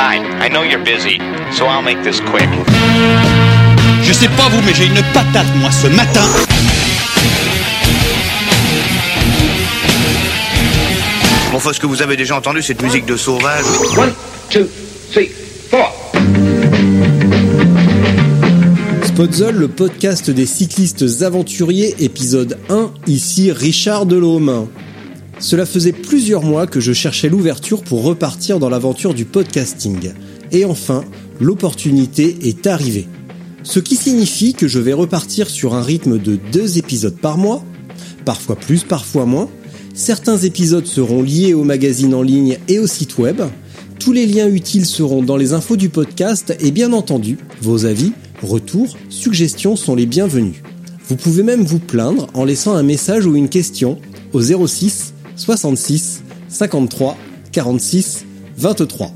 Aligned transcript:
Hi, 0.00 0.18
I 0.38 0.48
know 0.48 0.62
you're 0.62 0.84
busy, 0.84 1.18
so 1.50 1.66
I'll 1.66 1.82
make 1.82 2.04
this 2.04 2.20
quick. 2.20 2.48
Je 4.04 4.12
sais 4.12 4.28
pas 4.28 4.48
vous, 4.48 4.62
mais 4.64 4.72
j'ai 4.72 4.86
une 4.86 5.02
patate, 5.12 5.48
moi, 5.56 5.72
ce 5.72 5.88
matin. 5.88 6.24
Bon, 11.50 11.56
enfin, 11.56 11.72
ce 11.72 11.80
que 11.80 11.88
vous 11.88 12.00
avez 12.00 12.16
déjà 12.16 12.36
entendu, 12.36 12.62
cette 12.62 12.80
musique 12.80 13.06
de 13.06 13.16
sauvage. 13.16 13.64
One, 13.96 14.12
two, 14.50 14.68
three, 15.10 15.30
four. 15.68 15.92
Podzol, 19.16 19.56
le 19.56 19.66
podcast 19.66 20.30
des 20.30 20.46
cyclistes 20.46 21.22
aventuriers, 21.22 21.96
épisode 21.98 22.56
1, 22.68 22.92
ici 23.08 23.50
Richard 23.50 24.06
Delhomme. 24.06 24.68
Cela 25.40 25.66
faisait 25.66 25.92
plusieurs 25.92 26.42
mois 26.42 26.66
que 26.66 26.80
je 26.80 26.92
cherchais 26.92 27.28
l'ouverture 27.28 27.82
pour 27.82 28.02
repartir 28.02 28.58
dans 28.58 28.68
l'aventure 28.68 29.14
du 29.14 29.24
podcasting. 29.24 30.12
Et 30.50 30.64
enfin, 30.64 31.04
l'opportunité 31.40 32.36
est 32.42 32.66
arrivée. 32.66 33.06
Ce 33.62 33.80
qui 33.80 33.96
signifie 33.96 34.54
que 34.54 34.68
je 34.68 34.78
vais 34.78 34.92
repartir 34.92 35.48
sur 35.48 35.74
un 35.74 35.82
rythme 35.82 36.18
de 36.18 36.38
deux 36.52 36.78
épisodes 36.78 37.16
par 37.16 37.38
mois, 37.38 37.64
parfois 38.24 38.56
plus, 38.56 38.84
parfois 38.84 39.26
moins. 39.26 39.48
Certains 39.94 40.38
épisodes 40.38 40.86
seront 40.86 41.22
liés 41.22 41.54
au 41.54 41.64
magazine 41.64 42.14
en 42.14 42.22
ligne 42.22 42.58
et 42.68 42.78
au 42.78 42.86
site 42.86 43.18
web. 43.18 43.42
Tous 43.98 44.12
les 44.12 44.26
liens 44.26 44.48
utiles 44.48 44.86
seront 44.86 45.22
dans 45.22 45.36
les 45.36 45.52
infos 45.52 45.76
du 45.76 45.88
podcast 45.88 46.56
et 46.60 46.70
bien 46.70 46.92
entendu, 46.92 47.38
vos 47.62 47.84
avis, 47.84 48.12
Retours, 48.42 48.96
suggestions 49.08 49.74
sont 49.74 49.96
les 49.96 50.06
bienvenus. 50.06 50.62
Vous 51.08 51.16
pouvez 51.16 51.42
même 51.42 51.64
vous 51.64 51.80
plaindre 51.80 52.28
en 52.34 52.44
laissant 52.44 52.74
un 52.74 52.82
message 52.82 53.26
ou 53.26 53.34
une 53.34 53.48
question 53.48 53.98
au 54.32 54.40
06 54.40 55.14
66 55.38 56.22
53 56.48 57.16
46 57.52 58.26
23. 58.58 59.12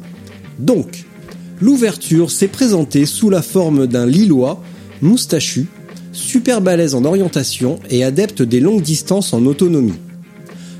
Donc, 0.59 1.05
l'ouverture 1.61 2.30
s'est 2.30 2.49
présentée 2.49 3.07
sous 3.07 3.29
la 3.29 3.43
forme 3.43 3.87
d'un 3.87 4.07
Lillois 4.07 4.63
moustachu, 5.02 5.66
super 6.13 6.61
balèze 6.61 6.95
en 6.95 7.05
orientation 7.05 7.80
et 7.91 8.05
adepte 8.05 8.41
des 8.41 8.61
longues 8.61 8.83
distances 8.83 9.33
en 9.33 9.45
autonomie. 9.46 9.99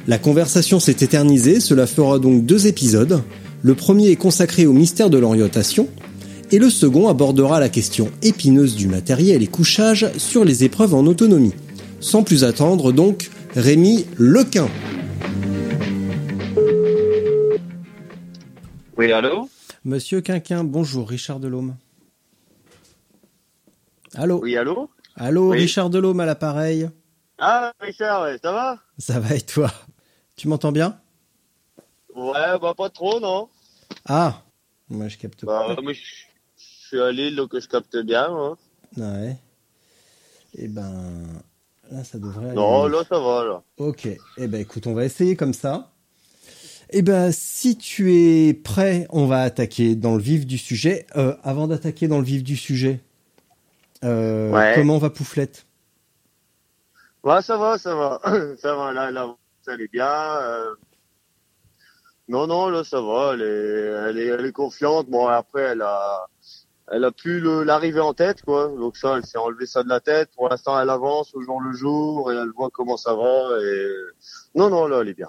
La 0.07 0.19
conversation 0.19 0.79
s'est 0.81 0.97
éternisée, 1.01 1.61
cela 1.61 1.87
fera 1.87 2.19
donc 2.19 2.47
deux 2.47 2.67
épisodes. 2.69 3.23
Le 3.63 3.75
premier 3.75 4.11
est 4.11 4.17
consacré 4.17 4.67
au 4.67 4.73
mystère 4.73 5.11
de 5.11 5.19
l'orientation, 5.19 5.89
et 6.53 6.59
le 6.59 6.71
second 6.71 7.09
abordera 7.09 7.59
la 7.61 7.69
question 7.69 8.11
épineuse 8.23 8.77
du 8.77 8.87
matériel 8.87 9.43
et 9.43 9.47
couchage 9.47 10.11
sur 10.19 10.45
les 10.45 10.65
épreuves 10.65 10.95
en 10.95 11.07
autonomie. 11.07 11.55
Sans 12.01 12.23
plus 12.23 12.45
attendre 12.45 12.93
donc, 12.93 13.31
Rémi 13.55 14.07
Lequin. 14.19 14.69
Oui, 19.03 19.11
allô 19.11 19.49
Monsieur 19.85 20.21
Quinquin, 20.21 20.63
bonjour, 20.63 21.09
Richard 21.09 21.41
Delhomme. 21.41 21.75
Allô 24.15 24.39
Oui, 24.41 24.57
allô 24.57 24.89
Allô, 25.17 25.51
Oui. 25.51 25.59
Richard 25.59 25.91
Delhomme 25.91 26.21
à 26.21 26.25
l'appareil. 26.25 26.89
Ah, 27.37 27.73
Richard, 27.81 28.23
ouais, 28.23 28.39
ça 28.41 28.53
va 28.53 28.79
Ça 28.99 29.19
va 29.19 29.35
et 29.35 29.41
toi 29.41 29.73
Tu 30.37 30.47
m'entends 30.47 30.71
bien 30.71 31.01
Ouais, 32.15 32.57
bah 32.61 32.75
pas 32.77 32.91
trop, 32.91 33.19
non 33.19 33.49
Ah 34.05 34.41
Moi 34.89 35.09
je 35.09 35.19
capte 35.19 35.45
Bah, 35.45 35.75
pas. 35.75 35.83
moi, 35.83 35.93
je 35.93 35.99
je 36.01 36.65
suis 36.87 37.01
à 37.01 37.11
Lille, 37.11 37.35
donc 37.35 37.59
je 37.59 37.67
capte 37.67 37.97
bien. 37.97 38.29
hein. 38.31 38.57
Ouais. 38.97 39.37
Eh 40.55 40.69
ben... 40.69 41.25
Là 41.91 42.05
ça 42.05 42.21
devrait 42.21 42.47
aller. 42.51 42.55
Non, 42.55 42.87
là, 42.87 43.03
ça 43.09 43.19
va, 43.19 43.45
là. 43.45 43.63
Ok, 43.79 44.07
eh 44.07 44.47
ben 44.47 44.61
écoute, 44.61 44.87
on 44.87 44.95
va 44.95 45.05
essayer 45.05 45.35
comme 45.35 45.55
ça. 45.55 45.92
Eh 46.95 47.03
ben 47.03 47.33
si 47.33 47.77
tu 47.79 48.13
es 48.15 48.53
prêt, 48.55 49.07
on 49.11 49.27
va 49.27 49.43
attaquer 49.43 49.95
dans 49.95 50.15
le 50.17 50.23
vif 50.23 50.47
du 50.47 50.59
sujet. 50.59 51.07
Euh, 51.17 51.35
avant 51.43 51.67
d'attaquer 51.67 52.07
dans 52.09 52.19
le 52.19 52.25
vif 52.25 52.43
du 52.45 52.57
sujet, 52.57 53.01
euh, 54.05 54.51
Ouais. 54.51 54.73
comment 54.77 54.99
va 54.99 55.09
Pouflette? 55.11 55.65
Ouais, 57.25 57.41
ça 57.41 57.57
va, 57.57 57.79
ça 57.79 57.95
va. 57.95 58.21
ça 58.59 58.75
va, 58.75 58.93
là, 58.93 59.11
là, 59.11 59.35
ça 59.65 59.73
allait 59.73 59.89
bien. 59.89 60.07
euh. 60.43 60.75
Non, 62.29 62.47
non, 62.47 62.69
là, 62.69 62.85
ça 62.85 63.01
va. 63.01 63.33
Elle 63.35 63.43
est, 63.43 64.11
elle 64.11 64.19
est, 64.19 64.27
elle 64.27 64.47
est 64.47 64.53
confiante. 64.53 65.09
Bon, 65.09 65.27
après, 65.29 65.63
elle 65.63 65.83
a, 65.83 66.27
elle 66.91 67.05
a 67.05 67.11
plus 67.13 67.41
l'arrivée 67.65 68.01
en 68.01 68.13
tête, 68.15 68.43
quoi. 68.43 68.69
Donc 68.69 68.97
ça, 68.97 69.17
elle 69.17 69.25
s'est 69.25 69.39
enlevé 69.39 69.67
ça 69.67 69.83
de 69.83 69.89
la 69.89 70.01
tête. 70.01 70.31
Pour 70.37 70.49
l'instant, 70.49 70.79
elle 70.81 70.91
avance 70.91 71.35
au 71.35 71.41
jour 71.43 71.61
le 71.61 71.73
jour 71.73 72.31
et 72.33 72.37
elle 72.37 72.51
voit 72.51 72.71
comment 72.73 72.97
ça 72.97 73.15
va. 73.15 73.49
Et 73.63 73.87
non, 74.55 74.69
non, 74.69 74.87
là, 74.87 75.01
elle 75.03 75.09
est 75.09 75.15
bien. 75.15 75.29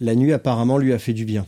La 0.00 0.14
nuit 0.14 0.32
apparemment 0.32 0.78
lui 0.78 0.92
a 0.92 0.98
fait 0.98 1.12
du 1.12 1.24
bien. 1.24 1.46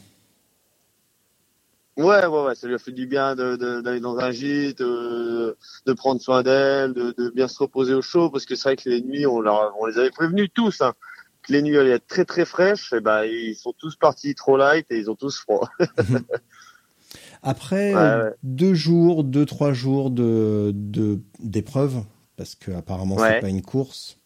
Ouais, 1.98 2.24
ouais, 2.26 2.44
ouais, 2.46 2.54
ça 2.54 2.66
lui 2.66 2.74
a 2.74 2.78
fait 2.78 2.92
du 2.92 3.06
bien 3.06 3.36
d'aller 3.36 4.00
dans 4.00 4.16
un 4.16 4.30
gîte, 4.30 4.80
euh, 4.80 5.54
de 5.84 5.92
prendre 5.92 6.22
soin 6.22 6.42
d'elle, 6.42 6.94
de, 6.94 7.14
de 7.18 7.28
bien 7.30 7.48
se 7.48 7.58
reposer 7.58 7.92
au 7.92 8.00
chaud, 8.00 8.30
parce 8.30 8.46
que 8.46 8.54
c'est 8.56 8.62
vrai 8.70 8.76
que 8.76 8.88
les 8.88 9.02
nuits, 9.02 9.26
on, 9.26 9.40
leur- 9.40 9.74
on 9.78 9.84
les 9.84 9.98
avait 9.98 10.10
prévenus 10.10 10.48
tous, 10.54 10.80
hein, 10.80 10.94
que 11.42 11.52
les 11.52 11.60
nuits 11.60 11.76
allaient 11.76 11.90
être 11.90 12.06
très 12.06 12.24
très 12.24 12.46
fraîches, 12.46 12.94
et 12.94 13.00
ben 13.00 13.24
ils 13.24 13.54
sont 13.56 13.74
tous 13.78 13.96
partis 13.96 14.34
trop 14.34 14.56
light 14.56 14.86
et 14.90 14.98
ils 14.98 15.10
ont 15.10 15.16
tous 15.16 15.38
froid. 15.38 15.68
Après 17.42 17.94
Ouais, 17.94 18.00
euh, 18.00 18.24
ouais. 18.24 18.34
deux 18.42 18.74
jours, 18.74 19.22
deux 19.24 19.44
trois 19.44 19.72
jours 19.74 20.10
de 20.10 20.70
de- 20.74 21.20
d'épreuve, 21.40 22.04
parce 22.36 22.54
que 22.54 22.70
apparemment 22.70 23.16
c'est 23.18 23.40
pas 23.40 23.48
une 23.50 23.62
course, 23.62 24.18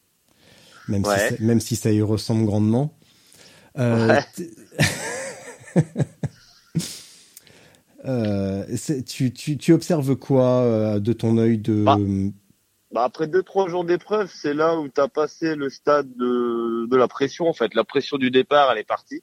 même 0.89 1.05
si 1.05 1.43
même 1.43 1.61
si 1.61 1.75
ça 1.77 1.91
y 1.91 2.03
ressemble 2.03 2.47
grandement. 2.47 2.97
Euh, 3.79 4.09
Ouais. 4.09 4.25
Euh, 8.05 8.65
c'est- 8.77 9.03
tu, 9.03 9.33
tu, 9.33 9.57
tu 9.59 9.73
observes 9.73 10.15
quoi 10.15 10.61
euh, 10.61 11.01
de 11.01 11.13
ton 11.13 11.39
œil 11.39 11.59
de 11.59 11.83
Bah. 11.83 11.97
Bah, 12.93 13.03
après 13.05 13.27
deux 13.27 13.43
trois 13.43 13.69
jours 13.69 13.85
d'épreuve, 13.85 14.31
c'est 14.33 14.55
là 14.55 14.79
où 14.79 14.89
tu 14.89 15.01
as 15.01 15.09
passé 15.09 15.57
le 15.57 15.69
stade 15.71 16.09
de, 16.17 16.87
de 16.87 16.97
la 16.97 17.09
pression 17.09 17.49
en 17.49 17.53
fait. 17.53 17.75
La 17.75 17.83
pression 17.83 18.17
du 18.17 18.31
départ, 18.31 18.71
elle 18.71 18.79
est 18.79 18.85
partie. 18.85 19.23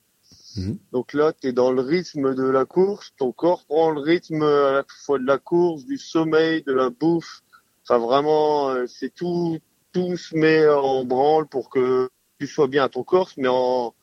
Mhm. 0.58 0.78
Donc 0.92 1.14
là, 1.14 1.32
tu 1.32 1.48
es 1.48 1.54
dans 1.54 1.72
le 1.72 1.82
rythme 1.82 2.36
de 2.36 2.44
la 2.44 2.66
course, 2.66 3.14
ton 3.18 3.32
corps 3.32 3.64
prend 3.66 3.90
le 3.92 4.02
rythme 4.02 4.44
à 4.44 4.72
la 4.74 4.84
fois 5.06 5.18
de 5.18 5.26
la 5.26 5.38
course, 5.38 5.86
du 5.86 5.98
sommeil, 5.98 6.62
de 6.64 6.74
la 6.74 6.90
bouffe. 6.90 7.42
Enfin 7.88 8.00
vraiment, 8.00 8.74
c'est 8.88 9.14
tout 9.14 9.60
tout 9.94 10.18
se 10.18 10.36
met 10.36 10.68
en 10.68 11.06
branle 11.06 11.48
pour 11.48 11.70
que 11.70 12.10
tu 12.40 12.48
sois 12.48 12.68
bien. 12.68 12.90
Ton 12.90 13.04
corps 13.04 13.30
se 13.30 13.40
met 13.40 13.48
en 13.48 13.94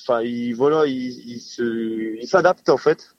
enfin 0.00 0.22
il 0.22 0.52
voilà, 0.54 0.86
il, 0.86 1.28
il 1.28 1.40
se 1.40 2.16
il 2.20 2.26
s'adapte 2.28 2.68
en 2.68 2.76
fait 2.76 3.14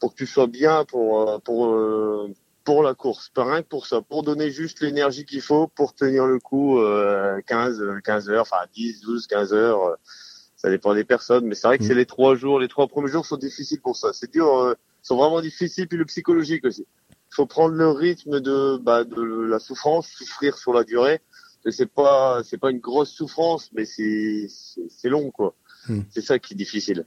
pour 0.00 0.12
que 0.12 0.16
tu 0.18 0.26
sois 0.26 0.46
bien 0.46 0.84
pour 0.84 1.28
euh, 1.28 1.38
pour 1.38 1.66
euh, 1.66 2.32
pour 2.64 2.82
la 2.82 2.94
course, 2.94 3.28
pas 3.30 3.44
rien 3.44 3.62
que 3.62 3.68
pour 3.68 3.86
ça, 3.86 4.02
pour 4.02 4.22
donner 4.22 4.50
juste 4.50 4.80
l'énergie 4.80 5.24
qu'il 5.24 5.40
faut 5.40 5.66
pour 5.66 5.94
tenir 5.94 6.26
le 6.26 6.38
coup 6.38 6.78
euh, 6.78 7.40
15, 7.46 7.82
15 8.04 8.30
heures, 8.30 8.42
enfin 8.42 8.64
10, 8.74 9.00
12, 9.00 9.26
15 9.26 9.52
heures, 9.52 9.96
ça 10.56 10.70
dépend 10.70 10.94
des 10.94 11.02
personnes, 11.02 11.44
mais 11.46 11.56
c'est 11.56 11.66
vrai 11.66 11.78
que 11.78 11.84
Mm. 11.84 11.86
c'est 11.88 11.94
les 11.94 12.06
trois 12.06 12.36
jours, 12.36 12.60
les 12.60 12.68
trois 12.68 12.86
premiers 12.86 13.08
jours 13.10 13.26
sont 13.26 13.36
difficiles 13.36 13.80
pour 13.80 13.96
ça, 13.96 14.12
c'est 14.12 14.30
dur, 14.30 14.76
sont 15.02 15.16
vraiment 15.16 15.40
difficiles, 15.40 15.88
puis 15.88 15.98
le 15.98 16.04
psychologique 16.04 16.64
aussi. 16.64 16.86
Il 17.10 17.34
faut 17.34 17.46
prendre 17.46 17.74
le 17.74 17.88
rythme 17.88 18.40
de, 18.40 18.76
bah, 18.76 19.02
de 19.02 19.22
la 19.22 19.58
souffrance, 19.58 20.06
souffrir 20.06 20.56
sur 20.56 20.72
la 20.72 20.84
durée, 20.84 21.20
c'est 21.70 21.90
pas, 21.90 22.42
c'est 22.44 22.58
pas 22.58 22.70
une 22.70 22.80
grosse 22.80 23.10
souffrance, 23.10 23.70
mais 23.72 23.84
c'est, 23.84 24.46
c'est 24.88 25.08
long 25.08 25.30
quoi. 25.30 25.54
Mm. 25.88 26.00
C'est 26.10 26.22
ça 26.22 26.38
qui 26.38 26.54
est 26.54 26.56
difficile. 26.56 27.04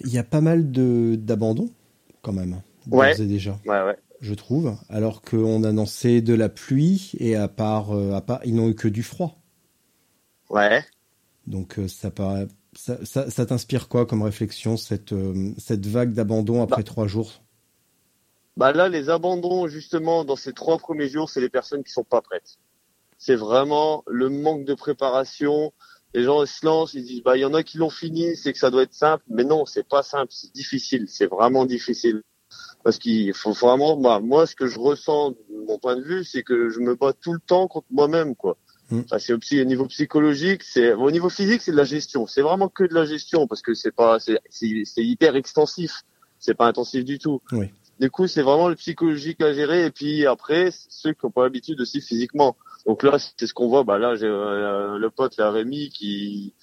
Il 0.00 0.12
y 0.12 0.18
a 0.18 0.24
pas 0.24 0.40
mal 0.40 0.70
de 0.70 1.16
d'abandon 1.16 1.70
quand 2.22 2.32
même. 2.32 2.60
Ouais. 2.90 3.14
déjà. 3.16 3.58
Ouais, 3.66 3.82
ouais. 3.82 3.96
je 4.20 4.34
trouve, 4.34 4.76
alors 4.88 5.22
qu'on 5.22 5.64
annonçait 5.64 6.22
de 6.22 6.34
la 6.34 6.48
pluie 6.48 7.12
et 7.18 7.36
à 7.36 7.48
part, 7.48 7.94
euh, 7.94 8.12
à 8.12 8.20
part 8.20 8.40
ils 8.44 8.54
n'ont 8.54 8.68
eu 8.68 8.74
que 8.74 8.88
du 8.88 9.02
froid. 9.02 9.38
Ouais. 10.48 10.84
Donc 11.46 11.78
euh, 11.78 11.88
ça 11.88 12.10
paraît, 12.10 12.48
ça, 12.74 13.04
ça, 13.04 13.30
ça 13.30 13.46
t'inspire 13.46 13.88
quoi 13.88 14.06
comme 14.06 14.22
réflexion 14.22 14.76
cette 14.76 15.12
euh, 15.12 15.52
cette 15.58 15.86
vague 15.86 16.12
d'abandon 16.12 16.62
après 16.62 16.82
trois 16.82 17.06
jours? 17.06 17.42
Bah 18.58 18.72
là, 18.72 18.88
les 18.88 19.08
abandons, 19.08 19.68
justement, 19.68 20.24
dans 20.24 20.34
ces 20.34 20.52
trois 20.52 20.78
premiers 20.78 21.08
jours, 21.08 21.30
c'est 21.30 21.40
les 21.40 21.48
personnes 21.48 21.84
qui 21.84 21.92
sont 21.92 22.02
pas 22.02 22.20
prêtes. 22.20 22.58
C'est 23.16 23.36
vraiment 23.36 24.02
le 24.08 24.30
manque 24.30 24.64
de 24.64 24.74
préparation. 24.74 25.72
Les 26.14 26.24
gens 26.24 26.44
se 26.46 26.64
lancent, 26.64 26.94
ils 26.94 27.04
disent, 27.04 27.22
bah, 27.22 27.36
il 27.36 27.40
y 27.40 27.44
en 27.44 27.54
a 27.54 27.62
qui 27.62 27.78
l'ont 27.78 27.90
fini, 27.90 28.36
c'est 28.36 28.52
que 28.52 28.58
ça 28.58 28.70
doit 28.70 28.82
être 28.82 28.94
simple. 28.94 29.24
Mais 29.28 29.44
non, 29.44 29.66
c'est 29.66 29.86
pas 29.86 30.02
simple, 30.02 30.28
c'est 30.30 30.52
difficile, 30.52 31.06
c'est 31.08 31.26
vraiment 31.26 31.66
difficile. 31.66 32.22
Parce 32.82 32.98
qu'il 32.98 33.34
faut 33.34 33.52
vraiment, 33.52 33.96
bah, 33.96 34.20
moi, 34.20 34.46
ce 34.46 34.54
que 34.54 34.66
je 34.66 34.78
ressens, 34.78 35.32
de 35.32 35.36
mon 35.66 35.78
point 35.78 35.96
de 35.96 36.02
vue, 36.02 36.24
c'est 36.24 36.42
que 36.42 36.70
je 36.70 36.80
me 36.80 36.94
bats 36.94 37.12
tout 37.12 37.32
le 37.32 37.40
temps 37.40 37.68
contre 37.68 37.88
moi-même, 37.90 38.34
quoi. 38.34 38.56
Mm. 38.90 39.00
Enfin, 39.00 39.18
c'est 39.18 39.32
au 39.34 39.64
niveau 39.64 39.86
psychologique, 39.86 40.62
c'est 40.62 40.94
au 40.94 41.10
niveau 41.10 41.28
physique, 41.28 41.62
c'est 41.62 41.72
de 41.72 41.76
la 41.76 41.84
gestion. 41.84 42.26
C'est 42.26 42.40
vraiment 42.42 42.68
que 42.68 42.84
de 42.84 42.94
la 42.94 43.04
gestion 43.04 43.46
parce 43.46 43.60
que 43.60 43.74
c'est 43.74 43.90
pas, 43.90 44.18
c'est 44.18 44.40
hyper 44.96 45.36
extensif. 45.36 46.04
C'est 46.38 46.54
pas 46.54 46.66
intensif 46.66 47.04
du 47.04 47.18
tout. 47.18 47.42
Oui. 47.52 47.66
Du 48.00 48.10
coup, 48.10 48.28
c'est 48.28 48.42
vraiment 48.42 48.68
le 48.68 48.76
psychologique 48.76 49.42
à 49.42 49.52
gérer. 49.52 49.86
Et 49.86 49.90
puis 49.90 50.24
après, 50.24 50.70
ceux 50.70 51.12
qui 51.12 51.26
n'ont 51.26 51.32
pas 51.32 51.42
l'habitude 51.42 51.80
aussi 51.80 52.00
physiquement. 52.00 52.56
Donc 52.88 53.02
là, 53.04 53.18
c'est 53.18 53.46
ce 53.46 53.52
qu'on 53.54 53.68
voit. 53.68 53.84
Bah 53.84 53.98
là, 53.98 54.16
j'ai 54.16 54.26
euh, 54.26 54.98
le 54.98 55.10
pote, 55.10 55.36
là, 55.36 55.50
Rémi, 55.52 55.90
qui 55.90 56.54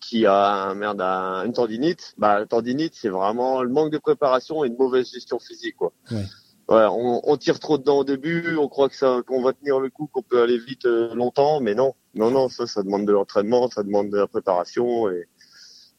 qui 0.00 0.24
a 0.24 0.68
un, 0.70 0.74
merde, 0.74 1.00
un- 1.02 1.44
une 1.44 1.52
tendinite, 1.52 2.14
bah, 2.16 2.38
la 2.38 2.46
tendinite, 2.46 2.94
c'est 2.94 3.10
vraiment 3.10 3.62
le 3.62 3.68
manque 3.68 3.90
de 3.92 3.98
préparation 3.98 4.64
et 4.64 4.68
une 4.68 4.76
mauvaise 4.76 5.10
gestion 5.12 5.38
physique, 5.38 5.76
quoi. 5.76 5.92
Ouais. 6.10 6.24
Ouais, 6.68 6.86
on, 6.90 7.20
on 7.28 7.36
tire 7.36 7.58
trop 7.58 7.76
dedans 7.76 7.98
au 7.98 8.04
début, 8.04 8.56
on 8.56 8.68
croit 8.68 8.88
que 8.88 8.94
ça, 8.94 9.20
qu'on 9.26 9.42
va 9.42 9.52
tenir 9.52 9.80
le 9.80 9.90
coup, 9.90 10.06
qu'on 10.06 10.22
peut 10.22 10.40
aller 10.40 10.58
vite 10.58 10.86
euh, 10.86 11.14
longtemps, 11.14 11.60
mais 11.60 11.74
non, 11.74 11.94
non, 12.14 12.30
non, 12.30 12.48
ça, 12.48 12.66
ça 12.66 12.82
demande 12.82 13.04
de 13.06 13.12
l'entraînement, 13.12 13.68
ça 13.68 13.82
demande 13.82 14.10
de 14.10 14.16
la 14.16 14.26
préparation 14.28 15.10
et, 15.10 15.26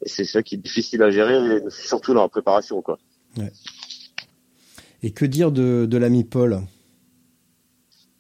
et 0.06 0.10
c'est 0.10 0.24
ça 0.26 0.42
qui 0.42 0.56
est 0.56 0.60
difficile 0.60 1.04
à 1.04 1.12
gérer, 1.12 1.58
et 1.58 1.62
surtout 1.70 2.14
dans 2.14 2.22
la 2.24 2.30
préparation, 2.30 2.82
quoi. 2.82 2.98
Et 5.04 5.12
que 5.12 5.26
dire 5.26 5.52
de, 5.52 5.86
de 5.86 5.98
l'ami 5.98 6.24
Paul? 6.24 6.62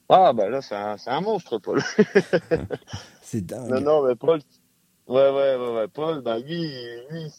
Ah, 0.09 0.33
bah 0.33 0.49
là, 0.49 0.61
c'est 0.61 0.75
un, 0.75 0.97
c'est 0.97 1.11
un 1.11 1.21
monstre, 1.21 1.59
Paul. 1.59 1.81
C'est 3.21 3.45
dingue. 3.45 3.69
Non, 3.69 3.81
non, 3.81 4.07
mais 4.07 4.15
Paul, 4.15 4.39
ouais, 5.07 5.29
ouais, 5.29 5.55
ouais, 5.55 5.73
ouais, 5.75 5.87
Paul, 5.87 6.21
bah 6.21 6.39
lui, 6.39 6.71
lui, 7.11 7.31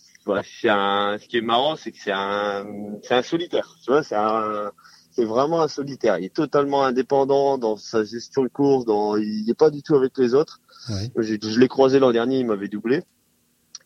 c'est 0.44 0.68
un, 0.68 1.18
ce 1.20 1.26
qui 1.26 1.38
est 1.38 1.42
marrant, 1.42 1.74
c'est 1.74 1.90
que 1.90 1.98
c'est 1.98 2.12
un, 2.12 2.64
c'est 3.02 3.14
un 3.14 3.22
solitaire, 3.22 3.74
tu 3.82 3.90
vois, 3.90 4.04
c'est 4.04 4.14
un, 4.14 4.70
c'est 5.10 5.24
vraiment 5.24 5.60
un 5.62 5.66
solitaire. 5.68 6.18
Il 6.18 6.26
est 6.26 6.34
totalement 6.34 6.84
indépendant 6.84 7.58
dans 7.58 7.76
sa 7.76 8.04
gestion 8.04 8.44
de 8.44 8.48
course, 8.48 8.84
dans, 8.84 9.16
il 9.16 9.50
est 9.50 9.58
pas 9.58 9.70
du 9.70 9.82
tout 9.82 9.96
avec 9.96 10.16
les 10.18 10.34
autres. 10.34 10.60
Ouais. 10.88 11.10
J'ai- 11.18 11.40
Je 11.42 11.58
l'ai 11.58 11.68
croisé 11.68 11.98
l'an 11.98 12.12
dernier, 12.12 12.38
il 12.38 12.46
m'avait 12.46 12.68
doublé. 12.68 13.02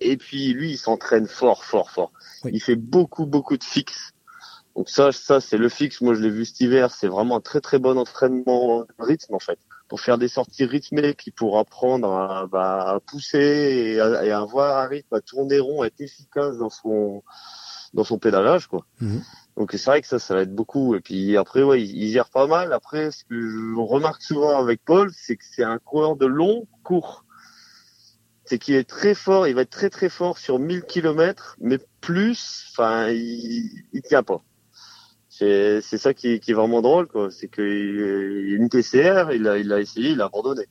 Et 0.00 0.16
puis 0.18 0.52
lui, 0.52 0.72
il 0.72 0.76
s'entraîne 0.76 1.26
fort, 1.26 1.64
fort, 1.64 1.90
fort. 1.90 2.12
Oui. 2.44 2.50
Il 2.52 2.60
fait 2.60 2.76
beaucoup, 2.76 3.24
beaucoup 3.24 3.56
de 3.56 3.64
fixes. 3.64 4.10
Donc 4.76 4.88
ça, 4.88 5.12
ça 5.12 5.40
c'est 5.40 5.56
le 5.56 5.68
fixe. 5.68 6.00
Moi, 6.00 6.14
je 6.14 6.20
l'ai 6.20 6.30
vu 6.30 6.44
cet 6.44 6.60
hiver. 6.60 6.90
C'est 6.90 7.06
vraiment 7.06 7.36
un 7.36 7.40
très, 7.40 7.60
très 7.60 7.78
bon 7.78 7.96
entraînement 7.96 8.84
rythme 8.98 9.34
en 9.34 9.38
fait, 9.38 9.58
pour 9.88 10.00
faire 10.00 10.18
des 10.18 10.28
sorties 10.28 10.64
rythmées, 10.64 11.14
puis 11.14 11.30
pour 11.30 11.58
apprendre 11.58 12.12
à, 12.12 12.46
bah, 12.46 12.94
à 12.94 13.00
pousser 13.00 13.38
et, 13.38 14.00
à, 14.00 14.24
et 14.24 14.30
à 14.30 14.40
avoir 14.40 14.78
un 14.78 14.88
rythme, 14.88 15.14
à 15.14 15.20
tourner 15.20 15.60
rond, 15.60 15.82
à 15.82 15.86
être 15.86 16.00
efficace 16.00 16.58
dans 16.58 16.70
son 16.70 17.22
dans 17.92 18.02
son 18.02 18.18
pédalage, 18.18 18.66
quoi. 18.66 18.84
Mhm. 19.00 19.22
Donc 19.56 19.70
c'est 19.70 19.84
vrai 19.84 20.02
que 20.02 20.08
ça, 20.08 20.18
ça 20.18 20.34
va 20.34 20.40
être 20.42 20.54
beaucoup. 20.54 20.96
Et 20.96 21.00
puis 21.00 21.36
après, 21.36 21.62
ouais, 21.62 21.80
il, 21.80 22.02
il 22.02 22.10
gère 22.10 22.28
pas 22.28 22.48
mal. 22.48 22.72
Après, 22.72 23.12
ce 23.12 23.24
que 23.24 23.40
je 23.40 23.78
remarque 23.78 24.22
souvent 24.22 24.58
avec 24.58 24.84
Paul, 24.84 25.12
c'est 25.14 25.36
que 25.36 25.44
c'est 25.48 25.62
un 25.62 25.78
coureur 25.78 26.16
de 26.16 26.26
long 26.26 26.66
court. 26.82 27.24
C'est 28.44 28.58
qu'il 28.58 28.74
est 28.74 28.88
très 28.88 29.14
fort, 29.14 29.46
il 29.46 29.54
va 29.54 29.62
être 29.62 29.70
très 29.70 29.88
très 29.88 30.10
fort 30.10 30.36
sur 30.36 30.58
1000 30.58 30.82
km, 30.82 31.56
mais 31.60 31.78
plus, 32.00 32.66
enfin, 32.72 33.08
il, 33.08 33.70
il 33.92 34.02
tient 34.02 34.22
pas. 34.22 34.42
C'est 35.36 35.80
c'est 35.80 35.98
ça 35.98 36.14
qui, 36.14 36.38
qui 36.38 36.52
est 36.52 36.54
vraiment 36.54 36.80
drôle, 36.80 37.08
quoi. 37.08 37.28
C'est 37.30 37.48
que 37.48 37.60
il- 37.62 38.54
une 38.54 38.68
TCR, 38.68 39.32
il 39.32 39.48
a 39.48 39.58
il 39.58 39.72
a 39.72 39.80
essayé, 39.80 40.10
il 40.10 40.20
a 40.20 40.26
abandonné. 40.26 40.62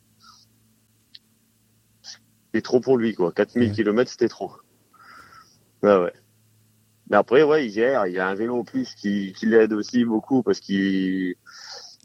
C'est 2.54 2.62
trop 2.62 2.80
pour 2.80 2.98
lui, 2.98 3.14
quoi. 3.14 3.32
4000 3.34 3.70
Ouais. 3.70 3.76
km, 3.76 4.10
c'était 4.10 4.30
trop. 4.30 4.52
Ouais, 5.82 5.98
ouais. 5.98 6.14
Mais 7.10 7.18
après, 7.18 7.44
ouais, 7.44 7.66
il 7.66 7.72
gère. 7.72 8.08
Il 8.08 8.14
y 8.14 8.20
a 8.20 8.28
un 8.30 8.36
vélo 8.36 8.58
en 8.60 8.64
plus 8.64 8.94
qui, 8.96 9.34
qui 9.34 9.48
l'aide 9.48 9.74
aussi 9.74 10.06
beaucoup 10.06 10.44
parce 10.44 10.60
qu'il 10.60 11.36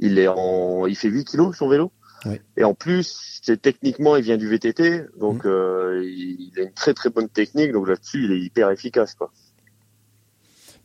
il 0.01 0.19
est 0.19 0.27
en, 0.29 0.87
il 0.87 0.97
fait 0.97 1.09
8 1.09 1.25
kilos 1.27 1.57
son 1.57 1.69
vélo. 1.69 1.93
Ouais. 2.25 2.43
Et 2.57 2.65
en 2.65 2.75
plus, 2.75 3.41
c'est 3.43 3.63
techniquement, 3.63 4.17
il 4.17 4.25
vient 4.25 4.37
du 4.37 4.49
VTT, 4.49 5.05
donc 5.21 5.45
euh, 5.47 6.03
il, 6.05 6.51
il 6.53 6.59
a 6.59 6.63
une 6.65 6.73
très 6.73 6.93
très 6.95 7.11
bonne 7.11 7.29
technique. 7.29 7.71
Donc 7.73 7.87
là-dessus, 7.87 8.25
il 8.25 8.33
est 8.33 8.41
hyper 8.41 8.71
efficace, 8.71 9.15
quoi. 9.15 9.31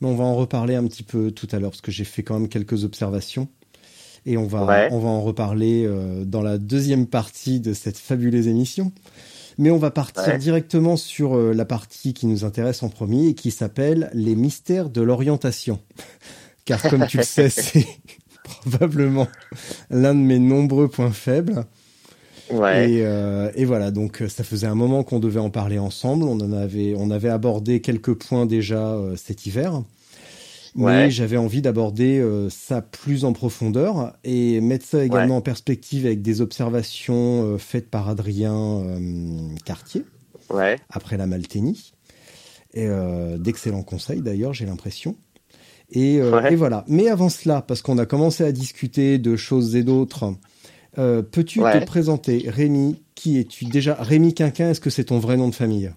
Mais 0.03 0.09
on 0.09 0.15
va 0.15 0.25
en 0.25 0.35
reparler 0.35 0.75
un 0.75 0.85
petit 0.85 1.01
peu 1.03 1.31
tout 1.31 1.47
à 1.53 1.59
l'heure 1.59 1.71
parce 1.71 1.79
que 1.81 1.91
j'ai 1.91 2.03
fait 2.03 2.23
quand 2.23 2.37
même 2.37 2.49
quelques 2.49 2.83
observations. 2.83 3.47
Et 4.25 4.35
on 4.35 4.45
va, 4.45 4.65
Ouais. 4.65 4.89
on 4.91 4.99
va 4.99 5.07
en 5.07 5.21
reparler 5.21 5.85
euh, 5.85 6.25
dans 6.25 6.41
la 6.41 6.57
deuxième 6.57 7.07
partie 7.07 7.61
de 7.61 7.73
cette 7.73 7.97
fabuleuse 7.97 8.47
émission. 8.49 8.91
Mais 9.57 9.71
on 9.71 9.77
va 9.77 9.91
partir 9.91 10.27
Ouais. 10.27 10.37
directement 10.37 10.97
sur 10.97 11.37
euh, 11.37 11.53
la 11.53 11.63
partie 11.63 12.13
qui 12.13 12.25
nous 12.27 12.43
intéresse 12.43 12.83
en 12.83 12.89
premier 12.89 13.27
et 13.29 13.33
qui 13.33 13.49
s'appelle 13.49 14.09
les 14.13 14.35
mystères 14.35 14.89
de 14.89 15.01
l'orientation. 15.01 15.79
Car 16.65 16.81
comme 16.81 17.07
tu 17.07 17.15
le 17.17 17.23
sais, 17.23 17.47
c'est 17.49 17.87
probablement 18.43 19.29
l'un 19.89 20.13
de 20.15 20.19
mes 20.19 20.39
nombreux 20.39 20.89
points 20.89 21.11
faibles. 21.13 21.63
Ouais. 22.51 22.91
Et, 22.91 23.05
euh, 23.05 23.51
et 23.55 23.65
voilà, 23.65 23.89
donc 23.91 24.21
euh, 24.21 24.27
ça 24.29 24.43
faisait 24.43 24.67
un 24.67 24.75
moment 24.75 25.03
qu'on 25.03 25.19
devait 25.19 25.39
en 25.39 25.49
parler 25.49 25.79
ensemble. 25.79 26.23
On 26.25 26.39
en 26.41 26.51
avait, 26.51 26.93
on 26.97 27.09
avait 27.09 27.29
abordé 27.29 27.79
quelques 27.79 28.13
points 28.13 28.45
déjà 28.45 28.89
euh, 28.93 29.15
cet 29.15 29.45
hiver, 29.45 29.81
mais 30.75 30.83
Ouais. 30.85 31.11
j'avais 31.11 31.37
envie 31.37 31.61
d'aborder 31.61 32.19
euh, 32.19 32.49
ça 32.49 32.81
plus 32.81 33.23
en 33.25 33.31
profondeur 33.33 34.13
et 34.23 34.59
mettre 34.59 34.85
ça 34.85 35.03
également 35.05 35.37
en 35.37 35.41
perspective 35.41 36.05
avec 36.05 36.21
des 36.21 36.41
observations 36.41 37.57
faites 37.59 37.89
par 37.89 38.09
Adrien 38.09 38.83
Cartier 39.65 40.03
après 40.89 41.17
la 41.17 41.27
Malténie. 41.27 41.93
Et 42.75 42.87
d'excellents 43.37 43.83
conseils 43.83 44.21
d'ailleurs, 44.21 44.53
j'ai 44.53 44.65
l'impression. 44.65 45.15
Et 45.91 46.19
voilà. 46.55 46.83
Mais 46.87 47.07
avant 47.07 47.29
cela, 47.29 47.61
parce 47.61 47.81
qu'on 47.83 47.99
a 47.99 48.05
commencé 48.07 48.43
à 48.43 48.51
discuter 48.51 49.19
de 49.19 49.35
choses 49.35 49.75
et 49.75 49.83
d'autres, 49.83 50.33
euh, 50.97 51.21
peux-tu 51.21 51.59
te 51.59 51.85
présenter, 51.85 52.45
Rémi? 52.47 53.01
Qui 53.15 53.39
es-tu? 53.39 53.65
Déjà 53.65 53.95
Rémi 53.95 54.33
Quinquin, 54.33 54.71
est-ce 54.71 54.81
que 54.81 54.89
c'est 54.89 55.05
ton 55.05 55.19
vrai 55.19 55.37
nom 55.37 55.49
de 55.49 55.55
famille? 55.55 55.91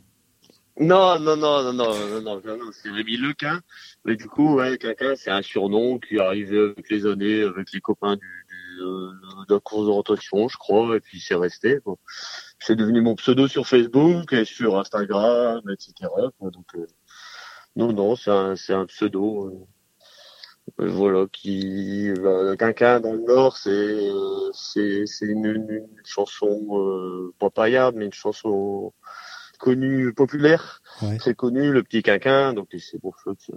Non, 0.78 1.18
non, 1.18 1.36
non, 1.36 1.62
non, 1.62 1.72
non, 1.72 2.20
non, 2.20 2.40
non, 2.44 2.56
non 2.56 2.70
c'est 2.72 2.90
Rémi 2.90 3.16
Lequin. 3.16 3.60
Mais 4.04 4.16
du 4.16 4.26
coup, 4.26 4.56
ouais, 4.56 4.78
Quinquin, 4.78 5.14
c'est 5.16 5.30
un 5.30 5.42
surnom 5.42 5.98
qui 5.98 6.16
est 6.16 6.20
arrivé 6.20 6.58
avec 6.58 6.90
les 6.90 7.06
années, 7.06 7.42
avec 7.42 7.72
les 7.72 7.80
copains 7.80 8.16
du, 8.16 8.46
de 8.78 9.54
euh, 9.54 9.60
course 9.60 9.86
de 9.86 9.90
rotation, 9.90 10.48
je 10.48 10.56
crois, 10.56 10.96
et 10.96 11.00
puis 11.00 11.20
c'est 11.20 11.34
resté. 11.34 11.78
C'est 12.58 12.76
devenu 12.76 13.00
mon 13.00 13.14
pseudo 13.16 13.48
sur 13.48 13.66
Facebook 13.66 14.32
et 14.32 14.44
sur 14.44 14.78
Instagram, 14.78 15.62
etc. 15.70 16.10
Donc, 16.40 16.66
euh, 16.74 16.86
non, 17.74 17.92
non, 17.92 18.16
c'est 18.16 18.72
un 18.72 18.86
pseudo 18.86 19.66
voilà, 20.78 21.26
qui, 21.32 22.10
bah, 22.22 22.56
Quinquin 22.58 23.00
dans 23.00 23.12
le 23.12 23.22
Nord, 23.22 23.56
c'est, 23.56 24.08
c'est, 24.52 25.26
une, 25.26 25.46
une 25.46 25.86
chanson, 26.04 26.66
euh, 26.72 27.32
pas 27.38 27.50
paillarde, 27.50 27.94
mais 27.96 28.06
une 28.06 28.12
chanson 28.12 28.92
connue, 29.58 30.12
populaire 30.12 30.82
Ouais. 31.02 31.16
très 31.18 31.34
connu, 31.34 31.72
le 31.72 31.82
petit 31.82 32.02
quinquin, 32.02 32.52
donc 32.52 32.68
c'est 32.78 33.00
pour 33.00 33.16
ça 33.20 33.32
que 33.32 33.52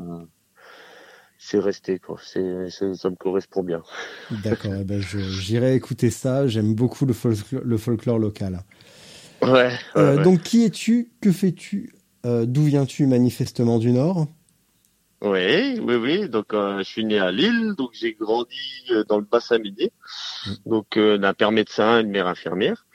c'est 1.37 1.59
resté 1.59 1.99
quoi. 1.99 2.17
C'est, 2.23 2.69
c'est- 2.69 2.93
ça 2.95 3.09
me 3.09 3.15
correspond 3.15 3.63
bien. 3.63 3.81
D'accord, 4.43 4.73
eh 4.79 4.83
ben 4.83 5.01
j'irai 5.01 5.75
écouter 5.75 6.09
ça. 6.09 6.47
J'aime 6.47 6.73
beaucoup 6.73 7.05
le, 7.05 7.13
folklore, 7.13 7.61
le 7.63 7.77
folklore 7.77 8.19
local. 8.19 8.63
Ouais. 9.41 9.71
Euh, 9.95 10.21
Donc, 10.23 10.43
qui 10.43 10.63
es-tu? 10.65 11.11
Que 11.21 11.31
fais-tu? 11.31 11.93
Euh, 12.25 12.45
D'où 12.45 12.63
viens-tu 12.63 13.07
manifestement 13.07 13.79
du 13.79 13.91
Nord? 13.91 14.27
Oui, 15.21 15.79
oui, 15.81 15.95
oui. 15.95 16.29
Donc 16.29 16.53
euh, 16.53 16.77
je 16.79 16.83
suis 16.83 17.05
né 17.05 17.19
à 17.19 17.31
Lille, 17.31 17.73
donc 17.77 17.89
j'ai 17.93 18.13
grandi 18.13 18.55
euh, 18.91 19.03
dans 19.03 19.17
le 19.17 19.25
bassin-minier, 19.25 19.91
Mm. 20.45 20.53
donc 20.65 20.97
euh, 20.97 21.17
d'un 21.17 21.33
père 21.33 21.51
médecin, 21.51 21.99
une 22.01 22.09
mère 22.09 22.27
infirmière. 22.27 22.85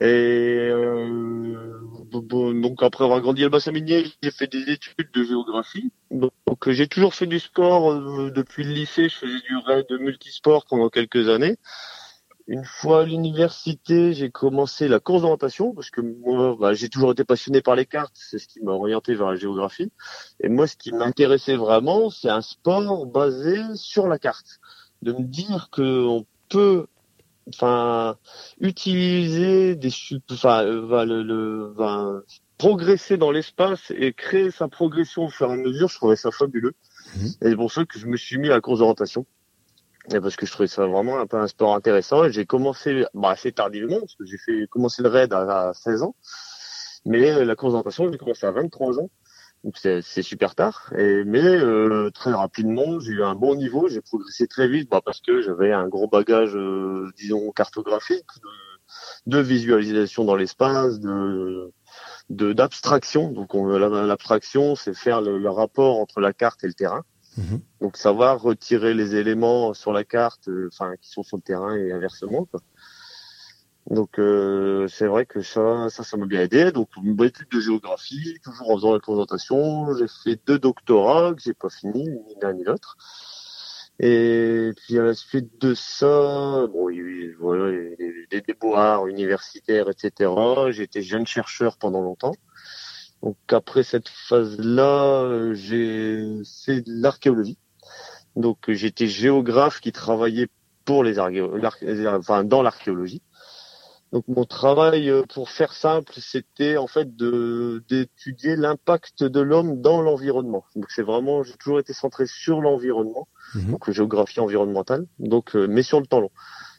Et 0.00 0.06
euh, 0.06 1.72
donc 2.12 2.82
après 2.82 3.04
avoir 3.04 3.20
grandi 3.20 3.42
dans 3.42 3.46
le 3.46 3.50
bassin 3.50 3.72
minier, 3.72 4.04
j'ai 4.22 4.30
fait 4.30 4.46
des 4.46 4.70
études 4.70 5.10
de 5.12 5.24
géographie. 5.24 5.90
Donc, 6.10 6.32
donc, 6.46 6.68
euh, 6.68 6.72
j'ai 6.72 6.86
toujours 6.88 7.14
fait 7.14 7.26
du 7.26 7.38
sport 7.40 7.92
euh, 7.92 8.30
depuis 8.30 8.64
le 8.64 8.72
lycée. 8.72 9.08
Je 9.08 9.16
faisais 9.16 9.40
du 9.48 9.56
raid 9.66 9.86
de 9.90 9.98
multisport 9.98 10.66
pendant 10.66 10.88
quelques 10.88 11.28
années. 11.28 11.56
Une 12.48 12.64
fois 12.64 13.00
à 13.02 13.04
l'université, 13.04 14.12
j'ai 14.12 14.30
commencé 14.30 14.86
la 14.86 15.00
course 15.00 15.22
d'orientation 15.22 15.72
parce 15.74 15.90
que 15.90 16.00
moi, 16.00 16.56
bah, 16.58 16.74
j'ai 16.74 16.88
toujours 16.88 17.10
été 17.10 17.24
passionné 17.24 17.60
par 17.60 17.74
les 17.74 17.86
cartes. 17.86 18.14
C'est 18.14 18.38
ce 18.38 18.46
qui 18.46 18.60
m'a 18.62 18.70
orienté 18.72 19.14
vers 19.14 19.30
la 19.30 19.36
géographie. 19.36 19.90
Et 20.40 20.48
moi, 20.48 20.68
ce 20.68 20.76
qui 20.76 20.92
m'intéressait 20.92 21.56
vraiment, 21.56 22.08
c'est 22.08 22.28
un 22.30 22.42
sport 22.42 23.06
basé 23.06 23.58
sur 23.74 24.06
la 24.06 24.18
carte. 24.18 24.60
De 25.02 25.12
me 25.12 25.22
dire 25.24 25.70
que 25.72 26.04
on 26.06 26.24
peut, 26.48 26.86
enfin, 27.48 28.16
utiliser 28.60 29.74
des, 29.76 29.90
enfin, 30.30 30.64
euh, 30.64 30.86
va 30.86 31.04
le, 31.04 31.22
le- 31.22 31.72
va 31.74 32.22
progresser 32.58 33.16
dans 33.18 33.30
l'espace 33.32 33.92
et 33.96 34.12
créer 34.12 34.50
sa 34.50 34.68
progression 34.68 35.24
au 35.26 35.30
fur 35.30 35.50
et 35.50 35.54
à 35.54 35.56
mesure. 35.56 35.88
Je 35.88 35.96
trouvais 35.96 36.16
ça 36.16 36.30
fabuleux. 36.30 36.74
Mhm. 37.16 37.26
Et 37.26 37.48
c'est 37.50 37.56
pour 37.56 37.72
ça 37.72 37.84
que 37.84 37.98
je 37.98 38.06
me 38.06 38.16
suis 38.16 38.38
mis 38.38 38.48
à 38.48 38.52
la 38.54 38.60
course 38.60 38.78
d'orientation. 38.78 39.26
Parce 40.10 40.36
que 40.36 40.46
je 40.46 40.52
trouvais 40.52 40.68
ça 40.68 40.86
vraiment 40.86 41.18
un 41.18 41.26
peu 41.26 41.36
un 41.36 41.48
sport 41.48 41.74
intéressant. 41.74 42.28
J'ai 42.30 42.46
commencé 42.46 43.04
bah, 43.14 43.30
assez 43.30 43.52
tardivement, 43.52 43.98
parce 44.00 44.14
que 44.14 44.24
j'ai 44.24 44.38
fait 44.38 44.66
commencé 44.68 45.02
le 45.02 45.08
raid 45.08 45.32
à, 45.32 45.68
à 45.70 45.74
16 45.74 46.02
ans. 46.02 46.14
Mais 47.04 47.30
euh, 47.32 47.44
la 47.44 47.56
course 47.56 47.74
j'ai 48.12 48.18
commencé 48.18 48.46
à 48.46 48.50
23 48.52 48.98
ans. 49.00 49.10
Donc 49.64 49.76
c'est 49.78 50.22
super 50.22 50.54
tard. 50.54 50.92
Et, 50.96 51.24
mais 51.24 51.42
euh, 51.44 52.10
très 52.10 52.32
rapidement, 52.32 53.00
j'ai 53.00 53.12
eu 53.12 53.22
un 53.24 53.34
bon 53.34 53.56
niveau. 53.56 53.88
J'ai 53.88 54.00
progressé 54.00 54.46
très 54.46 54.68
vite 54.68 54.88
bah, 54.90 55.00
parce 55.04 55.20
que 55.20 55.42
j'avais 55.42 55.72
un 55.72 55.88
gros 55.88 56.08
bagage, 56.08 56.54
euh, 56.54 57.10
disons, 57.16 57.50
cartographique, 57.52 58.26
de, 59.26 59.36
de 59.38 59.38
visualisation 59.40 60.24
dans 60.24 60.36
l'espace, 60.36 61.00
de 61.00 61.72
d'abstraction. 62.52 63.30
Donc 63.30 63.54
on- 63.54 63.66
la- 63.66 63.88
l'abstraction, 64.06 64.74
c'est 64.76 64.94
faire 64.94 65.20
le, 65.20 65.38
le 65.38 65.50
rapport 65.50 65.98
entre 66.00 66.20
la 66.20 66.32
carte 66.32 66.62
et 66.64 66.68
le 66.68 66.74
terrain. 66.74 67.02
Mhm. 67.36 67.60
Donc 67.80 67.96
savoir 67.96 68.40
retirer 68.40 68.94
les 68.94 69.14
éléments 69.14 69.74
sur 69.74 69.92
la 69.92 70.04
carte, 70.04 70.48
euh, 70.48 70.68
enfin 70.72 70.94
qui 71.00 71.10
sont 71.10 71.22
sur 71.22 71.36
le 71.36 71.42
terrain 71.42 71.76
et 71.76 71.92
inversement. 71.92 72.48
Donc 73.90 74.18
euh, 74.18 74.88
c'est 74.88 75.06
vrai 75.06 75.26
que 75.26 75.42
ça, 75.42 75.88
ça, 75.90 76.02
ça 76.02 76.16
m'a 76.16 76.26
bien 76.26 76.40
aidé. 76.40 76.72
Donc 76.72 76.88
une 77.02 77.22
étude 77.22 77.48
de 77.50 77.60
géographie, 77.60 78.38
toujours 78.42 78.70
en 78.70 78.76
faisant 78.76 78.92
la 78.94 79.00
présentation. 79.00 79.94
J'ai 79.96 80.08
fait 80.24 80.40
deux 80.46 80.58
doctorats 80.58 81.34
que 81.34 81.42
j'ai 81.42 81.54
pas 81.54 81.70
fini, 81.70 82.08
ni 82.08 82.34
l'un 82.40 82.54
ni 82.54 82.64
l'autre. 82.64 82.96
Et 83.98 84.72
puis 84.76 84.98
à 84.98 85.02
la 85.02 85.14
suite 85.14 85.60
de 85.60 85.72
ça, 85.74 86.66
bon, 86.66 86.90
il 86.90 87.34
voilà, 87.38 87.72
des 88.30 88.40
déboires 88.40 89.06
universitaires, 89.06 89.88
etc. 89.88 90.30
J'étais 90.70 91.02
jeune 91.02 91.26
chercheur 91.26 91.78
pendant 91.78 92.02
longtemps. 92.02 92.34
Donc 93.26 93.36
après 93.48 93.82
cette 93.82 94.08
phase-là, 94.08 95.22
euh, 95.24 95.52
j'ai 95.52 96.80
de 96.80 97.02
l'archéologie. 97.02 97.58
Donc 98.36 98.58
j'étais 98.68 99.08
géographe 99.08 99.80
qui 99.80 99.90
travaillait 99.90 100.46
pour 100.84 101.02
les 101.02 101.18
enfin 101.18 102.44
dans 102.44 102.62
l'archéologie. 102.62 103.22
Donc 104.12 104.22
mon 104.28 104.44
travail, 104.44 105.10
euh, 105.10 105.24
pour 105.34 105.50
faire 105.50 105.72
simple, 105.72 106.12
c'était 106.18 106.76
en 106.76 106.86
fait 106.86 107.16
de 107.16 107.82
d'étudier 107.88 108.54
l'impact 108.54 109.24
de 109.24 109.40
l'homme 109.40 109.80
dans 109.80 110.02
l'environnement. 110.02 110.64
Donc 110.76 110.86
c'est 110.90 111.02
vraiment, 111.02 111.42
j'ai 111.42 111.54
toujours 111.54 111.80
été 111.80 111.92
centré 111.92 112.26
sur 112.28 112.60
l'environnement, 112.60 113.26
Mhm. 113.56 113.72
donc 113.72 113.90
géographie 113.90 114.38
environnementale, 114.38 115.04
donc 115.18 115.56
euh, 115.56 115.66
mais 115.68 115.82
sur 115.82 115.98
le 115.98 116.06
temps 116.06 116.20
long. 116.20 116.30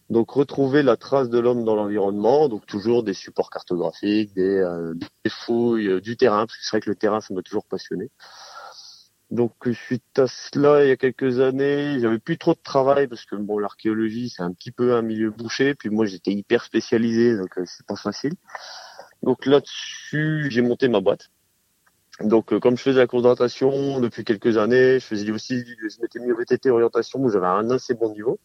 Donc 0.09 0.31
retrouver 0.31 0.83
la 0.83 0.95
trace 0.95 1.29
de 1.29 1.37
l'homme 1.37 1.65
dans 1.65 1.75
l'environnement, 1.75 2.47
donc 2.47 2.65
toujours 2.65 3.03
des 3.03 3.13
supports 3.13 3.49
cartographiques, 3.49 4.33
des, 4.33 4.57
euh, 4.57 4.93
fouilles, 5.27 5.87
euh, 5.87 6.01
du 6.01 6.15
terrain, 6.15 6.45
parce 6.45 6.57
que 6.57 6.63
c'est 6.63 6.77
vrai 6.77 6.81
que 6.81 6.89
le 6.89 6.95
terrain 6.95 7.19
ça 7.19 7.33
m'a 7.33 7.41
toujours 7.41 7.65
passionné. 7.65 8.09
Donc 9.31 9.51
suite 9.73 10.17
à 10.17 10.27
cela, 10.27 10.85
il 10.85 10.87
y 10.87 10.91
a 10.91 10.95
quelques 10.95 11.41
années, 11.41 11.99
j'avais 11.99 12.19
plus 12.19 12.37
trop 12.37 12.53
de 12.53 12.59
travail 12.63 13.07
parce 13.07 13.25
que 13.25 13.35
bon 13.35 13.59
l'archéologie 13.59 14.29
c'est 14.29 14.43
un 14.43 14.53
petit 14.53 14.71
peu 14.71 14.95
un 14.95 15.01
milieu 15.01 15.29
bouché, 15.31 15.75
puis 15.75 15.89
moi 15.89 16.05
j'étais 16.05 16.31
hyper 16.31 16.63
spécialisé 16.63 17.35
donc 17.35 17.57
euh, 17.57 17.63
c'est 17.65 17.85
pas 17.85 17.97
facile. 17.97 18.33
Donc 19.23 19.45
là-dessus 19.45 20.47
j'ai 20.49 20.61
monté 20.61 20.87
ma 20.87 21.01
boîte. 21.01 21.29
Donc 22.21 22.57
comme 22.59 22.77
je 22.77 22.81
faisais 22.81 22.99
la 22.99 23.07
course 23.07 23.23
d'orientation 23.23 23.99
depuis 23.99 24.23
quelques 24.23 24.57
années, 24.57 25.01
je 25.01 25.05
faisais 25.05 25.29
aussi, 25.31 25.65
je 25.65 26.01
m'étais 26.01 26.19
mis 26.19 26.31
au 26.31 26.37
VTT 26.37 26.69
orientation 26.69 27.19
où 27.19 27.29
j'avais 27.29 27.47
un 27.47 27.69
assez 27.71 27.93
bon 27.93 28.13
niveau. 28.13 28.39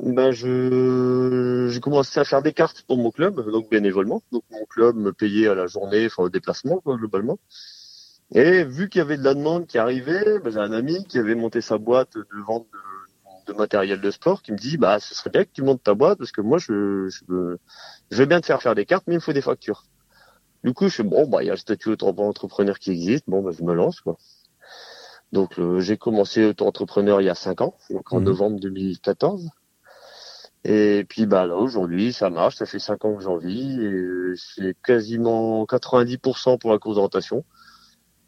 Ben 0.00 0.30
je 0.30 1.68
j'ai 1.70 1.80
commencé 1.80 2.20
à 2.20 2.24
faire 2.24 2.42
des 2.42 2.52
cartes 2.52 2.82
pour 2.82 2.96
mon 2.98 3.10
club, 3.10 3.50
donc 3.50 3.68
bénévolement. 3.68 4.22
Donc 4.30 4.44
mon 4.50 4.64
club 4.66 4.96
me 4.96 5.12
payait 5.12 5.48
à 5.48 5.54
la 5.54 5.66
journée, 5.66 6.06
enfin 6.06 6.22
au 6.24 6.28
déplacement 6.28 6.78
quoi, 6.80 6.96
globalement. 6.96 7.38
Et 8.34 8.64
vu 8.64 8.88
qu'il 8.88 9.00
y 9.00 9.02
avait 9.02 9.16
de 9.16 9.24
la 9.24 9.34
demande 9.34 9.66
qui 9.66 9.78
arrivait, 9.78 10.38
ben, 10.40 10.50
j'ai 10.52 10.58
un 10.58 10.72
ami 10.72 11.04
qui 11.06 11.18
avait 11.18 11.34
monté 11.34 11.60
sa 11.60 11.78
boîte 11.78 12.14
de 12.16 12.40
vente 12.46 12.66
de, 13.46 13.52
de 13.52 13.58
matériel 13.58 14.00
de 14.00 14.10
sport 14.10 14.42
qui 14.42 14.52
me 14.52 14.58
dit 14.58 14.76
bah 14.78 15.00
ce 15.00 15.14
serait 15.14 15.30
bien 15.30 15.44
que 15.44 15.50
tu 15.52 15.62
montes 15.62 15.82
ta 15.82 15.94
boîte 15.94 16.18
parce 16.18 16.32
que 16.32 16.40
moi 16.42 16.58
je 16.58 17.08
je, 17.08 17.24
veux- 17.28 17.58
je 18.10 18.18
vais 18.18 18.26
bien 18.26 18.40
te 18.40 18.46
faire 18.46 18.62
faire 18.62 18.74
des 18.76 18.86
cartes 18.86 19.04
mais 19.08 19.14
il 19.14 19.18
me 19.18 19.22
faut 19.22 19.32
des 19.32 19.42
factures. 19.42 19.84
Du 20.64 20.74
coup 20.74 20.88
je 20.88 20.96
fais 20.96 21.02
bon 21.04 21.26
bah 21.28 21.42
il 21.42 21.46
y 21.46 21.50
a 21.50 21.54
le 21.54 21.58
statut 21.58 21.90
auto-entrepreneur 21.90 22.78
qui 22.78 22.92
existe, 22.92 23.24
bon 23.28 23.42
bah 23.42 23.52
je 23.58 23.64
me 23.64 23.74
lance 23.74 24.00
quoi. 24.02 24.16
Donc 25.32 25.58
euh, 25.58 25.80
j'ai 25.80 25.96
commencé 25.96 26.44
auto-entrepreneur 26.44 27.20
il 27.20 27.24
y 27.24 27.28
a 27.30 27.34
cinq 27.34 27.60
ans, 27.62 27.74
donc 27.90 28.12
en 28.12 28.20
Mhm. 28.20 28.24
novembre 28.26 28.60
2014. 28.60 29.48
Et 30.64 31.06
puis 31.08 31.26
bah 31.26 31.46
là 31.46 31.56
aujourd'hui 31.56 32.12
ça 32.12 32.30
marche, 32.30 32.56
ça 32.56 32.66
fait 32.66 32.78
cinq 32.80 33.04
ans 33.04 33.14
que 33.14 33.22
j'en 33.22 33.36
vis 33.36 33.80
et 33.80 34.32
c'est 34.36 34.76
quasiment 34.84 35.64
90% 35.64 36.58
pour 36.58 36.72
la 36.72 36.78
course 36.78 36.96
d'orientation. 36.96 37.44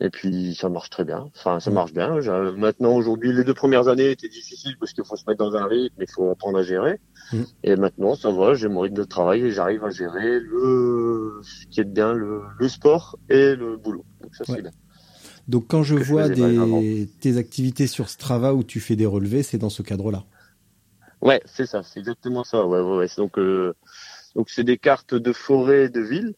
Et 0.02 0.08
puis 0.08 0.54
ça 0.54 0.70
marche 0.70 0.88
très 0.88 1.04
bien. 1.04 1.30
Enfin, 1.36 1.60
ça 1.60 1.70
marche 1.70 1.92
bien. 1.92 2.20
Maintenant, 2.56 2.94
aujourd'hui, 2.94 3.34
les 3.34 3.44
deux 3.44 3.52
premières 3.52 3.88
années 3.88 4.10
étaient 4.10 4.30
difficiles 4.30 4.76
parce 4.80 4.94
qu'il 4.94 5.04
faut 5.04 5.16
se 5.16 5.24
mettre 5.28 5.44
dans 5.44 5.54
un 5.54 5.66
rythme, 5.66 5.94
il 6.00 6.10
faut 6.10 6.30
apprendre 6.30 6.58
à 6.58 6.62
gérer. 6.62 6.98
Mm. 7.34 7.42
Et 7.64 7.76
maintenant, 7.76 8.14
ça 8.14 8.30
va. 8.30 8.54
J'ai 8.54 8.68
mon 8.68 8.80
rythme 8.80 8.96
de 8.96 9.04
travail 9.04 9.42
et 9.42 9.50
j'arrive 9.50 9.84
à 9.84 9.90
gérer 9.90 10.40
le 10.40 11.40
ce 11.42 11.66
qui 11.66 11.80
est 11.80 11.84
bien 11.84 12.14
le, 12.14 12.40
le 12.58 12.68
sport 12.68 13.18
et 13.28 13.54
le 13.54 13.76
boulot. 13.76 14.06
Donc 14.22 14.34
ça 14.34 14.44
Ouais. 14.48 14.56
c'est 14.56 14.62
bien. 14.62 14.70
Donc 15.48 15.66
quand 15.68 15.82
je 15.82 15.96
que 15.96 16.02
vois 16.02 16.28
des, 16.30 17.08
tes 17.20 17.36
activités 17.36 17.86
sur 17.86 18.08
Strava 18.08 18.54
où 18.54 18.64
tu 18.64 18.80
fais 18.80 18.96
des 18.96 19.06
relevés, 19.06 19.42
c'est 19.42 19.58
dans 19.58 19.68
ce 19.68 19.82
cadre-là. 19.82 20.24
Ouais, 21.22 21.42
c'est 21.44 21.66
ça. 21.66 21.82
C'est 21.82 22.00
exactement 22.00 22.44
ça. 22.44 22.66
Ouais, 22.66 22.80
ouais, 22.80 22.96
ouais. 22.98 23.06
Donc 23.16 23.38
euh, 23.38 23.74
donc 24.34 24.50
c'est 24.50 24.64
des 24.64 24.78
cartes 24.78 25.14
de 25.14 25.32
forêt 25.32 25.84
et 25.84 25.88
de 25.88 26.00
ville. 26.00 26.34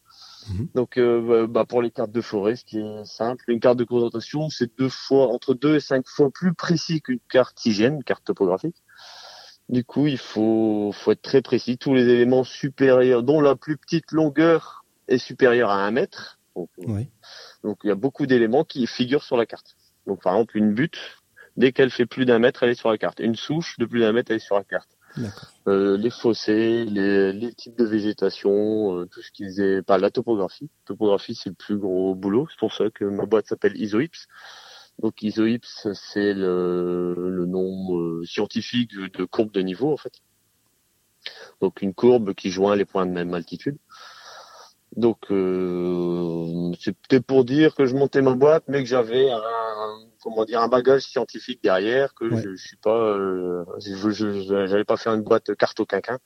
Mhm. 0.49 0.69
Donc 0.75 0.99
euh, 0.99 1.47
bah, 1.47 1.65
pour 1.65 1.83
les 1.83 1.91
cartes 1.91 2.11
de 2.11 2.21
forêt, 2.21 2.57
ce 2.57 2.65
qui 2.65 2.79
est 2.79 3.05
simple, 3.05 3.45
une 3.49 3.61
carte 3.61 3.79
de 3.79 3.85
présentation, 3.85 4.49
c'est 4.51 4.77
deux 4.79 4.89
fois 4.89 5.29
entre 5.29 5.55
deux 5.55 5.77
et 5.77 5.81
cinq 5.81 6.07
fois 6.09 6.31
plus 6.31 6.55
précis 6.55 7.01
qu'une 7.01 7.21
carte 7.31 7.65
hygiène, 7.65 7.97
une 7.97 8.05
carte 8.05 8.25
topographique. 8.25 8.83
Du 9.69 9.85
coup, 9.85 10.07
il 10.07 10.19
faut 10.19 10.91
faut 10.93 11.13
être 11.13 11.23
très 11.23 11.43
précis. 11.43 11.79
Tous 11.79 11.95
les 11.95 12.09
éléments 12.09 12.45
supérieurs, 12.45 13.23
dont 13.23 13.41
la 13.41 13.55
plus 13.55 13.77
petite 13.77 14.11
longueur 14.11 14.85
est 15.09 15.19
supérieure 15.19 15.71
à 15.71 15.85
un 15.85 15.91
mètre. 15.93 16.39
Donc, 16.57 16.69
euh, 16.81 17.05
donc 17.63 17.79
il 17.85 17.89
y 17.89 17.91
a 17.91 17.95
beaucoup 17.95 18.27
d'éléments 18.27 18.65
qui 18.65 18.87
figurent 18.87 19.23
sur 19.23 19.37
la 19.37 19.47
carte. 19.47 19.77
Donc 20.07 20.23
par 20.23 20.35
exemple 20.35 20.57
une 20.59 20.75
butte, 20.75 20.99
dès 21.57 21.73
qu'elle 21.73 21.91
fait 21.91 22.07
plus 22.07 22.25
d'un 22.25 22.39
mètre, 22.39 22.63
elle 22.63 22.71
est 22.71 22.75
sur 22.75 22.91
la 22.91 22.99
carte. 22.99 23.21
Une 23.21 23.37
souche 23.37 23.79
de 23.79 23.87
plus 23.87 24.01
d'un 24.01 24.13
mètre, 24.13 24.31
elle 24.31 24.37
est 24.37 24.41
sur 24.41 24.57
la 24.57 24.65
carte 24.65 24.89
euh, 25.69 25.97
les 25.97 26.11
fossés, 26.11 26.85
les, 26.85 27.33
les 27.33 27.53
types 27.53 27.77
de 27.77 27.85
végétation, 27.85 28.99
euh, 28.99 29.07
tout 29.07 29.23
ce 29.23 29.31
qui 29.31 29.45
faisait, 29.45 29.83
pas 29.83 29.99
la 29.99 30.11
topographie. 30.11 30.71
Topographie, 30.85 31.35
c'est 31.35 31.51
le 31.51 31.55
plus 31.55 31.77
gros 31.77 32.15
boulot. 32.15 32.47
C'est 32.51 32.59
pour 32.59 32.73
ça 32.73 32.91
que 32.91 33.05
ma 33.05 33.27
boîte 33.27 33.47
s'appelle 33.47 33.77
Isoips. 33.77 34.27
Donc 34.99 35.23
Isoips, 35.23 35.89
c'est 35.95 36.35
le, 36.35 37.15
le 37.17 37.47
nom 37.47 37.99
euh, 37.99 38.25
scientifique 38.25 38.95
de, 38.95 39.07
de 39.07 39.25
courbe 39.25 39.53
de 39.53 39.61
niveau 39.61 39.93
en 39.93 39.97
fait. 39.97 40.13
Donc 41.61 41.83
une 41.83 41.95
courbe 41.95 42.35
qui 42.35 42.51
joint 42.51 42.77
les 42.77 42.85
points 42.85 43.07
de 43.07 43.13
même 43.13 43.35
altitude. 43.35 43.79
Donc 44.97 45.31
euh, 45.31 46.73
c'était 46.79 47.21
pour 47.21 47.45
dire 47.45 47.75
que 47.75 47.87
je 47.87 47.95
montais 47.95 48.21
ma 48.21 48.35
boîte, 48.35 48.65
mais 48.69 48.83
que 48.83 48.89
j'avais 48.89 49.31
un 49.31 49.41
comment 50.23 50.45
dire 50.45 50.61
un 50.61 50.69
bagage 50.69 51.03
scientifique 51.03 51.63
derrière, 51.63 52.15
que 52.15 52.27
Ouais. 52.27 52.43
je, 52.43 52.55
je 52.55 52.67
suis 52.67 52.77
pas, 52.77 52.97
euh, 52.97 53.65
je 53.81 54.83
pas 54.85 54.97
faire 54.97 55.15
une 55.15 55.23
boîte 55.23 55.55
carte 55.57 55.81
au 55.81 55.87
quinquin 55.87 56.19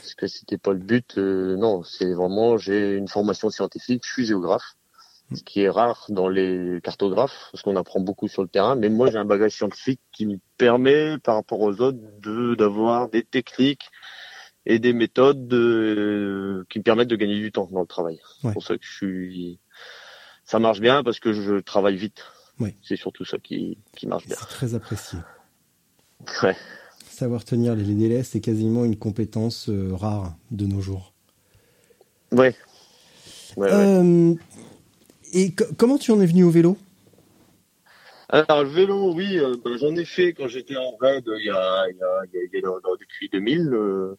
parce 0.00 0.14
que 0.14 0.26
c'était 0.26 0.58
pas 0.58 0.72
le 0.72 0.78
but. 0.78 1.18
euh, 1.18 1.56
non, 1.56 1.82
c'est 1.82 2.12
vraiment 2.14 2.56
j'ai 2.56 2.94
une 2.94 3.08
formation 3.08 3.50
scientifique, 3.50 4.02
je 4.06 4.12
suis 4.12 4.26
géographe, 4.26 4.76
ce 5.34 5.42
qui 5.42 5.62
est 5.62 5.68
rare 5.68 6.06
dans 6.08 6.28
les 6.28 6.80
cartographes 6.82 7.48
parce 7.52 7.62
qu'on 7.62 7.76
apprend 7.76 8.00
beaucoup 8.00 8.28
sur 8.28 8.42
le 8.42 8.48
terrain. 8.48 8.76
Mais 8.76 8.88
moi 8.88 9.10
j'ai 9.10 9.18
un 9.18 9.24
bagage 9.26 9.52
scientifique 9.52 10.00
qui 10.12 10.26
me 10.26 10.36
permet 10.56 11.18
par 11.18 11.34
rapport 11.34 11.60
aux 11.60 11.80
autres 11.80 11.98
de 12.22 12.54
d'avoir 12.54 13.08
des 13.08 13.24
techniques 13.24 13.90
et 14.68 14.78
des 14.78 14.92
méthodes 14.92 15.48
de- 15.48 16.64
qui 16.70 16.78
me 16.78 16.84
permettent 16.84 17.08
de 17.08 17.16
gagner 17.16 17.40
du 17.40 17.50
temps 17.50 17.68
dans 17.72 17.80
le 17.80 17.86
travail. 17.86 18.16
Ouais. 18.44 18.50
C'est 18.50 18.52
pour 18.52 18.62
ça 18.62 18.76
que 18.78 18.84
je 18.84 18.92
suis 18.94 19.58
ça 20.44 20.58
marche 20.60 20.80
bien 20.80 21.02
parce 21.02 21.18
que 21.20 21.32
je 21.32 21.58
travaille 21.60 21.96
vite. 21.96 22.22
Ouais. 22.60 22.74
C'est 22.82 22.96
surtout 22.96 23.24
ça 23.24 23.38
qui, 23.38 23.78
qui 23.96 24.06
marche 24.06 24.26
bien. 24.26 24.36
C'est 24.38 24.46
très 24.46 24.74
apprécié. 24.74 25.18
Ouais. 26.42 26.56
Savoir 27.10 27.44
tenir 27.44 27.74
les 27.74 27.82
délais, 27.94 28.22
c'est 28.22 28.40
quasiment 28.40 28.84
une 28.84 28.96
compétence 28.96 29.68
euh, 29.68 29.94
rare 29.94 30.36
de 30.50 30.66
nos 30.66 30.80
jours. 30.80 31.12
Ouais. 32.32 32.54
Euh, 33.58 34.34
et 35.32 35.52
co- 35.52 35.64
comment 35.76 35.98
tu 35.98 36.12
en 36.12 36.20
es 36.20 36.26
venu 36.26 36.44
au 36.44 36.50
vélo? 36.50 36.76
Alors 38.30 38.62
le 38.62 38.68
vélo, 38.68 39.12
oui, 39.14 39.38
euh, 39.38 39.56
ben, 39.64 39.76
j'en 39.78 39.94
ai 39.96 40.04
fait 40.04 40.32
quand 40.34 40.48
j'étais 40.48 40.76
en 40.76 40.96
raid 40.96 41.26
euh, 41.28 41.38
il 41.40 41.46
y 41.46 41.50
a, 41.50 41.86
il 41.90 41.96
y 41.96 42.02
a, 42.02 42.20
il 42.52 42.60
y 42.60 42.64
a- 42.64 42.70
depuis 43.00 43.28
2000. 43.30 43.68
euh, 43.72 44.16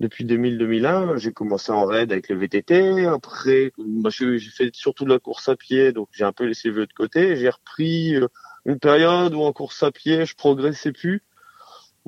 depuis 0.00 0.24
2000-2001, 0.24 1.16
j'ai 1.18 1.32
commencé 1.32 1.72
en 1.72 1.84
raid 1.84 2.12
avec 2.12 2.28
le 2.28 2.36
VTT. 2.36 3.06
Après, 3.06 3.72
bah, 3.78 4.10
j'ai 4.10 4.38
fait 4.40 4.74
surtout 4.74 5.04
de 5.04 5.10
la 5.10 5.18
course 5.18 5.48
à 5.48 5.56
pied, 5.56 5.92
donc 5.92 6.08
j'ai 6.12 6.24
un 6.24 6.32
peu 6.32 6.44
laissé 6.44 6.68
le 6.68 6.74
vélo 6.74 6.86
de 6.86 6.92
côté. 6.92 7.36
J'ai 7.36 7.50
repris 7.50 8.14
une 8.64 8.78
période 8.78 9.34
où 9.34 9.42
en 9.42 9.52
course 9.52 9.82
à 9.82 9.90
pied, 9.90 10.24
je 10.24 10.34
progressais 10.36 10.92
plus. 10.92 11.24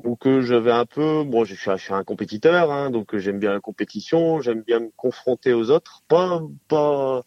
Donc 0.03 0.25
euh, 0.25 0.41
j'avais 0.41 0.71
un 0.71 0.85
peu, 0.85 1.23
bon, 1.23 1.45
je 1.45 1.53
suis, 1.55 1.93
un 1.93 2.03
compétiteur, 2.03 2.71
hein, 2.71 2.89
donc 2.89 3.15
j'aime 3.17 3.39
bien 3.39 3.53
la 3.53 3.59
compétition, 3.59 4.41
j'aime 4.41 4.61
bien 4.63 4.79
me 4.79 4.89
confronter 4.95 5.53
aux 5.53 5.69
autres, 5.69 6.01
pas 6.07 6.41
pas 6.67 7.21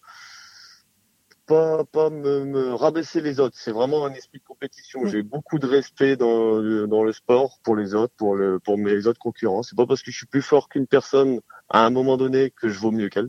pas 1.47 1.85
pas 1.85 2.11
me, 2.11 2.45
me 2.45 2.75
rabaisser 2.75 3.21
les 3.21 3.41
autres. 3.41 3.57
C'est 3.59 3.73
vraiment 3.73 4.07
un 4.07 4.13
esprit 4.13 4.39
de 4.39 4.45
compétition. 4.45 5.07
J'ai 5.07 5.23
beaucoup 5.23 5.59
de 5.59 5.67
respect 5.67 6.17
dans 6.17 6.59
le, 6.59 6.87
dans 6.87 7.03
le 7.03 7.13
sport 7.13 7.59
pour 7.63 7.77
les 7.77 7.95
autres, 7.95 8.15
pour 8.17 8.37
le 8.37 8.59
pour 8.59 8.79
mes 8.79 9.07
autres 9.07 9.19
concurrents. 9.19 9.63
C'est 9.63 9.77
pas 9.77 9.87
parce 9.87 10.03
que 10.03 10.11
je 10.11 10.17
suis 10.17 10.27
plus 10.27 10.43
fort 10.43 10.69
qu'une 10.69 10.87
personne 10.87 11.41
à 11.69 11.85
un 11.85 11.91
moment 11.91 12.17
donné 12.17 12.51
que 12.51 12.69
je 12.69 12.79
vaux 12.79 12.91
mieux 12.91 13.09
qu'elle. 13.09 13.29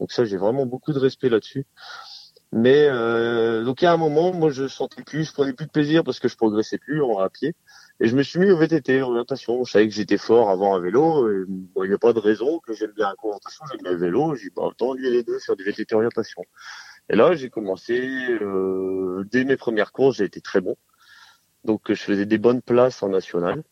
Donc 0.00 0.12
ça, 0.12 0.24
j'ai 0.24 0.36
vraiment 0.36 0.66
beaucoup 0.66 0.92
de 0.92 0.98
respect 0.98 1.28
là-dessus. 1.28 1.66
Mais 2.52 2.86
euh, 2.88 3.64
donc 3.64 3.82
il 3.82 3.86
y 3.86 3.88
a 3.88 3.92
un 3.92 3.96
moment, 3.96 4.32
moi 4.32 4.50
je 4.50 4.68
sentais 4.68 5.02
plus, 5.02 5.24
je 5.24 5.32
prenais 5.32 5.52
plus 5.52 5.66
de 5.66 5.70
plaisir 5.70 6.04
parce 6.04 6.20
que 6.20 6.28
je 6.28 6.36
progressais 6.36 6.78
plus 6.78 7.02
en 7.02 7.18
à 7.18 7.28
pied. 7.28 7.54
Et 7.98 8.08
je 8.08 8.16
me 8.16 8.22
suis 8.22 8.38
mis 8.38 8.50
au 8.50 8.58
VTT, 8.58 9.02
orientation. 9.02 9.64
Je 9.64 9.72
savais 9.72 9.88
que 9.88 9.94
j'étais 9.94 10.18
fort 10.18 10.50
avant 10.50 10.76
un 10.76 10.80
vélo. 10.80 11.30
Et, 11.30 11.44
bon, 11.46 11.84
il 11.84 11.88
n'y 11.88 11.94
a 11.94 11.98
pas 11.98 12.12
de 12.12 12.18
raison 12.18 12.60
que 12.60 12.74
j'aime 12.74 12.92
bien 12.92 13.06
la 13.06 13.14
orientation, 13.22 13.64
j'aime 13.70 13.82
bien 13.82 13.92
le 13.92 13.98
vélo. 13.98 14.34
J'ai 14.34 14.48
dit, 14.48 14.54
bah, 14.54 14.64
autant 14.64 14.92
lier 14.92 15.10
les 15.10 15.22
deux, 15.22 15.38
faire 15.38 15.56
du 15.56 15.64
VTT 15.64 15.94
orientation. 15.94 16.42
Et 17.08 17.16
là, 17.16 17.34
j'ai 17.34 17.50
commencé, 17.50 18.00
euh, 18.40 19.24
dès 19.30 19.44
mes 19.44 19.56
premières 19.56 19.92
courses, 19.92 20.16
j'ai 20.16 20.24
été 20.24 20.40
très 20.40 20.60
bon. 20.60 20.76
Donc, 21.64 21.82
je 21.88 21.94
faisais 21.94 22.26
des 22.26 22.38
bonnes 22.38 22.62
places 22.62 23.02
en 23.02 23.08
national. 23.08 23.62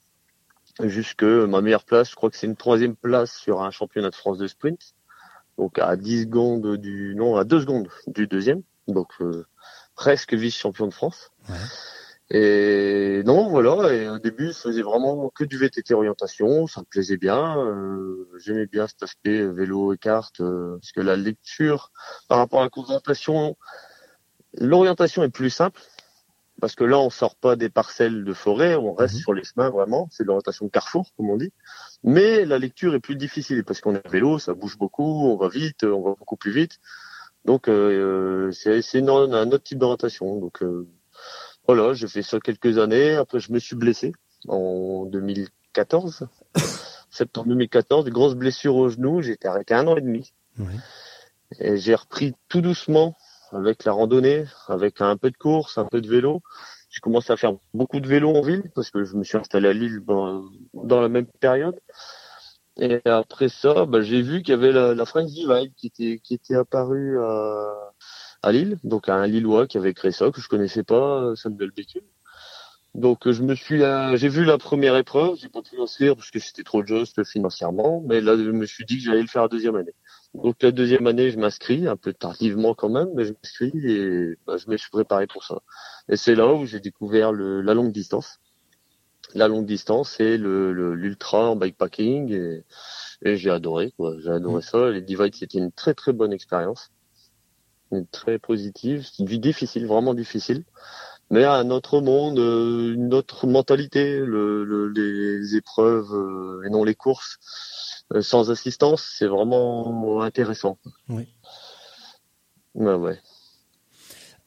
jusque 0.81 1.23
ma 1.23 1.61
meilleure 1.61 1.85
place, 1.85 2.11
je 2.11 2.17
crois 2.17 2.31
que 2.31 2.37
c'est 2.37 2.47
une 2.47 2.57
troisième 2.57 2.97
place 2.97 3.37
sur 3.37 3.63
un 3.63 3.71
championnat 3.71 4.11
de 4.11 4.15
France 4.15 4.39
de 4.39 4.47
sprint. 4.47 4.95
Donc 5.59 5.79
à 5.79 5.97
10 5.97 6.23
secondes 6.23 6.77
du 6.77 7.15
non 7.15 7.37
à 7.37 7.45
2 7.45 7.61
secondes 7.61 7.89
du 8.07 8.27
deuxième. 8.27 8.63
Donc 8.89 9.13
euh, 9.21 9.47
presque 9.95 10.35
vice-champion 10.35 10.87
de 10.89 10.95
France. 10.95 11.31
Ouais. 11.49 11.57
Et 12.31 13.23
non, 13.25 13.49
voilà. 13.51 13.93
Et 13.93 14.09
au 14.09 14.19
début, 14.19 14.47
je 14.49 14.53
faisais 14.59 14.83
vraiment 14.83 15.31
que 15.35 15.45
du 15.45 15.59
VTT 15.59 15.95
orientation. 15.95 16.67
Ça 16.67 16.81
me 16.81 16.87
plaisait 16.87 17.17
bien. 17.19 17.59
Euh, 17.59 18.29
J'aimais 18.39 18.67
bien 18.67 18.87
cet 18.87 19.03
aspect 19.03 19.47
vélo 19.47 19.93
et 19.93 19.99
carte, 19.99 20.41
euh, 20.41 20.77
parce 20.81 20.93
que 20.93 21.01
la 21.01 21.17
lecture, 21.17 21.93
par 22.29 22.39
rapport 22.39 22.61
à 22.61 22.65
la 22.65 22.71
concentration, 22.71 23.57
l'orientation 24.55 25.23
est 25.23 25.31
plus 25.31 25.51
simple. 25.51 25.81
Parce 26.61 26.77
que 26.77 26.85
là, 26.85 26.99
on 26.99 27.11
sort 27.11 27.35
pas 27.37 27.57
des 27.57 27.69
parcelles 27.69 28.25
de 28.25 28.33
forêt, 28.33 28.77
on 28.77 28.95
reste 28.95 29.15
Mhm. 29.15 29.21
sur 29.21 29.35
les 29.35 29.43
chemins 29.45 29.71
vraiment. 29.71 30.09
C'est 30.13 30.25
l'orientation 30.25 30.67
de 30.67 30.71
carrefour, 30.71 31.11
comme 31.17 31.29
on 31.29 31.37
dit. 31.37 31.53
Mais 32.05 32.45
la 32.45 32.59
lecture 32.59 32.95
est 32.95 33.01
plus 33.01 33.17
difficile 33.17 33.65
parce 33.65 33.81
qu'on 33.81 33.97
est 33.97 34.07
à 34.07 34.09
vélo, 34.09 34.39
ça 34.39 34.55
bouge 34.55 34.79
beaucoup, 34.79 35.03
on 35.29 35.37
va 35.37 35.49
vite, 35.49 35.83
on 35.85 36.01
va 36.01 36.15
beaucoup 36.19 36.37
plus 36.37 36.53
vite. 36.53 36.79
Donc 37.45 37.69
euh, 37.69 38.51
c'est 38.53 38.83
c'est 38.83 39.03
un 39.07 39.51
autre 39.51 39.65
type 39.65 39.79
d'orientation. 39.79 40.39
Donc 40.39 40.63
euh, 40.63 40.87
voilà, 41.67 41.95
j'ai 41.95 42.09
fait 42.09 42.23
ça 42.23 42.41
quelques 42.41 42.79
années. 42.79 43.15
Après, 43.15 43.41
je 43.41 43.53
me 43.53 43.59
suis 43.59 43.77
blessé 43.77 44.13
en 44.49 45.07
2014, 45.07 46.29
septembre 47.11 47.49
2014, 47.49 48.07
une 48.07 48.13
grosse 48.13 48.35
blessure 48.35 48.77
au 48.77 48.89
genou. 48.89 49.23
J'ai 49.23 49.33
été 49.33 49.49
arrêté 49.49 49.75
un 49.75 49.87
an 49.87 49.97
et 49.97 50.03
demi. 50.03 50.33
Et 51.61 51.77
j'ai 51.77 51.95
repris 51.95 52.35
tout 52.49 52.61
doucement 52.61 53.17
avec 53.53 53.85
la 53.85 53.93
randonnée, 53.93 54.45
avec 54.69 55.01
un 55.01 55.17
peu 55.17 55.31
de 55.31 55.37
course, 55.37 55.79
un 55.79 55.87
peu 55.87 56.01
de 56.01 56.09
vélo. 56.09 56.43
J'ai 56.91 57.01
commencé 57.01 57.33
à 57.33 57.37
faire 57.37 57.55
beaucoup 57.73 58.01
de 58.01 58.07
vélo 58.07 58.31
en 58.31 58.43
ville 58.43 58.71
parce 58.75 58.91
que 58.91 59.05
je 59.05 59.17
me 59.17 59.25
suis 59.25 59.39
installé 59.39 59.69
à 59.69 59.73
Lille 59.73 60.01
dans, 60.07 60.45
dans 60.75 61.01
la 61.01 61.09
même 61.09 61.27
période. 61.41 61.79
Et 62.77 63.01
après 63.05 63.49
ça, 63.49 63.87
bah, 63.87 64.01
j'ai 64.03 64.23
vu 64.23 64.43
qu'il 64.43 64.53
y 64.53 64.57
avait 64.57 64.73
la, 64.73 64.95
la 64.95 65.05
French 65.07 65.31
Divide 65.31 65.73
qui 65.77 65.87
était, 65.87 66.21
qui 66.23 66.35
était 66.35 66.57
apparue 66.57 67.19
à, 67.21 67.84
à 68.45 68.53
Lille, 68.53 68.79
donc 68.85 69.09
à 69.09 69.15
un 69.17 69.27
Lillois 69.27 69.67
qui 69.67 69.79
avait 69.79 69.95
créé 69.95 70.13
ça, 70.13 70.31
que 70.31 70.41
je 70.41 70.49
connaissais 70.49 70.85
pas, 70.85 71.35
Samuel 71.37 71.71
Bécule. 71.71 72.03
Donc 72.95 73.29
je 73.31 73.43
me 73.43 73.55
suis, 73.57 73.83
euh, 73.83 74.17
j'ai 74.17 74.29
vu 74.29 74.45
la 74.45 74.57
première 74.59 74.97
épreuve, 74.97 75.37
j'ai 75.41 75.49
pas 75.49 75.63
pu 75.63 75.77
l'inscrire 75.77 76.15
parce 76.15 76.31
que 76.31 76.39
c'était 76.39 76.63
trop 76.63 76.85
juste 76.87 77.25
financièrement, 77.25 78.03
mais 78.07 78.21
là 78.21 78.37
je 78.37 78.51
me 78.51 78.67
suis 78.67 78.85
dit 78.85 78.99
que 78.99 79.03
j'allais 79.05 79.23
le 79.23 79.27
faire 79.27 79.43
la 79.43 79.49
deuxième 79.49 79.75
année. 79.75 79.95
Donc 80.35 80.63
la 80.63 80.71
deuxième 80.71 81.07
année, 81.09 81.31
je 81.31 81.39
m'inscris, 81.39 81.89
un 81.89 81.97
peu 81.97 82.13
tardivement 82.13 82.75
quand 82.75 82.89
même, 82.91 83.09
mais 83.17 83.25
je 83.25 83.33
m'inscris 83.33 83.73
et 83.85 84.37
bah, 84.47 84.57
je 84.59 84.71
me 84.71 84.77
suis 84.77 84.91
préparé 84.91 85.27
pour 85.27 85.43
ça. 85.45 85.57
Et 86.09 86.17
c'est 86.17 86.37
là 86.37 86.53
où 86.55 86.67
j'ai 86.67 86.81
découvert 86.81 87.33
le, 87.33 87.63
la 87.63 87.75
longue 87.75 87.93
distance. 87.93 88.39
La 89.35 89.49
longue 89.49 89.67
distance 89.67 90.21
et 90.21 90.37
le 90.39 90.73
le- 90.73 90.95
l'ultra 90.95 91.51
en 91.51 91.57
bikepacking 91.57 92.31
et, 92.33 92.65
et 93.23 93.37
j'ai 93.37 93.51
adoré 93.51 93.93
quoi. 93.97 94.15
J'ai 94.21 94.31
adoré 94.31 94.63
ça. 94.63 94.91
Les 94.91 95.03
divides 95.03 95.35
c'était 95.35 95.59
une 95.59 95.73
très 95.73 95.95
très 95.95 96.13
bonne 96.13 96.33
expérience, 96.33 96.91
très 98.11 98.39
positive, 98.39 99.07
une 99.19 99.27
vie 99.27 99.39
difficile, 99.39 99.87
vraiment 99.87 100.15
difficile, 100.15 100.65
mais 101.31 101.45
un 101.45 101.71
autre 101.71 102.01
monde, 102.01 102.39
euh, 102.39 102.95
une 102.95 103.15
autre 103.15 103.47
mentalité, 103.47 104.19
le, 104.19 104.65
le- 104.65 104.89
les 104.89 105.57
épreuves 105.57 106.13
euh, 106.13 106.63
et 106.67 106.71
non 106.71 106.85
les 106.85 106.95
courses 106.95 107.39
euh, 108.13 108.23
sans 108.23 108.51
assistance, 108.51 109.15
c'est 109.19 109.27
vraiment 109.27 110.23
intéressant. 110.23 110.79
Oui. 111.09 111.29
Ouais, 112.75 112.95
ouais. 112.95 113.19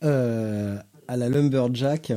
Euh, 0.04 0.78
à 1.08 1.18
la 1.18 1.30
Lumberjack, 1.30 2.14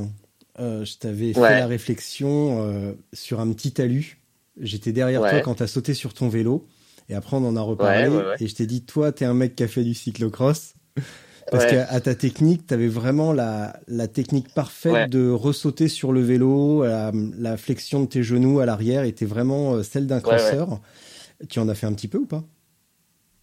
euh, 0.59 0.85
je 0.85 0.99
t'avais 0.99 1.33
fait 1.33 1.59
la 1.59 1.67
réflexion 1.67 2.63
euh, 2.67 2.93
sur 3.13 3.41
un 3.41 3.51
petit 3.53 3.73
talus. 3.73 4.19
J'étais 4.59 4.93
derrière 4.93 5.23
Ouais. 5.23 5.31
toi 5.31 5.41
quand 5.41 5.55
t'as 5.57 5.67
sauté 5.67 5.95
sur 5.95 6.13
ton 6.13 6.29
vélo. 6.29 6.67
Et 7.09 7.15
après, 7.15 7.37
on 7.37 7.45
en 7.47 7.57
a 7.57 7.61
reparlé. 7.61 8.09
Ouais. 8.09 8.37
Et 8.41 8.47
je 8.47 8.55
t'ai 8.55 8.67
dit, 8.67 8.85
toi, 8.85 9.13
t'es 9.13 9.25
un 9.25 9.35
mec 9.35 9.57
qui 9.57 9.63
a 9.63 9.69
fait 9.69 9.85
du 9.85 9.95
cyclocross. 9.95 10.75
Parce 11.51 11.65
Ouais. 11.65 11.71
qu'à 11.89 12.01
ta 12.01 12.15
technique, 12.15 12.67
t'avais 12.67 12.87
vraiment 12.87 13.33
la, 13.33 13.81
la 13.89 14.07
technique 14.07 14.55
parfaite 14.55 14.93
Ouais. 14.93 15.09
de 15.09 15.31
ressauter 15.31 15.89
sur 15.89 16.13
le 16.13 16.21
vélo. 16.21 16.85
La, 16.85 17.11
la 17.39 17.57
flexion 17.57 18.01
de 18.03 18.07
tes 18.07 18.23
genoux 18.23 18.61
à 18.61 18.67
l'arrière 18.67 19.03
était 19.03 19.27
vraiment 19.27 19.75
euh, 19.75 19.83
celle 19.83 20.07
d'un 20.07 20.17
ouais. 20.17 20.23
crosseur. 20.23 20.81
Tu 21.49 21.59
en 21.59 21.69
as 21.69 21.75
fait 21.75 21.87
un 21.87 21.93
petit 21.95 22.07
peu 22.09 22.19
ou 22.19 22.27
pas? 22.27 22.45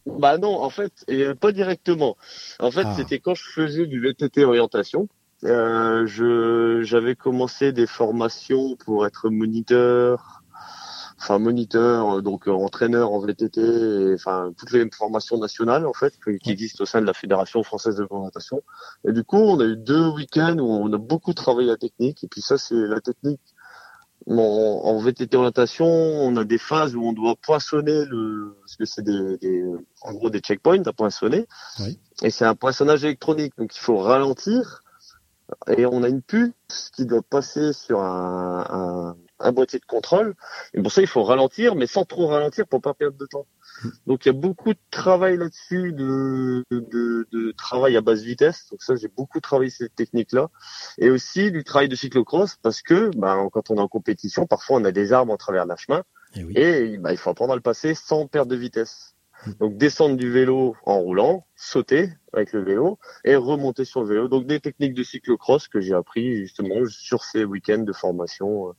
Bah 0.05 0.37
non, 0.37 0.61
en 0.61 0.69
fait, 0.69 0.93
et 1.09 1.23
euh, 1.23 1.35
pas 1.35 1.51
directement. 1.51 2.15
En 2.59 2.71
fait, 2.71 2.83
Ah. 2.85 2.93
c'était 2.95 3.19
quand 3.19 3.35
je 3.35 3.43
faisais 3.43 3.87
du 3.87 3.99
VTT 3.99 4.45
orientation. 4.45 5.09
Euh, 5.43 6.07
je 6.07 6.81
j'avais 6.83 7.15
commencé 7.15 7.71
des 7.73 7.85
formations 7.87 8.75
pour 8.77 9.05
être 9.05 9.29
moniteur, 9.29 10.36
enfin 11.19 11.39
moniteur, 11.39 12.17
euh, 12.17 12.21
donc 12.21 12.47
euh, 12.47 12.51
entraîneur 12.51 13.11
en 13.11 13.19
VTT, 13.19 13.61
et, 13.61 14.13
enfin 14.13 14.51
toutes 14.57 14.71
les 14.71 14.87
formations 14.91 15.37
nationales 15.37 15.85
en 15.85 15.93
fait 15.93 16.13
qui 16.43 16.51
existent 16.51 16.83
au 16.83 16.85
sein 16.85 17.01
de 17.01 17.05
la 17.05 17.13
Fédération 17.13 17.63
française 17.63 17.95
de 17.95 18.07
l'orientation. 18.09 18.61
Et 19.07 19.11
du 19.11 19.23
coup, 19.23 19.37
on 19.37 19.59
a 19.59 19.65
eu 19.65 19.77
deux 19.77 20.07
week-ends 20.09 20.57
où 20.59 20.69
on 20.69 20.91
a 20.93 20.97
beaucoup 20.97 21.33
travaillé 21.33 21.69
la 21.69 21.77
technique. 21.77 22.23
Et 22.23 22.27
puis 22.27 22.41
ça, 22.41 22.57
c'est 22.57 22.75
la 22.75 23.01
technique. 23.01 23.41
En, 24.29 24.33
en 24.33 24.99
VTT 24.99 25.37
orientation, 25.37 25.85
on 25.85 26.35
a 26.35 26.43
des 26.43 26.57
phases 26.57 26.95
où 26.95 27.03
on 27.03 27.13
doit 27.13 27.35
poinçonner 27.35 28.03
le, 28.05 28.57
parce 28.59 28.75
que 28.75 28.85
c'est 28.85 29.03
des, 29.03 29.37
des, 29.37 29.63
en 30.01 30.13
gros 30.13 30.29
des 30.29 30.39
checkpoints 30.39 30.85
à 30.85 30.91
poinçonner. 30.91 31.47
Oui. 31.79 31.97
Et 32.23 32.29
c'est 32.29 32.45
un 32.45 32.55
poinçonnage 32.55 33.05
électronique, 33.05 33.53
donc 33.57 33.75
il 33.75 33.79
faut 33.79 33.97
ralentir. 33.97 34.81
Et 35.67 35.85
on 35.85 36.03
a 36.03 36.09
une 36.09 36.21
puce 36.21 36.51
qui 36.93 37.05
doit 37.05 37.21
passer 37.21 37.71
sur 37.71 38.01
un, 38.01 38.65
un, 38.69 39.17
un 39.39 39.51
boîtier 39.51 39.79
de 39.79 39.85
contrôle. 39.85 40.35
Et 40.73 40.81
pour 40.81 40.91
ça, 40.91 41.01
il 41.01 41.07
faut 41.07 41.23
ralentir, 41.23 41.75
mais 41.75 41.87
sans 41.87 42.05
trop 42.05 42.27
ralentir 42.27 42.67
pour 42.67 42.81
pas 42.81 42.93
perdre 42.93 43.17
de 43.17 43.25
temps. 43.25 43.45
Donc 44.05 44.25
il 44.25 44.29
y 44.29 44.31
a 44.31 44.33
beaucoup 44.33 44.73
de 44.73 44.79
travail 44.91 45.37
là-dessus, 45.37 45.93
de, 45.93 46.63
de, 46.71 47.27
de 47.31 47.51
travail 47.51 47.95
à 47.97 48.01
basse 48.01 48.21
vitesse. 48.21 48.67
Donc 48.71 48.81
ça, 48.81 48.95
j'ai 48.95 49.07
beaucoup 49.07 49.39
travaillé 49.39 49.69
cette 49.69 49.95
technique-là. 49.95 50.49
Et 50.97 51.09
aussi 51.09 51.51
du 51.51 51.63
travail 51.63 51.89
de 51.89 51.95
cyclocross, 51.95 52.57
parce 52.61 52.81
que 52.81 53.11
ben, 53.15 53.49
quand 53.51 53.69
on 53.69 53.75
est 53.75 53.81
en 53.81 53.87
compétition, 53.87 54.47
parfois 54.47 54.77
on 54.77 54.85
a 54.85 54.91
des 54.91 55.13
arbres 55.13 55.33
en 55.33 55.37
travers 55.37 55.65
d'un 55.67 55.75
chemin. 55.75 56.03
Eh 56.35 56.43
oui. 56.43 56.53
Et 56.55 56.97
bah, 56.97 57.11
il 57.11 57.17
faut 57.17 57.29
apprendre 57.29 57.53
à 57.53 57.55
le 57.55 57.61
passer 57.61 57.93
sans 57.93 58.27
perte 58.27 58.47
de 58.47 58.55
vitesse. 58.55 59.13
Donc 59.59 59.77
descendre 59.77 60.17
du 60.17 60.31
vélo 60.31 60.75
en 60.83 60.97
roulant, 60.99 61.45
sauter 61.55 62.09
avec 62.33 62.53
le 62.53 62.63
vélo 62.63 62.97
et 63.23 63.35
remonter 63.35 63.85
sur 63.85 64.01
le 64.01 64.07
vélo. 64.07 64.27
Donc 64.27 64.47
des 64.47 64.59
techniques 64.59 64.95
de 64.95 65.03
cyclocross 65.03 65.67
que 65.67 65.79
j'ai 65.79 65.93
appris 65.93 66.37
justement 66.37 66.85
sur 66.89 67.23
ces 67.23 67.45
week-ends 67.45 67.83
de 67.83 67.93
formation 67.93 68.69
euh, 68.69 68.71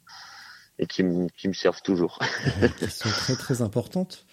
et 0.78 0.86
qui, 0.86 1.02
me- 1.02 1.28
qui 1.36 1.48
me 1.48 1.52
servent 1.52 1.82
toujours. 1.82 2.18
qui 2.78 2.90
sont 2.90 3.08
très 3.08 3.34
très 3.34 3.62
importantes. 3.62 4.26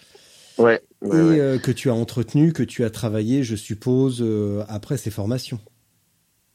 ouais. 0.58 0.82
et 1.04 1.08
ouais. 1.08 1.40
euh, 1.40 1.58
que 1.58 1.72
tu 1.72 1.90
as 1.90 1.94
entretenu, 1.94 2.54
que 2.54 2.64
tu 2.64 2.84
as 2.84 2.90
travaillé, 2.90 3.44
je 3.44 3.56
suppose, 3.56 4.22
euh, 4.22 4.64
après 4.68 4.98
ces 4.98 5.12
formations. 5.12 5.60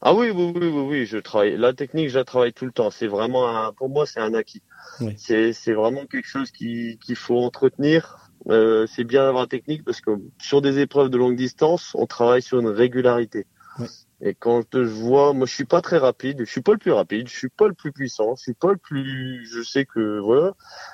Ah 0.03 0.15
oui, 0.15 0.31
oui, 0.31 0.51
oui, 0.55 0.67
oui, 0.67 0.81
oui, 0.89 1.05
je 1.05 1.17
travaille. 1.19 1.55
La 1.57 1.73
technique, 1.73 2.09
je 2.09 2.17
la 2.17 2.25
travaille 2.25 2.53
tout 2.53 2.65
le 2.65 2.71
temps. 2.71 2.89
C'est 2.89 3.05
vraiment 3.07 3.47
un, 3.47 3.71
pour 3.71 3.87
moi, 3.87 4.07
c'est 4.07 4.19
un 4.19 4.33
acquis. 4.33 4.63
Oui. 4.99 5.13
C'est, 5.17 5.73
vraiment 5.73 6.07
quelque 6.07 6.27
chose 6.27 6.49
qui, 6.49 6.97
qu'il 7.05 7.15
faut 7.15 7.37
entretenir. 7.37 8.17
Euh, 8.49 8.87
c'est 8.87 9.03
bien 9.03 9.23
d'avoir 9.23 9.43
la 9.43 9.47
technique 9.47 9.85
parce 9.85 10.01
que 10.01 10.11
sur 10.39 10.63
des 10.63 10.79
épreuves 10.79 11.09
de 11.09 11.17
longue 11.17 11.35
distance, 11.35 11.91
on 11.93 12.07
travaille 12.07 12.41
sur 12.41 12.59
une 12.59 12.67
régularité. 12.69 13.45
Oui. 13.77 13.85
Et 14.21 14.35
quand 14.35 14.63
je 14.73 14.79
vois, 14.79 15.33
moi, 15.33 15.47
je 15.47 15.53
suis 15.53 15.65
pas 15.65 15.81
très 15.81 15.97
rapide. 15.97 16.39
Je 16.39 16.51
suis 16.51 16.61
pas 16.61 16.73
le 16.73 16.77
plus 16.77 16.91
rapide. 16.91 17.27
Je 17.27 17.35
suis 17.35 17.49
pas 17.49 17.67
le 17.67 17.73
plus 17.73 17.91
puissant. 17.91 18.35
Je 18.35 18.41
suis 18.41 18.53
pas 18.53 18.71
le 18.71 18.77
plus, 18.77 19.45
je 19.45 19.63
sais 19.63 19.85
que, 19.85 20.19
voilà. 20.19 20.53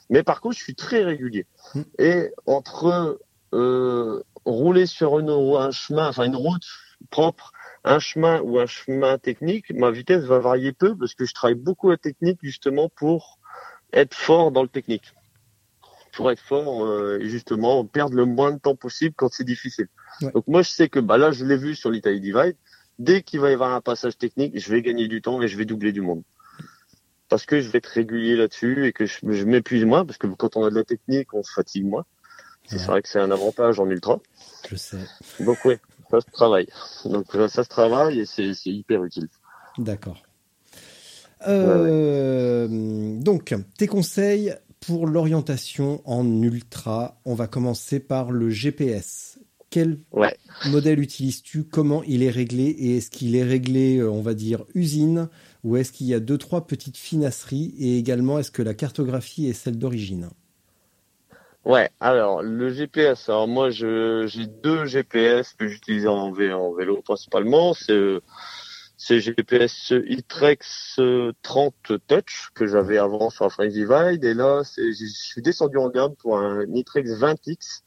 Mais 0.09 0.23
par 0.23 0.39
contre, 0.41 0.55
je 0.57 0.63
suis 0.63 0.75
très 0.75 1.03
régulier. 1.03 1.45
Mm. 1.75 1.81
Et 1.99 2.31
entre, 2.45 3.19
euh, 3.53 4.23
rouler 4.45 4.85
sur 4.85 5.19
une, 5.19 5.29
un 5.29 5.71
chemin, 5.71 6.07
enfin, 6.07 6.23
une 6.23 6.35
route 6.35 6.65
propre 7.09 7.51
un 7.83 7.99
chemin 7.99 8.41
ou 8.41 8.59
un 8.59 8.65
chemin 8.65 9.17
technique, 9.17 9.71
ma 9.71 9.91
vitesse 9.91 10.23
va 10.25 10.39
varier 10.39 10.71
peu 10.73 10.95
parce 10.95 11.13
que 11.13 11.25
je 11.25 11.33
travaille 11.33 11.55
beaucoup 11.55 11.89
la 11.89 11.97
technique 11.97 12.39
justement 12.43 12.89
pour 12.89 13.39
être 13.93 14.13
fort 14.13 14.51
dans 14.51 14.63
le 14.63 14.67
technique. 14.67 15.13
Pour 16.13 16.31
être 16.31 16.41
fort, 16.41 16.85
euh, 16.85 17.19
et 17.21 17.29
justement, 17.29 17.85
perdre 17.85 18.15
le 18.15 18.25
moins 18.25 18.51
de 18.51 18.57
temps 18.57 18.75
possible 18.75 19.13
quand 19.15 19.31
c'est 19.31 19.43
difficile. 19.43 19.87
Ouais. 20.21 20.31
Donc 20.31 20.47
moi, 20.47 20.63
je 20.63 20.69
sais 20.69 20.89
que 20.89 20.99
bah 20.99 21.17
là, 21.17 21.31
je 21.31 21.45
l'ai 21.45 21.57
vu 21.57 21.75
sur 21.75 21.91
l'Italie 21.91 22.19
Divide. 22.19 22.55
Dès 22.99 23.21
qu'il 23.21 23.39
va 23.39 23.49
y 23.49 23.53
avoir 23.53 23.73
un 23.73 23.81
passage 23.81 24.17
technique, 24.17 24.59
je 24.59 24.71
vais 24.71 24.81
gagner 24.81 25.07
du 25.07 25.21
temps 25.21 25.41
et 25.41 25.47
je 25.47 25.57
vais 25.57 25.65
doubler 25.65 25.91
du 25.91 26.01
monde. 26.01 26.23
Parce 27.29 27.45
que 27.45 27.59
je 27.61 27.69
vais 27.69 27.79
être 27.79 27.87
régulier 27.87 28.35
là-dessus 28.35 28.87
et 28.87 28.93
que 28.93 29.05
je, 29.05 29.17
je 29.23 29.43
m'épuise 29.45 29.83
moins 29.85 30.05
parce 30.05 30.17
que 30.17 30.27
quand 30.27 30.55
on 30.57 30.63
a 30.65 30.69
de 30.69 30.75
la 30.75 30.83
technique, 30.83 31.33
on 31.33 31.43
se 31.43 31.51
fatigue 31.51 31.85
moins. 31.85 32.05
C'est 32.65 32.77
Ouais. 32.79 32.85
vrai 32.85 33.01
que 33.01 33.09
c'est 33.09 33.19
un 33.19 33.31
avantage 33.31 33.79
en 33.79 33.89
ultra. 33.89 34.19
Je 34.69 34.75
sais. 34.75 34.97
Donc 35.39 35.57
oui, 35.65 35.75
ça 36.09 36.21
se 36.21 36.31
travaille. 36.31 36.67
Donc 37.05 37.33
euh, 37.35 37.47
ça 37.47 37.63
se 37.63 37.69
travaille 37.69 38.19
et 38.21 38.25
c'est 38.25 38.53
c'est 38.53 38.71
hyper 38.71 39.03
utile. 39.03 39.27
D'accord. 39.77 40.23
Euh, 41.47 42.67
Donc, 43.19 43.53
tes 43.77 43.87
conseils 43.87 44.53
pour 44.79 45.07
l'orientation 45.07 46.01
en 46.05 46.25
ultra. 46.41 47.19
On 47.25 47.35
va 47.35 47.47
commencer 47.47 47.99
par 47.99 48.31
le 48.31 48.49
GPS. 48.49 49.36
Quel 49.77 49.99
Ouais. 50.11 50.35
modèle 50.65 50.99
utilises-tu? 50.99 51.63
Comment 51.63 52.01
il 52.01 52.23
est 52.23 52.31
réglé? 52.31 52.63
Et 52.63 52.97
est-ce 52.97 53.11
qu'il 53.11 53.35
est 53.35 53.43
réglé, 53.43 53.99
euh, 53.99 54.09
on 54.09 54.23
va 54.23 54.33
dire, 54.33 54.65
usine? 54.73 55.29
Ou 55.63 55.77
est-ce 55.77 55.91
qu'il 55.91 56.07
y 56.07 56.15
a 56.15 56.19
deux, 56.19 56.39
trois 56.39 56.65
petites 56.65 56.97
finasseries? 56.97 57.75
Et 57.77 57.99
également, 57.99 58.39
est-ce 58.39 58.49
que 58.49 58.63
la 58.63 58.73
cartographie 58.73 59.45
est 59.45 59.53
celle 59.53 59.77
d'origine? 59.77 60.29
Ouais, 61.63 61.91
alors 61.99 62.41
le 62.41 62.69
GPS, 62.73 63.29
alors 63.29 63.47
moi 63.47 63.69
j'ai 63.69 64.47
deux 64.63 64.85
GPS 64.85 65.53
que 65.53 65.67
j'utilise 65.67 66.07
en, 66.07 66.31
vé- 66.31 66.53
en 66.53 66.73
vélo 66.73 67.01
principalement, 67.01 67.73
c'est 67.73 68.19
c'est 68.95 69.19
GPS 69.19 69.93
iTrex 70.07 70.95
euh, 70.99 71.33
30 71.43 71.75
Touch 72.07 72.49
que 72.55 72.65
j'avais 72.65 72.97
avant 72.97 73.29
sur 73.29 73.43
la 73.43 73.49
French 73.49 73.73
Divide. 73.73 74.23
Et 74.23 74.33
là 74.33 74.63
je 74.77 75.05
suis 75.05 75.41
descendu 75.41 75.77
en 75.77 75.89
gamme 75.89 76.15
pour 76.15 76.39
un 76.39 76.65
iTrex 76.73 77.11
20X 77.11 77.83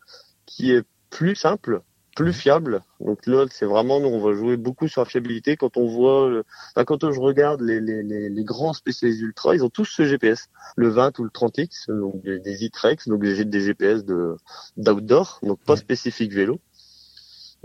qui 0.47 0.73
est 0.73 0.85
plus 1.11 1.35
simple, 1.37 1.83
plus 2.17 2.33
fiable. 2.33 2.83
Donc 3.01 3.27
là 3.27 3.47
c'est 3.51 3.67
vraiment 3.67 4.01
nous 4.01 4.09
on 4.09 4.21
va 4.21 4.35
jouer 4.35 4.57
beaucoup 4.57 4.89
sur 4.89 5.03
la 5.03 5.07
fiabilité 5.07 5.57
quand 5.57 5.77
on 5.77 5.87
voit 5.87 6.29
le- 6.31 6.45
enfin, 6.75 6.85
quand 6.85 7.11
je 7.13 7.21
regarde 7.21 7.61
les, 7.63 7.81
les, 7.81 8.03
les, 8.03 8.29
les 8.31 8.45
grands 8.45 8.73
spécialistes 8.73 9.21
ultra, 9.23 9.55
ils 9.55 9.65
ont 9.65 9.71
tous 9.71 9.85
ce 9.87 10.05
GPS 10.05 10.49
le 10.77 10.89
20 10.89 11.19
ou 11.19 11.25
le 11.25 11.31
30X, 11.31 11.87
donc 11.89 12.23
des, 12.23 12.39
des 12.41 12.65
iTrex, 12.65 13.09
donc 13.09 13.23
des, 13.23 13.35
GPS 13.63 14.05
de 14.05 14.37
d'outdoor, 14.77 15.39
donc 15.43 15.61
pas 15.65 15.77
spécifique 15.77 16.33
vélo. 16.33 16.61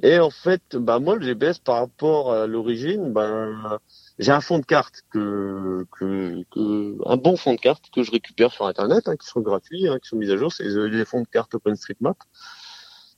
Et 0.04 0.20
en 0.20 0.30
fait, 0.30 0.76
bah 0.76 1.00
moi 1.00 1.16
le 1.16 1.22
GPS 1.26 1.60
par 1.60 1.78
rapport 1.80 2.34
à 2.34 2.48
l'origine, 2.48 3.14
ben 3.14 3.80
j'ai 4.20 4.32
un 4.34 4.42
fond 4.42 4.60
de 4.60 4.66
carte 4.66 5.04
que, 5.10 5.86
que, 5.98 6.44
que 6.54 6.98
un 7.10 7.16
bon 7.18 7.38
fond 7.38 7.54
de 7.54 7.60
carte 7.60 7.86
que 7.94 8.04
je 8.04 8.12
récupère 8.12 8.52
sur 8.52 8.66
internet, 8.68 9.08
hein, 9.08 9.16
qui 9.16 9.28
sont 9.28 9.40
gratuits, 9.40 9.88
hein, 9.88 9.98
qui 10.02 10.10
sont 10.10 10.18
mis 10.18 10.30
à 10.32 10.38
jour, 10.38 10.52
c'est 10.52 10.66
les 10.66 10.90
les 10.90 11.06
fonds 11.06 11.22
de 11.22 11.28
carte 11.28 11.56
OpenStreetMap. 11.56 12.18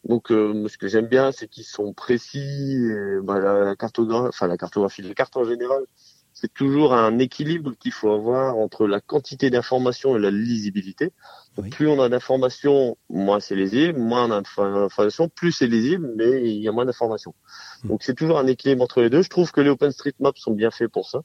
Donc 0.08 0.32
euh, 0.32 0.68
ce 0.70 0.78
que 0.78 0.88
j'aime 0.88 1.08
bien, 1.08 1.32
c'est 1.32 1.48
qu'ils 1.48 1.66
sont 1.66 1.94
précis. 1.94 2.40
Et, 2.40 3.20
bah, 3.22 3.40
la, 3.40 3.76
cartographie, 3.76 4.30
enfin 4.30 4.48
la 4.48 4.58
cartographie, 4.58 5.02
les 5.02 5.14
cartes 5.14 5.36
en 5.36 5.44
général, 5.44 5.84
c'est 6.34 6.54
toujours 6.54 6.94
un 6.94 7.20
équilibre 7.20 7.74
qu'il 7.78 7.92
faut 7.92 8.12
avoir 8.12 8.58
entre 8.58 8.88
la 8.88 9.02
quantité 9.02 9.50
d'informations 9.50 10.16
et 10.16 10.20
la 10.20 10.32
lisibilité. 10.32 11.12
Donc, 11.56 11.66
Oui. 11.66 11.70
Plus 11.72 11.88
on 11.88 12.00
a 12.00 12.08
d'informations, 12.10 12.96
moins 13.10 13.40
c'est 13.40 13.56
lisible, 13.56 14.00
moins 14.00 14.30
on 14.30 14.32
a 14.32 14.42
d'informations, 14.42 15.28
plus 15.30 15.52
c'est 15.52 15.68
lisible, 15.68 16.14
mais 16.16 16.42
il 16.42 16.62
y 16.62 16.70
a 16.70 16.72
moins 16.72 16.86
d'informations. 16.86 17.34
Hmm. 17.84 17.90
Donc 17.90 18.04
c'est 18.04 18.14
toujours 18.14 18.40
un 18.40 18.48
équilibre 18.48 18.84
entre 18.84 19.02
les 19.02 19.10
deux. 19.10 19.24
Je 19.24 19.30
trouve 19.30 19.52
que 19.52 19.62
les 19.62 19.70
OpenStreetMap 19.72 20.38
sont 20.38 20.52
bien 20.52 20.72
faits 20.72 20.90
pour 20.90 21.10
ça. 21.10 21.22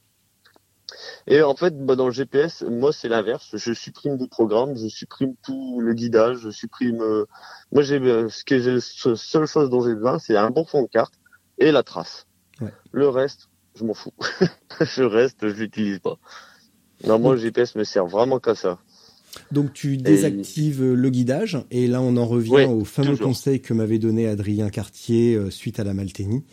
Et 1.26 1.42
en 1.42 1.54
fait, 1.54 1.74
bah, 1.84 1.96
dans 1.96 2.06
le 2.06 2.12
GPS, 2.12 2.62
moi 2.68 2.92
c'est 2.92 3.08
l'inverse. 3.08 3.50
Je 3.54 3.72
supprime 3.72 4.16
des 4.16 4.28
programmes, 4.28 4.76
je 4.76 4.88
supprime 4.88 5.34
tout 5.44 5.80
le 5.80 5.94
guidage, 5.94 6.38
je 6.38 6.50
supprime. 6.50 7.00
euh, 7.00 7.26
Moi 7.72 7.82
j'ai 7.82 7.98
euh, 8.00 8.28
ce 8.28 8.44
que 8.44 8.58
j'ai, 8.60 8.74
la 9.08 9.16
seule 9.16 9.46
chose 9.46 9.70
dont 9.70 9.82
j'ai 9.82 9.94
besoin, 9.94 10.18
c'est 10.18 10.36
un 10.36 10.50
bon 10.50 10.64
fond 10.64 10.82
de 10.82 10.88
carte 10.88 11.14
et 11.58 11.70
la 11.72 11.82
trace. 11.82 12.26
Ouais. 12.60 12.72
Le 12.92 13.08
reste, 13.08 13.48
je 13.76 13.84
m'en 13.84 13.94
fous. 13.94 14.12
je 14.80 15.02
reste, 15.02 15.48
je 15.48 15.54
l'utilise 15.54 15.98
pas. 16.00 16.18
Non, 17.06 17.18
moi 17.18 17.34
le 17.34 17.40
GPS 17.40 17.74
me 17.74 17.84
sert 17.84 18.06
vraiment 18.06 18.38
qu'à 18.38 18.54
ça. 18.54 18.78
Donc 19.50 19.72
tu 19.72 19.96
désactives 19.96 20.84
le 20.92 21.10
guidage 21.10 21.58
et 21.70 21.86
là 21.86 22.02
on 22.02 22.16
en 22.18 22.26
revient 22.26 22.66
au 22.68 22.84
fameux 22.84 23.10
toujours. 23.12 23.28
conseil 23.28 23.60
que 23.62 23.72
m'avait 23.72 23.98
donné 23.98 24.28
Adrien 24.28 24.68
Cartier 24.68 25.34
euh, 25.34 25.50
suite 25.50 25.80
à 25.80 25.84
la 25.84 25.94
Malténie. 25.94 26.44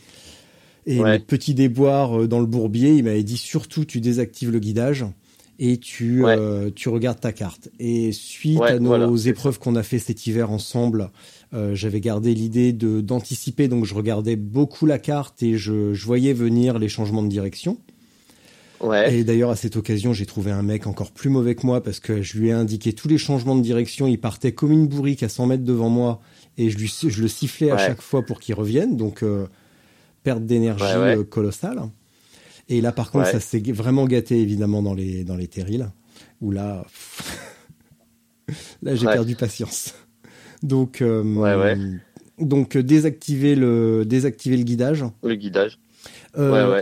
Et 0.85 0.99
Ouais. 0.99 1.13
mes 1.13 1.19
petits 1.19 1.53
déboires 1.53 2.21
euh, 2.21 2.27
dans 2.27 2.39
le 2.39 2.45
bourbier, 2.45 2.93
il 2.95 3.03
m'avait 3.03 3.23
dit 3.23 3.37
surtout 3.37 3.85
tu 3.85 3.99
désactives 4.01 4.51
le 4.51 4.59
guidage 4.59 5.05
et 5.59 5.77
tu 5.77 6.23
Ouais. 6.23 6.35
euh, 6.37 6.69
tu 6.73 6.89
regardes 6.89 7.19
ta 7.19 7.31
carte. 7.33 7.69
Et 7.79 8.11
suite 8.11 8.59
Ouais, 8.59 8.71
à 8.71 8.79
nos 8.79 8.87
voilà, 8.87 9.09
épreuves 9.25 9.59
qu'on 9.59 9.75
a 9.75 9.83
fait 9.83 9.99
cet 9.99 10.25
hiver 10.25 10.51
ensemble, 10.51 11.09
euh, 11.53 11.75
j'avais 11.75 11.99
gardé 11.99 12.33
l'idée 12.33 12.71
de 12.73 13.01
d'anticiper 13.01 13.67
donc 13.67 13.85
je 13.85 13.93
regardais 13.93 14.35
beaucoup 14.35 14.85
la 14.85 14.99
carte 14.99 15.43
et 15.43 15.57
je, 15.57 15.93
je 15.93 16.05
voyais 16.05 16.33
venir 16.33 16.79
les 16.79 16.87
changements 16.89 17.23
de 17.23 17.27
direction. 17.29 17.77
Ouais. 18.81 19.13
Et 19.13 19.23
d'ailleurs, 19.25 19.49
à 19.49 19.57
cette 19.57 19.75
occasion, 19.75 20.13
j'ai 20.13 20.25
trouvé 20.25 20.51
un 20.51 20.63
mec 20.63 20.87
encore 20.87 21.11
plus 21.11 21.29
mauvais 21.29 21.53
que 21.55 21.65
moi 21.65 21.83
parce 21.83 21.99
que 21.99 22.21
je 22.21 22.37
lui 22.37 22.47
ai 22.47 22.51
indiqué 22.53 22.93
tous 22.93 23.09
les 23.09 23.17
changements 23.17 23.57
de 23.57 23.61
direction. 23.61 24.07
Il 24.07 24.17
partait 24.19 24.53
comme 24.53 24.71
une 24.71 24.87
bourrique 24.87 25.21
à 25.21 25.27
100 25.27 25.47
mètres 25.47 25.65
devant 25.65 25.89
moi 25.89 26.21
et 26.57 26.69
je, 26.69 26.77
lui, 26.77 26.89
je 27.07 27.21
le 27.21 27.27
sifflais 27.27 27.71
à 27.71 27.77
chaque 27.77 28.01
fois 28.01 28.25
pour 28.25 28.39
qu'il 28.39 28.55
revienne. 28.55 28.95
Donc, 28.95 29.21
euh, 29.21 29.47
perte 30.23 30.45
d'énergie 30.45 30.83
Ouais, 30.83 30.95
ouais. 30.97 31.17
euh, 31.17 31.23
colossale. 31.23 31.79
Et 32.67 32.81
là, 32.81 32.91
par 32.91 33.11
contre, 33.11 33.25
Ouais. 33.25 33.31
ça 33.31 33.39
s'est 33.39 33.59
vraiment 33.71 34.05
gâté 34.05 34.39
évidemment 34.39 34.81
dans 34.83 34.93
les, 34.93 35.23
dans 35.23 35.35
les 35.35 35.47
terrils 35.47 35.89
où 36.41 36.51
là, 36.51 36.85
là, 38.81 38.95
j'ai 38.95 39.05
perdu 39.05 39.35
patience. 39.35 39.93
Donc, 40.63 41.01
euh, 41.01 41.95
donc 42.39 42.75
euh, 42.75 42.83
désactiver 42.83 43.55
le, 43.55 44.05
désactiver 44.05 44.57
le 44.57 44.63
guidage. 44.63 45.03
Le 45.23 45.35
guidage. 45.35 45.79
Euh, 46.37 46.81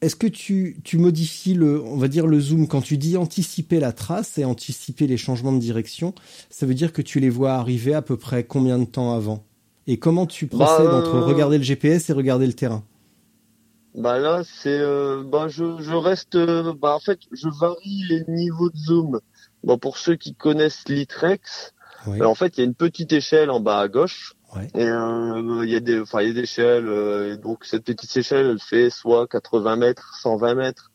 est-ce 0.00 0.16
que 0.16 0.26
tu, 0.26 0.76
tu 0.82 0.98
modifies 0.98 1.54
le, 1.54 1.80
on 1.82 1.96
va 1.96 2.08
dire 2.08 2.26
le 2.26 2.40
zoom? 2.40 2.66
Quand 2.66 2.80
tu 2.80 2.96
dis 2.98 3.16
anticiper 3.16 3.78
la 3.78 3.92
trace 3.92 4.36
et 4.38 4.44
anticiper 4.44 5.06
les 5.06 5.16
changements 5.16 5.52
de 5.52 5.60
direction, 5.60 6.14
ça 6.50 6.66
veut 6.66 6.74
dire 6.74 6.92
que 6.92 7.02
tu 7.02 7.20
les 7.20 7.30
vois 7.30 7.54
arriver 7.54 7.94
à 7.94 8.02
peu 8.02 8.16
près 8.16 8.42
combien 8.44 8.78
de 8.78 8.84
temps 8.84 9.14
avant? 9.14 9.44
Et 9.86 9.98
comment 9.98 10.26
tu 10.26 10.46
procèdes 10.46 10.90
Bah, 10.90 10.96
entre 10.98 11.16
euh, 11.16 11.20
regarder 11.22 11.58
le 11.58 11.64
GPS 11.64 12.08
et 12.08 12.12
regarder 12.12 12.46
le 12.46 12.52
terrain? 12.52 12.84
Bah 13.94 14.18
là, 14.18 14.42
c'est, 14.44 14.78
euh, 14.80 15.22
bah 15.22 15.48
je, 15.48 15.76
je 15.82 15.92
reste, 15.94 16.34
euh, 16.36 16.72
bah 16.74 16.94
en 16.94 17.00
fait, 17.00 17.18
je 17.32 17.48
varie 17.60 18.04
les 18.08 18.24
niveaux 18.28 18.70
de 18.70 18.76
zoom. 18.76 19.20
Bon, 19.64 19.76
pour 19.78 19.98
ceux 19.98 20.16
qui 20.16 20.34
connaissent 20.34 20.84
l'Itrex, 20.88 21.74
Oui. 22.06 22.20
euh, 22.22 22.24
en 22.24 22.34
fait, 22.34 22.56
il 22.56 22.60
y 22.60 22.62
a 22.62 22.66
une 22.66 22.74
petite 22.74 23.12
échelle 23.12 23.50
en 23.50 23.60
bas 23.60 23.80
à 23.80 23.88
gauche. 23.88 24.34
Ouais. 24.56 24.68
Et 24.74 24.84
euh, 24.84 25.64
il 25.64 25.70
y 25.70 25.76
a 25.76 25.80
des, 25.80 26.00
enfin, 26.00 26.22
il 26.22 26.28
y 26.28 26.30
a 26.30 26.34
des 26.34 26.40
échelles. 26.40 26.86
euh, 26.88 27.34
et 27.34 27.36
donc 27.38 27.64
cette 27.64 27.84
petite 27.84 28.16
échelle, 28.16 28.46
elle 28.46 28.60
fait 28.60 28.88
soit 28.90 29.26
80 29.26 29.76
mètres, 29.76 30.14
120 30.22 30.54
mètres. 30.54 30.91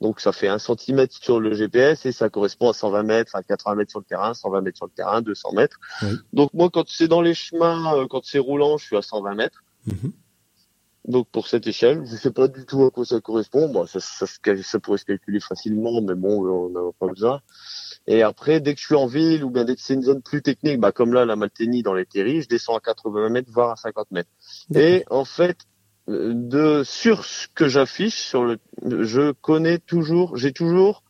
Donc 0.00 0.20
ça 0.20 0.32
fait 0.32 0.48
un 0.48 0.58
centimètre 0.58 1.14
sur 1.20 1.40
le 1.40 1.54
GPS 1.54 2.06
et 2.06 2.12
ça 2.12 2.28
correspond 2.28 2.70
à 2.70 2.72
120 2.72 3.02
mètres, 3.02 3.32
enfin 3.34 3.42
80 3.42 3.74
mètres 3.74 3.90
sur 3.90 4.00
le 4.00 4.04
terrain, 4.04 4.32
120 4.32 4.60
mètres 4.60 4.76
sur 4.76 4.86
le 4.86 4.92
terrain, 4.92 5.22
200 5.22 5.52
mètres. 5.52 5.78
Oui. 6.02 6.10
Donc 6.32 6.54
moi, 6.54 6.70
quand 6.70 6.88
c'est 6.88 7.08
dans 7.08 7.20
les 7.20 7.34
chemins, 7.34 7.96
euh, 7.96 8.06
quand 8.08 8.24
c'est 8.24 8.38
roulant, 8.38 8.78
je 8.78 8.86
suis 8.86 8.96
à 8.96 9.02
120 9.02 9.34
mètres. 9.34 9.64
Mhm. 9.86 10.12
Donc 11.08 11.26
pour 11.30 11.48
cette 11.48 11.66
échelle, 11.66 12.04
je 12.04 12.16
sais 12.16 12.30
pas 12.30 12.48
du 12.48 12.66
tout 12.66 12.84
à 12.84 12.90
quoi 12.90 13.04
ça 13.04 13.20
correspond. 13.20 13.70
Bon, 13.70 13.86
ça, 13.86 13.98
ça, 13.98 14.26
ça 14.26 14.78
pourrait 14.78 14.98
se 14.98 15.06
calculer 15.06 15.40
facilement, 15.40 16.02
mais 16.02 16.14
bon, 16.14 16.46
on 16.46 16.68
n'a 16.68 16.92
pas 16.98 17.06
besoin. 17.06 17.40
Et 18.06 18.22
après, 18.22 18.60
dès 18.60 18.74
que 18.74 18.80
je 18.80 18.86
suis 18.86 18.94
en 18.94 19.06
ville 19.06 19.42
ou 19.42 19.50
bien 19.50 19.64
dès 19.64 19.74
que 19.74 19.80
c'est 19.80 19.94
une 19.94 20.02
zone 20.02 20.22
plus 20.22 20.42
technique, 20.42 20.78
bah 20.80 20.92
comme 20.92 21.14
là 21.14 21.24
la 21.24 21.34
Malténie 21.34 21.82
dans 21.82 21.94
les 21.94 22.04
terris, 22.04 22.42
je 22.42 22.48
descends 22.48 22.76
à 22.76 22.80
80 22.80 23.30
mètres, 23.30 23.50
voire 23.50 23.70
à 23.70 23.76
50 23.76 24.10
mètres. 24.10 24.30
Et 24.74 25.04
en 25.10 25.24
fait, 25.24 25.56
euh, 25.60 25.77
de 26.08 26.82
sur 26.84 27.24
ce 27.24 27.48
que 27.54 27.68
j'affiche 27.68 28.16
sur 28.16 28.44
le, 28.44 28.58
je 28.82 29.32
connais 29.32 29.78
toujours, 29.78 30.36
j'ai 30.36 30.52
toujours 30.52 31.02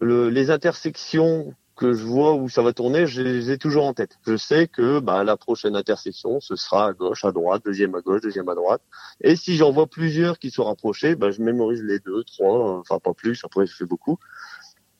le, 0.00 0.30
les 0.30 0.50
intersections 0.50 1.54
que 1.76 1.94
je 1.94 2.04
vois 2.04 2.34
où 2.34 2.48
ça 2.48 2.62
va 2.62 2.74
tourner, 2.74 3.06
je 3.06 3.22
les 3.22 3.50
ai 3.50 3.58
toujours 3.58 3.86
en 3.86 3.94
tête. 3.94 4.18
Je 4.26 4.36
sais 4.36 4.68
que 4.68 5.00
bah, 5.00 5.24
la 5.24 5.36
prochaine 5.38 5.76
intersection, 5.76 6.38
ce 6.38 6.54
sera 6.54 6.88
à 6.88 6.92
gauche, 6.92 7.24
à 7.24 7.32
droite, 7.32 7.64
deuxième 7.64 7.94
à 7.94 8.02
gauche, 8.02 8.20
deuxième 8.20 8.48
à 8.50 8.54
droite. 8.54 8.82
Et 9.22 9.34
si 9.34 9.56
j'en 9.56 9.72
vois 9.72 9.86
plusieurs 9.86 10.38
qui 10.38 10.50
sont 10.50 10.64
rapprochés, 10.64 11.16
bah, 11.16 11.30
je 11.30 11.40
mémorise 11.40 11.82
les 11.82 11.98
deux, 11.98 12.22
trois, 12.24 12.78
enfin 12.78 12.98
pas 12.98 13.14
plus, 13.14 13.42
après 13.44 13.66
je 13.66 13.74
fais 13.74 13.86
beaucoup. 13.86 14.18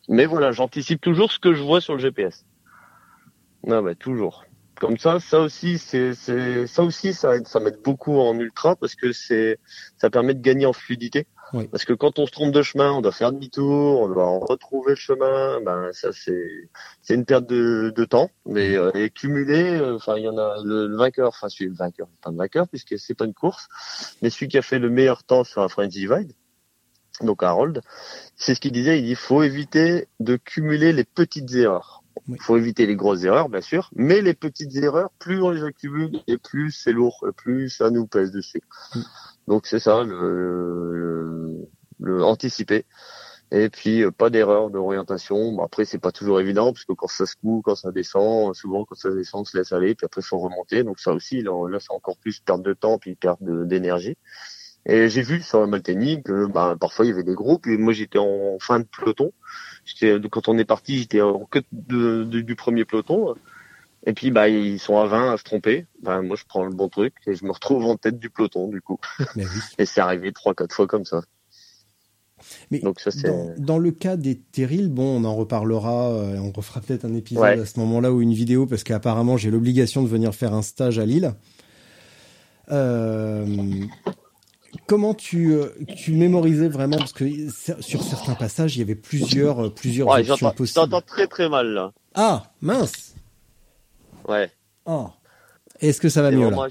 Mais 0.08 0.24
voilà, 0.24 0.52
j'anticipe 0.52 1.02
toujours 1.02 1.30
ce 1.30 1.38
que 1.38 1.52
je 1.52 1.62
vois 1.62 1.82
sur 1.82 1.94
le 1.94 2.00
GPS. 2.00 2.46
Non, 3.66 3.82
bah, 3.82 3.94
toujours. 3.94 4.44
Comme 4.80 4.96
ça, 4.96 5.20
ça 5.20 5.40
aussi, 5.40 5.76
c'est, 5.76 6.14
c'est, 6.14 6.66
ça 6.66 6.82
aussi, 6.82 7.12
ça, 7.12 7.36
aide- 7.36 7.46
ça 7.46 7.60
m'aide 7.60 7.80
beaucoup 7.84 8.18
en 8.18 8.36
ultra 8.38 8.76
parce 8.76 8.94
que 8.94 9.12
c'est, 9.12 9.58
ça 9.98 10.08
permet 10.08 10.32
de 10.32 10.40
gagner 10.40 10.64
en 10.64 10.72
fluidité. 10.72 11.26
Oui. 11.52 11.68
Parce 11.68 11.84
que 11.84 11.92
quand 11.92 12.18
on 12.18 12.26
se 12.26 12.32
trompe 12.32 12.52
de 12.52 12.62
chemin, 12.62 12.92
on 12.92 13.02
doit 13.02 13.12
faire 13.12 13.30
demi-tour, 13.32 14.00
on 14.00 14.08
doit 14.08 14.38
retrouver 14.40 14.90
le 14.92 14.96
chemin, 14.96 15.60
ben, 15.60 15.90
ça, 15.92 16.12
c'est, 16.12 16.70
c'est 17.02 17.14
une 17.14 17.26
perte 17.26 17.46
de, 17.46 17.92
de 17.94 18.04
temps. 18.06 18.30
Mais, 18.46 18.74
euh, 18.74 18.90
et 18.94 19.10
cumulé, 19.10 19.78
euh, 19.78 19.96
enfin, 19.96 20.16
il 20.16 20.24
y 20.24 20.28
en 20.28 20.38
a 20.38 20.56
le, 20.64 20.86
le 20.86 20.96
vainqueur, 20.96 21.28
enfin, 21.28 21.50
celui 21.50 21.70
le 21.70 21.76
vainqueur, 21.76 22.08
pas 22.22 22.30
le 22.30 22.36
vainqueur 22.38 22.66
puisque 22.66 22.98
c'est 22.98 23.14
pas 23.14 23.26
une 23.26 23.34
course, 23.34 23.68
mais 24.22 24.30
celui 24.30 24.48
qui 24.48 24.56
a 24.56 24.62
fait 24.62 24.78
le 24.78 24.88
meilleur 24.88 25.24
temps 25.24 25.44
sur 25.44 25.60
la 25.60 25.68
French 25.68 25.90
Divide, 25.90 26.32
donc 27.20 27.42
Harold, 27.42 27.82
c'est 28.34 28.54
ce 28.54 28.60
qu'il 28.60 28.72
disait, 28.72 28.98
il 28.98 29.04
dit, 29.04 29.14
faut 29.14 29.42
éviter 29.42 30.08
de 30.20 30.36
cumuler 30.36 30.94
les 30.94 31.04
petites 31.04 31.52
erreurs. 31.54 31.99
Oui. 32.28 32.36
faut 32.40 32.56
éviter 32.56 32.86
les 32.86 32.96
grosses 32.96 33.24
erreurs, 33.24 33.48
bien 33.48 33.60
sûr, 33.60 33.90
mais 33.94 34.20
les 34.20 34.34
petites 34.34 34.74
erreurs, 34.76 35.10
plus 35.18 35.42
on 35.42 35.50
les 35.50 35.62
accumule 35.62 36.20
et 36.26 36.38
plus 36.38 36.70
c'est 36.72 36.92
lourd, 36.92 37.24
et 37.28 37.32
plus 37.32 37.70
ça 37.70 37.90
nous 37.90 38.06
pèse 38.06 38.30
dessus. 38.30 38.62
Donc 39.48 39.66
c'est 39.66 39.78
ça, 39.78 40.02
le, 40.04 40.92
le, 40.92 41.68
le 42.00 42.24
anticiper. 42.24 42.84
Et 43.52 43.68
puis 43.68 44.02
euh, 44.04 44.10
pas 44.12 44.30
d'erreur 44.30 44.70
d'orientation. 44.70 45.52
Bon, 45.52 45.64
après 45.64 45.84
c'est 45.84 45.98
pas 45.98 46.12
toujours 46.12 46.40
évident 46.40 46.72
parce 46.72 46.84
que 46.84 46.92
quand 46.92 47.08
ça 47.08 47.26
se 47.26 47.34
coud, 47.36 47.62
quand 47.64 47.74
ça 47.74 47.90
descend, 47.90 48.54
souvent 48.54 48.84
quand 48.84 48.94
ça 48.94 49.10
descend, 49.10 49.42
on 49.42 49.44
se 49.44 49.56
laisse 49.56 49.72
aller, 49.72 49.94
puis 49.94 50.04
après 50.04 50.22
faut 50.22 50.38
remonter. 50.38 50.84
Donc 50.84 51.00
ça 51.00 51.12
aussi, 51.12 51.42
là, 51.42 51.68
là 51.68 51.78
c'est 51.80 51.92
encore 51.92 52.16
plus 52.18 52.40
perte 52.40 52.62
de 52.62 52.74
temps 52.74 52.98
puis 52.98 53.16
perte 53.16 53.42
d'énergie. 53.42 54.16
Et 54.86 55.08
j'ai 55.08 55.22
vu 55.22 55.42
sur 55.42 55.60
la 55.60 55.66
Malténie 55.66 56.22
que 56.22 56.46
bah, 56.46 56.76
parfois 56.80 57.04
il 57.04 57.08
y 57.08 57.12
avait 57.12 57.24
des 57.24 57.34
groupes 57.34 57.66
et 57.66 57.76
moi 57.76 57.92
j'étais 57.92 58.18
en 58.18 58.58
fin 58.60 58.78
de 58.80 58.86
peloton. 58.96 59.32
Quand 60.30 60.48
on 60.48 60.58
est 60.58 60.64
parti, 60.64 60.98
j'étais 60.98 61.20
en 61.20 61.44
queue 61.46 61.62
de, 61.72 62.24
de- 62.24 62.40
du 62.40 62.56
premier 62.56 62.84
peloton. 62.84 63.34
Et 64.06 64.14
puis 64.14 64.30
bah 64.30 64.48
ils 64.48 64.78
sont 64.78 64.96
à 64.98 65.06
20 65.06 65.32
à 65.32 65.36
se 65.36 65.44
tromper. 65.44 65.86
Bah, 66.02 66.22
moi 66.22 66.34
je 66.36 66.44
prends 66.48 66.64
le 66.64 66.70
bon 66.72 66.88
truc 66.88 67.14
et 67.26 67.34
je 67.34 67.44
me 67.44 67.52
retrouve 67.52 67.84
en 67.84 67.96
tête 67.96 68.18
du 68.18 68.30
peloton 68.30 68.68
du 68.68 68.80
coup. 68.80 68.98
Mais 69.36 69.44
oui. 69.44 69.60
Et 69.78 69.84
c'est 69.84 70.00
arrivé 70.00 70.32
trois 70.32 70.54
quatre 70.54 70.74
fois 70.74 70.86
comme 70.86 71.04
ça. 71.04 71.20
Mais 72.70 72.78
Donc 72.78 72.98
ça 73.00 73.10
c'est 73.10 73.28
dans, 73.28 73.54
dans 73.58 73.78
le 73.78 73.90
cas 73.90 74.16
des 74.16 74.38
terrils, 74.38 74.88
bon, 74.88 75.20
on 75.20 75.24
en 75.24 75.34
reparlera, 75.34 76.08
euh, 76.12 76.38
on 76.38 76.50
refera 76.50 76.80
peut-être 76.80 77.04
un 77.04 77.14
épisode 77.14 77.42
Ouais. 77.44 77.60
à 77.60 77.66
ce 77.66 77.78
moment-là 77.80 78.10
ou 78.10 78.22
une 78.22 78.32
vidéo 78.32 78.64
parce 78.66 78.84
qu'apparemment 78.84 79.36
j'ai 79.36 79.50
l'obligation 79.50 80.02
de 80.02 80.08
venir 80.08 80.34
faire 80.34 80.54
un 80.54 80.62
stage 80.62 80.98
à 80.98 81.04
Lille. 81.04 81.34
Euh, 82.70 83.44
comment 84.90 85.14
tu, 85.14 85.52
euh, 85.52 85.68
tu 85.96 86.10
mémorisais 86.14 86.68
vraiment 86.68 86.96
parce 86.98 87.12
que 87.12 87.24
sur 87.80 88.02
certains 88.02 88.34
passages 88.34 88.74
il 88.76 88.80
y 88.80 88.82
avait 88.82 88.96
plusieurs, 88.96 89.66
euh, 89.66 89.70
plusieurs 89.70 90.08
Ouais, 90.08 90.18
options 90.18 90.34
j'entends 90.34 90.54
possibles. 90.56 90.74
t'entends 90.80 91.00
très 91.00 91.28
très 91.28 91.48
mal 91.48 91.68
là. 91.68 91.92
Ah 92.16 92.50
mince. 92.60 93.14
Ouais. 94.26 94.50
Ah. 94.86 95.12
Est-ce 95.80 96.00
que 96.00 96.08
ça 96.08 96.22
va 96.22 96.32
mieux 96.32 96.50
là? 96.50 96.66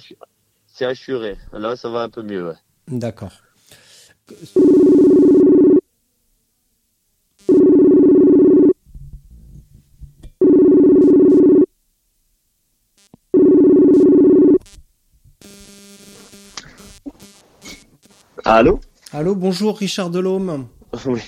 C'est 0.67 0.83
assuré. 0.83 1.37
Là 1.53 1.77
ça 1.77 1.87
va 1.89 2.01
un 2.01 2.09
peu 2.09 2.21
mieux. 2.21 2.49
Ouais. 2.49 2.55
D'accord. 2.89 3.31
Allô 18.51 18.79
Allô, 19.13 19.35
bonjour 19.35 19.77
Richard 19.77 20.09
Delhomme. 20.09 20.67
Oui. 21.05 21.21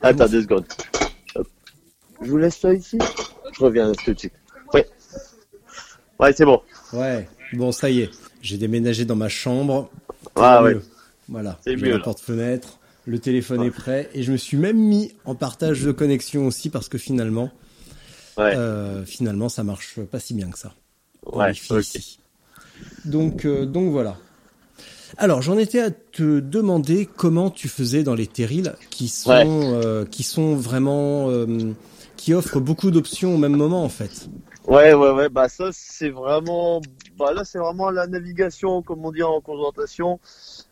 Attends 0.00 0.28
deux 0.28 0.42
secondes. 0.42 0.64
Hop. 1.34 1.48
Je 2.20 2.30
vous 2.30 2.38
laisse 2.38 2.56
ça 2.56 2.72
ici. 2.72 2.98
Je 3.52 3.64
reviens 3.64 3.90
tout 3.90 4.14
de 4.14 4.18
suite. 4.20 4.32
Oui. 4.74 4.82
Ouais, 6.20 6.32
c'est 6.32 6.44
bon. 6.44 6.62
Ouais. 6.92 7.28
Bon, 7.54 7.72
ça 7.72 7.90
y 7.90 8.02
est, 8.02 8.10
j'ai 8.42 8.58
déménagé 8.58 9.04
dans 9.04 9.16
ma 9.16 9.28
chambre. 9.28 9.90
Ah 10.36 10.58
C'est 10.58 10.64
ouais. 10.64 10.74
mieux. 10.74 10.82
Voilà. 11.28 11.58
C'est 11.64 11.76
J'ai 11.76 11.84
mieux, 11.84 11.92
la 11.96 11.98
porte-fenêtre, 11.98 12.78
le 13.06 13.18
téléphone 13.18 13.64
est 13.64 13.72
prêt 13.72 14.08
et 14.14 14.22
je 14.22 14.30
me 14.30 14.36
suis 14.36 14.56
même 14.56 14.78
mis 14.78 15.12
en 15.24 15.34
partage 15.34 15.82
de 15.82 15.90
connexion 15.90 16.46
aussi 16.46 16.70
parce 16.70 16.88
que 16.88 16.98
finalement, 16.98 17.50
Ouais. 18.38 18.54
euh, 18.56 19.04
finalement, 19.04 19.48
ça 19.48 19.64
marche 19.64 19.98
pas 20.00 20.20
si 20.20 20.32
bien 20.34 20.48
que 20.50 20.58
ça. 20.60 20.74
ouais. 21.26 21.48
Wi-Fi 21.48 21.72
ok. 21.72 21.80
ici. 21.80 22.20
Donc, 23.04 23.44
euh, 23.44 23.66
donc 23.66 23.90
voilà. 23.90 24.16
Alors, 25.18 25.42
j'en 25.42 25.58
étais 25.58 25.80
à 25.80 25.90
te 25.90 26.40
demander 26.40 27.06
comment 27.06 27.50
tu 27.50 27.68
faisais 27.68 28.02
dans 28.02 28.14
les 28.14 28.26
terrils 28.26 28.74
qui 28.90 29.08
sont, 29.08 29.30
Ouais. 29.30 29.44
euh, 29.46 30.04
qui 30.04 30.22
sont 30.22 30.54
vraiment, 30.56 31.28
euh, 31.28 31.72
qui 32.16 32.34
offrent 32.34 32.60
beaucoup 32.60 32.90
d'options 32.90 33.34
au 33.34 33.38
même 33.38 33.56
moment 33.56 33.84
en 33.84 33.88
fait. 33.88 34.28
Ouais, 34.66 34.94
ouais, 34.94 35.10
ouais. 35.10 35.28
Bah 35.28 35.48
ça, 35.48 35.70
c'est 35.72 36.10
vraiment. 36.10 36.80
Bah 37.18 37.32
là, 37.34 37.44
c'est 37.44 37.58
vraiment 37.58 37.90
la 37.90 38.06
navigation, 38.06 38.80
comme 38.82 39.04
on 39.04 39.10
dit 39.12 39.22
en 39.22 39.40
concentration. 39.40 40.20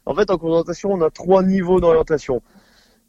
En 0.07 0.15
fait, 0.15 0.31
en 0.31 0.39
concentration, 0.39 0.93
on 0.93 1.01
a 1.03 1.11
trois 1.11 1.43
niveaux 1.43 1.81
d'orientation. 1.81 2.41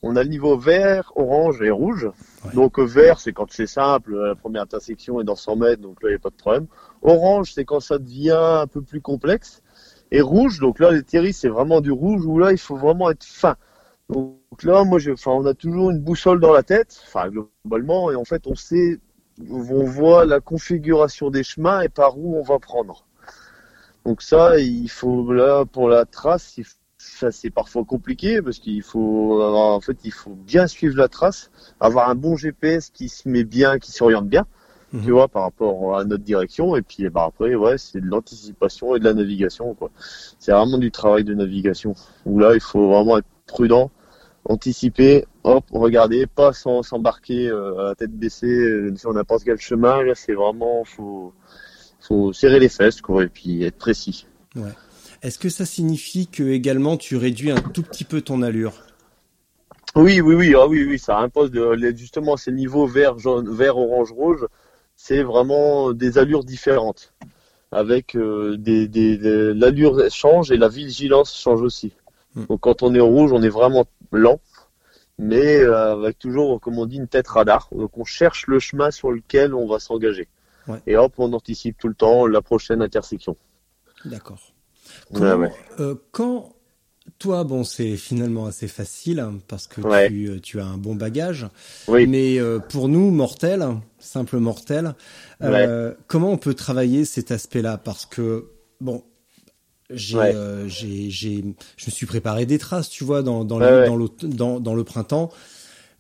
On 0.04 0.16
a 0.16 0.24
le 0.24 0.30
niveau 0.30 0.58
vert, 0.58 1.12
orange 1.16 1.62
et 1.62 1.70
rouge. 1.70 2.10
Ouais. 2.44 2.52
Donc 2.56 2.80
euh, 2.80 2.84
vert, 2.84 3.20
c'est 3.20 3.32
quand 3.32 3.46
c'est 3.52 3.68
simple, 3.68 4.16
la 4.18 4.34
première 4.34 4.64
intersection 4.64 5.22
est 5.22 5.24
dans 5.24 5.36
100 5.36 5.56
mètres, 5.58 5.82
donc 5.82 6.02
là, 6.02 6.10
il 6.10 6.14
n'y 6.14 6.16
a 6.16 6.20
pas 6.20 6.32
de 6.32 6.36
problème. 6.36 6.66
Orange, 7.04 7.52
c'est 7.54 7.64
quand 7.66 7.80
ça 7.80 8.00
devient 8.00 8.32
un 8.36 8.66
peu 8.68 8.82
plus 8.82 9.00
complexe. 9.02 9.61
Et 10.12 10.22
rouge, 10.22 10.60
donc 10.60 10.80
là, 10.80 10.92
les 10.92 11.04
terris, 11.04 11.34
c'est 11.34 11.48
vraiment 11.50 11.82
du 11.82 11.92
rouge 11.92 12.26
où 12.26 12.38
là, 12.40 12.52
il 12.52 12.58
faut 12.58 12.76
vraiment 12.76 13.10
être 13.10 13.24
fin. 13.24 13.56
Donc 14.10 14.38
là, 14.64 14.84
moi, 14.84 15.00
je, 15.00 15.12
enfin, 15.12 15.32
on 15.32 15.46
a 15.46 15.54
toujours 15.54 15.92
une 15.92 16.00
boussole 16.00 16.40
dans 16.40 16.54
la 16.54 16.64
tête, 16.64 17.02
enfin 17.08 17.30
globalement, 17.30 18.12
et 18.12 18.16
en 18.16 18.26
fait, 18.26 18.48
on 18.48 18.56
sait, 18.56 19.00
on 19.50 19.86
voit 19.86 20.26
la 20.26 20.40
configuration 20.42 21.30
des 21.32 21.44
chemins 21.44 21.82
et 21.82 21.90
par 21.90 22.18
où 22.20 22.38
on 22.38 22.44
va 22.44 22.60
prendre. 22.60 23.06
Donc 24.06 24.22
ça, 24.22 24.60
il 24.60 24.90
faut 24.90 25.32
là 25.34 25.66
pour 25.66 25.90
la 25.90 26.06
trace, 26.06 26.60
ça 26.98 27.32
c'est 27.32 27.50
parfois 27.50 27.84
compliqué 27.86 28.42
parce 28.42 28.60
qu'il 28.60 28.82
faut, 28.84 29.42
avoir- 29.42 29.76
en 29.76 29.80
fait, 29.82 29.98
il 30.04 30.12
faut 30.12 30.34
bien 30.36 30.68
suivre 30.68 30.98
la 30.98 31.08
trace, 31.08 31.52
avoir 31.80 32.10
un 32.10 32.16
bon 32.16 32.36
GPS 32.36 32.90
qui 32.90 33.10
se 33.10 33.30
met 33.30 33.44
bien, 33.44 33.80
qui 33.80 33.92
s'oriente 33.92 34.28
bien, 34.28 34.46
Mhm. 34.94 35.04
tu 35.04 35.12
vois, 35.12 35.28
par 35.28 35.44
rapport 35.44 35.98
à 35.98 36.04
notre 36.04 36.24
direction. 36.24 36.76
Et 36.76 36.82
puis, 36.82 37.08
bah 37.10 37.26
après, 37.28 37.56
ouais, 37.56 37.78
c'est 37.78 38.02
de 38.02 38.06
l'anticipation 38.06 38.96
et 38.96 39.00
de 39.00 39.06
la 39.06 39.14
navigation, 39.14 39.74
quoi. 39.74 39.90
C'est 40.40 40.52
vraiment 40.52 40.78
du 40.78 40.92
travail 40.92 41.24
de 41.24 41.34
navigation. 41.34 41.96
Où 42.26 42.40
là, 42.40 42.54
il 42.54 42.60
faut 42.60 42.90
vraiment 42.90 43.18
être 43.18 43.28
prudent, 43.48 43.92
anticiper, 44.46 45.26
hop, 45.44 45.64
regarder, 45.72 46.28
pas 46.28 46.52
s'embarquer 46.54 47.48
euh, 47.48 47.80
à 47.80 47.84
la 47.90 47.96
tête 47.96 48.12
baissée 48.12 48.48
euh, 48.48 48.96
sur 48.96 49.14
n'importe 49.14 49.44
quel 49.44 49.58
chemin. 49.58 50.04
Là, 50.04 50.14
c'est 50.16 50.34
vraiment, 50.34 50.84
faut, 50.84 51.34
faut 52.02 52.34
serrer 52.34 52.60
les 52.60 52.70
fesses, 52.70 53.02
quoi, 53.02 53.24
et 53.24 53.28
puis 53.28 53.64
être 53.64 53.78
précis. 53.78 54.28
Est-ce 55.22 55.40
que 55.40 55.50
ça 55.50 55.66
signifie 55.66 56.28
que 56.28 56.44
également 56.44 56.98
tu 56.98 57.16
réduis 57.16 57.52
un 57.52 57.62
tout 57.62 57.84
petit 57.84 58.04
peu 58.04 58.22
ton 58.22 58.42
allure? 58.42 58.74
Oui, 59.96 60.22
oui, 60.22 60.36
oui, 60.36 60.56
ah 60.58 60.68
oui, 60.68 60.86
oui, 60.86 60.98
ça 60.98 61.20
impose 61.20 61.52
de, 61.52 61.76
justement 61.96 62.38
ces 62.38 62.54
niveaux 62.54 62.88
vert, 62.88 63.20
jaune, 63.20 63.54
vert, 63.54 63.78
orange, 63.78 64.12
rouge, 64.14 64.48
c'est 65.04 65.24
vraiment 65.24 65.94
des 65.94 66.18
allures 66.20 66.44
différentes, 66.56 67.04
avec 67.72 68.16
euh, 68.16 68.56
des, 68.68 68.88
des, 68.88 69.18
des- 69.18 69.54
l'allure 69.62 69.96
change 70.12 70.52
et 70.52 70.58
la 70.58 70.68
vigilance 70.68 71.36
change 71.44 71.62
aussi. 71.70 71.92
Hmm. 72.36 72.46
Donc 72.50 72.60
quand 72.62 72.84
on 72.84 72.94
est 72.94 73.00
au 73.00 73.08
rouge, 73.08 73.32
on 73.34 73.42
est 73.42 73.50
vraiment 73.60 73.86
lent, 74.12 74.40
mais 75.18 75.58
euh, 75.58 75.94
avec 75.94 76.20
toujours, 76.20 76.62
comme 76.62 76.78
on 76.78 76.86
dit, 76.86 76.98
une 76.98 77.08
tête 77.08 77.28
radar. 77.28 77.68
Donc 77.72 77.98
on 77.98 78.06
cherche 78.06 78.46
le 78.48 78.60
chemin 78.60 78.92
sur 78.92 79.10
lequel 79.12 79.56
on 79.56 79.68
va 79.68 79.80
s'engager. 79.80 80.28
Ouais. 80.68 80.82
Et 80.86 80.96
hop, 80.98 81.14
on 81.18 81.34
anticipe 81.34 81.78
tout 81.80 81.88
le 81.88 81.96
temps 81.96 82.28
la 82.28 82.42
prochaine 82.42 82.82
intersection. 82.84 83.36
D'accord. 84.06 84.54
Ouais, 85.12 85.34
ouais. 85.34 85.52
euh, 85.80 85.96
quand 86.12 86.54
toi, 87.22 87.44
bon, 87.44 87.64
c'est 87.64 87.98
finalement 87.98 88.48
assez 88.48 88.68
facile 88.68 89.20
hein, 89.20 89.38
parce 89.48 89.68
que 89.68 89.82
Ouais. 89.82 90.08
tu, 90.08 90.26
euh, 90.28 90.40
tu 90.42 90.60
as 90.60 90.66
un 90.66 90.78
bon 90.78 90.96
bagage, 90.96 91.48
Oui. 91.88 92.08
mais 92.08 92.40
euh, 92.40 92.60
pour 92.60 92.90
nous, 92.90 93.12
mortels, 93.12 93.64
simples 94.00 94.38
mortels, 94.38 94.96
euh, 95.44 95.94
comment 96.08 96.32
on 96.32 96.38
peut 96.38 96.56
travailler 96.56 97.06
cet 97.06 97.30
aspect-là? 97.32 97.78
Parce 97.78 98.08
que, 98.08 98.48
bon, 98.80 99.04
j'ai, 99.92 100.18
Ouais. 100.18 100.34
euh, 100.34 100.68
j'ai, 100.68 101.12
j'ai, 101.12 101.44
je 101.78 101.86
me 101.86 101.92
suis 101.92 102.08
préparé 102.08 102.48
des 102.48 102.58
traces, 102.58 102.90
tu 102.90 103.04
vois, 103.04 103.22
dans, 103.22 103.46
dans, 103.46 103.60
dans, 103.60 104.08
dans, 104.24 104.60
dans 104.60 104.74
le 104.74 104.84
printemps, 104.84 105.32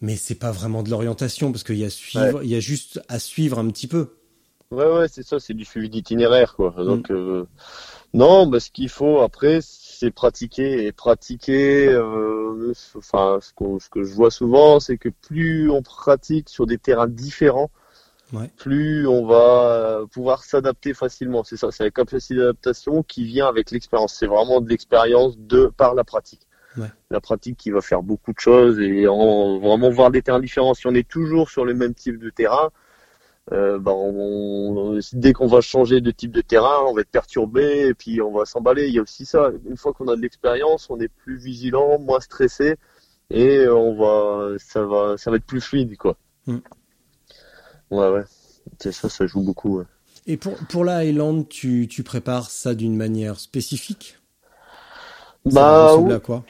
mais 0.01 0.15
c'est 0.15 0.36
pas 0.36 0.51
vraiment 0.51 0.81
de 0.81 0.89
l'orientation 0.89 1.51
parce 1.51 1.63
qu'il 1.63 1.77
y 1.77 1.86
a 1.86 1.89
suivre, 1.91 2.41
il 2.41 2.49
y 2.49 2.55
a 2.55 2.60
juste 2.60 2.99
à 3.10 3.19
suivre 3.19 3.60
un 3.60 3.67
petit 3.69 3.88
peu. 3.88 4.15
Ouais, 4.71 4.86
ouais, 4.86 5.07
c'est 5.07 5.23
ça, 5.23 5.39
c'est 5.39 5.53
du 5.53 5.65
suivi 5.65 5.89
d'itinéraire, 5.89 6.55
quoi. 6.55 6.73
Donc, 6.77 7.12
euh, 7.12 7.45
non, 8.13 8.47
bah, 8.47 8.60
ce 8.62 8.71
qu'il 8.71 8.88
faut 8.89 9.19
après, 9.19 9.60
c'est 9.62 9.90
pratiquer 10.10 10.88
et 10.88 10.92
pratiquer. 10.92 11.88
euh, 11.90 12.74
enfin, 12.96 13.40
ce, 13.42 13.90
que 13.90 14.04
je 14.04 14.14
vois 14.14 14.32
souvent, 14.32 14.80
c'est 14.80 14.98
que 14.98 15.10
plus 15.10 15.70
on 15.70 15.84
pratique 15.84 16.50
sur 16.50 16.66
des 16.66 16.80
terrains 16.80 17.08
différents, 17.08 17.70
Ouais. 18.34 18.50
plus 18.58 19.06
on 19.08 19.26
va 19.26 20.04
pouvoir 20.12 20.46
s'adapter 20.46 20.94
facilement. 20.94 21.44
C'est 21.44 21.58
ça, 21.58 21.70
c'est 21.72 21.84
la 21.84 21.92
capacité 21.92 22.36
d'adaptation 22.36 23.04
qui 23.04 23.26
vient 23.26 23.48
avec 23.48 23.72
l'expérience. 23.72 24.16
C'est 24.18 24.26
vraiment 24.26 24.62
de 24.62 24.70
l'expérience 24.70 25.38
de 25.38 25.66
par 25.76 25.96
la 25.96 26.06
pratique. 26.06 26.48
Ouais. 26.78 26.88
La 27.10 27.20
pratique 27.20 27.58
qui 27.58 27.72
va 27.72 27.82
faire 27.82 28.02
beaucoup 28.02 28.32
de 28.32 28.40
choses 28.40 28.80
et 28.80 29.06
en, 29.08 29.60
vraiment 29.60 29.90
voir 29.90 30.12
des 30.12 30.22
terrains 30.22 30.40
différents. 30.40 30.74
Si 30.74 30.88
on 30.88 30.96
est 30.96 31.08
toujours 31.08 31.50
sur 31.50 31.66
le 31.66 31.74
même 31.74 31.94
type 31.94 32.20
de 32.20 32.30
terrain, 32.30 32.70
euh, 33.51 33.80
bah, 33.80 33.91
on, 33.93 34.95
on- 34.95 34.99
dès 35.13 35.34
qu'on 35.34 35.47
va 35.47 35.62
changer 35.62 36.01
de 36.01 36.12
type 36.12 36.32
de 36.32 36.41
terrain, 36.41 36.80
on 36.88 36.93
va 36.93 37.01
être 37.01 37.10
perturbé 37.12 37.88
et 37.88 37.93
puis 37.93 38.21
on 38.21 38.32
va 38.32 38.45
s'emballer. 38.45 38.88
Il 38.88 38.93
y 38.93 38.99
a 38.99 39.01
aussi 39.01 39.25
ça. 39.25 39.51
Une 39.69 39.77
fois 39.77 39.93
qu'on 39.93 40.08
a 40.08 40.15
de 40.15 40.21
l'expérience, 40.21 40.89
on 40.89 40.99
est 40.99 41.08
plus 41.10 41.38
vigilant, 41.38 41.99
moins 41.99 42.19
stressé 42.19 42.75
et 43.32 43.67
on 43.67 43.95
va, 43.95 44.58
ça 44.60 44.84
va, 44.86 45.17
ça 45.17 45.32
va 45.32 45.38
être 45.38 45.45
plus 45.45 45.62
fluide, 45.62 45.97
quoi. 45.97 46.17
Mm. 46.47 46.58
Ouais, 47.91 48.10
ouais. 48.10 48.23
C'est 48.80 48.91
ça, 48.91 49.10
ça 49.10 49.25
joue 49.27 49.41
beaucoup. 49.41 49.80
ouais. 49.80 49.86
Et 50.27 50.38
pour, 50.38 50.56
pour 50.67 50.84
la 50.86 50.97
Highland, 50.97 51.43
tu, 51.47 51.88
tu 51.89 52.04
prépares 52.04 52.49
ça 52.49 52.75
d'une 52.75 52.95
manière 52.95 53.39
spécifique? 53.39 54.17
Ça 55.47 55.51
Bah, 55.54 55.84
ressemble 55.84 56.12
à 56.13 56.19
quoi? 56.19 56.45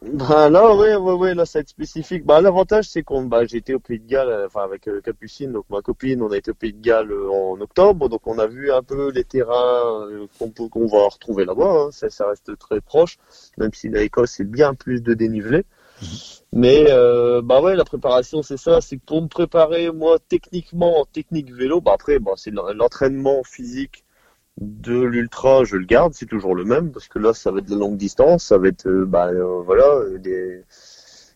Bah 0.00 0.48
là, 0.48 0.76
ouais, 0.76 0.94
ouais, 0.94 1.12
ouais, 1.14 1.34
là, 1.34 1.44
ça 1.44 1.58
va 1.58 1.62
être 1.62 1.70
spécifique. 1.70 2.24
Bah, 2.24 2.40
l'avantage, 2.40 2.88
c'est 2.88 3.02
qu'on, 3.02 3.24
bah, 3.24 3.44
j'ai 3.46 3.56
été 3.56 3.74
au 3.74 3.80
Pays 3.80 3.98
de 3.98 4.06
Galles, 4.06 4.28
euh, 4.28 4.46
enfin, 4.46 4.62
avec 4.62 4.86
euh, 4.86 5.00
Capucine, 5.00 5.50
donc 5.52 5.64
ma 5.70 5.82
copine, 5.82 6.22
on 6.22 6.30
a 6.30 6.36
été 6.36 6.52
au 6.52 6.54
Pays 6.54 6.72
de 6.72 6.80
Galles 6.80 7.10
euh, 7.10 7.28
en 7.28 7.60
octobre, 7.60 8.08
donc 8.08 8.24
on 8.26 8.38
a 8.38 8.46
vu 8.46 8.70
un 8.70 8.82
peu 8.84 9.10
les 9.10 9.24
terrains 9.24 10.06
euh, 10.08 10.26
qu'on 10.38 10.50
peut, 10.50 10.68
qu'on 10.68 10.86
va 10.86 11.08
retrouver 11.08 11.44
là-bas, 11.44 11.86
hein. 11.86 11.90
ça, 11.90 12.10
ça 12.10 12.28
reste 12.28 12.56
très 12.58 12.80
proche, 12.80 13.18
même 13.56 13.72
si 13.74 13.88
l'Écosse, 13.88 14.34
c'est 14.36 14.48
bien 14.48 14.74
plus 14.74 15.02
de 15.02 15.14
dénivelé. 15.14 15.64
Mais, 16.52 16.86
euh, 16.90 17.42
bah 17.42 17.60
ouais, 17.60 17.74
la 17.74 17.84
préparation, 17.84 18.42
c'est 18.42 18.56
ça, 18.56 18.80
c'est 18.80 18.98
que 18.98 19.04
pour 19.04 19.20
me 19.20 19.26
préparer, 19.28 19.90
moi, 19.90 20.18
techniquement, 20.28 21.00
en 21.00 21.06
technique 21.06 21.52
vélo, 21.52 21.80
bah 21.80 21.92
après, 21.94 22.20
bah, 22.20 22.32
c'est 22.36 22.52
l'entraînement 22.52 23.42
physique 23.42 24.04
de 24.60 25.00
l'ultra, 25.00 25.64
je 25.64 25.76
le 25.76 25.84
garde, 25.84 26.14
c'est 26.14 26.26
toujours 26.26 26.54
le 26.54 26.64
même, 26.64 26.90
parce 26.92 27.08
que 27.08 27.18
là, 27.18 27.32
ça 27.34 27.50
va 27.50 27.58
être 27.60 27.68
de 27.68 27.76
longue 27.76 27.96
distance, 27.96 28.44
ça 28.44 28.58
va 28.58 28.68
être, 28.68 28.86
euh, 28.88 29.04
bah, 29.06 29.28
euh, 29.28 29.62
voilà, 29.64 29.84
euh, 29.86 30.18
des, 30.18 30.64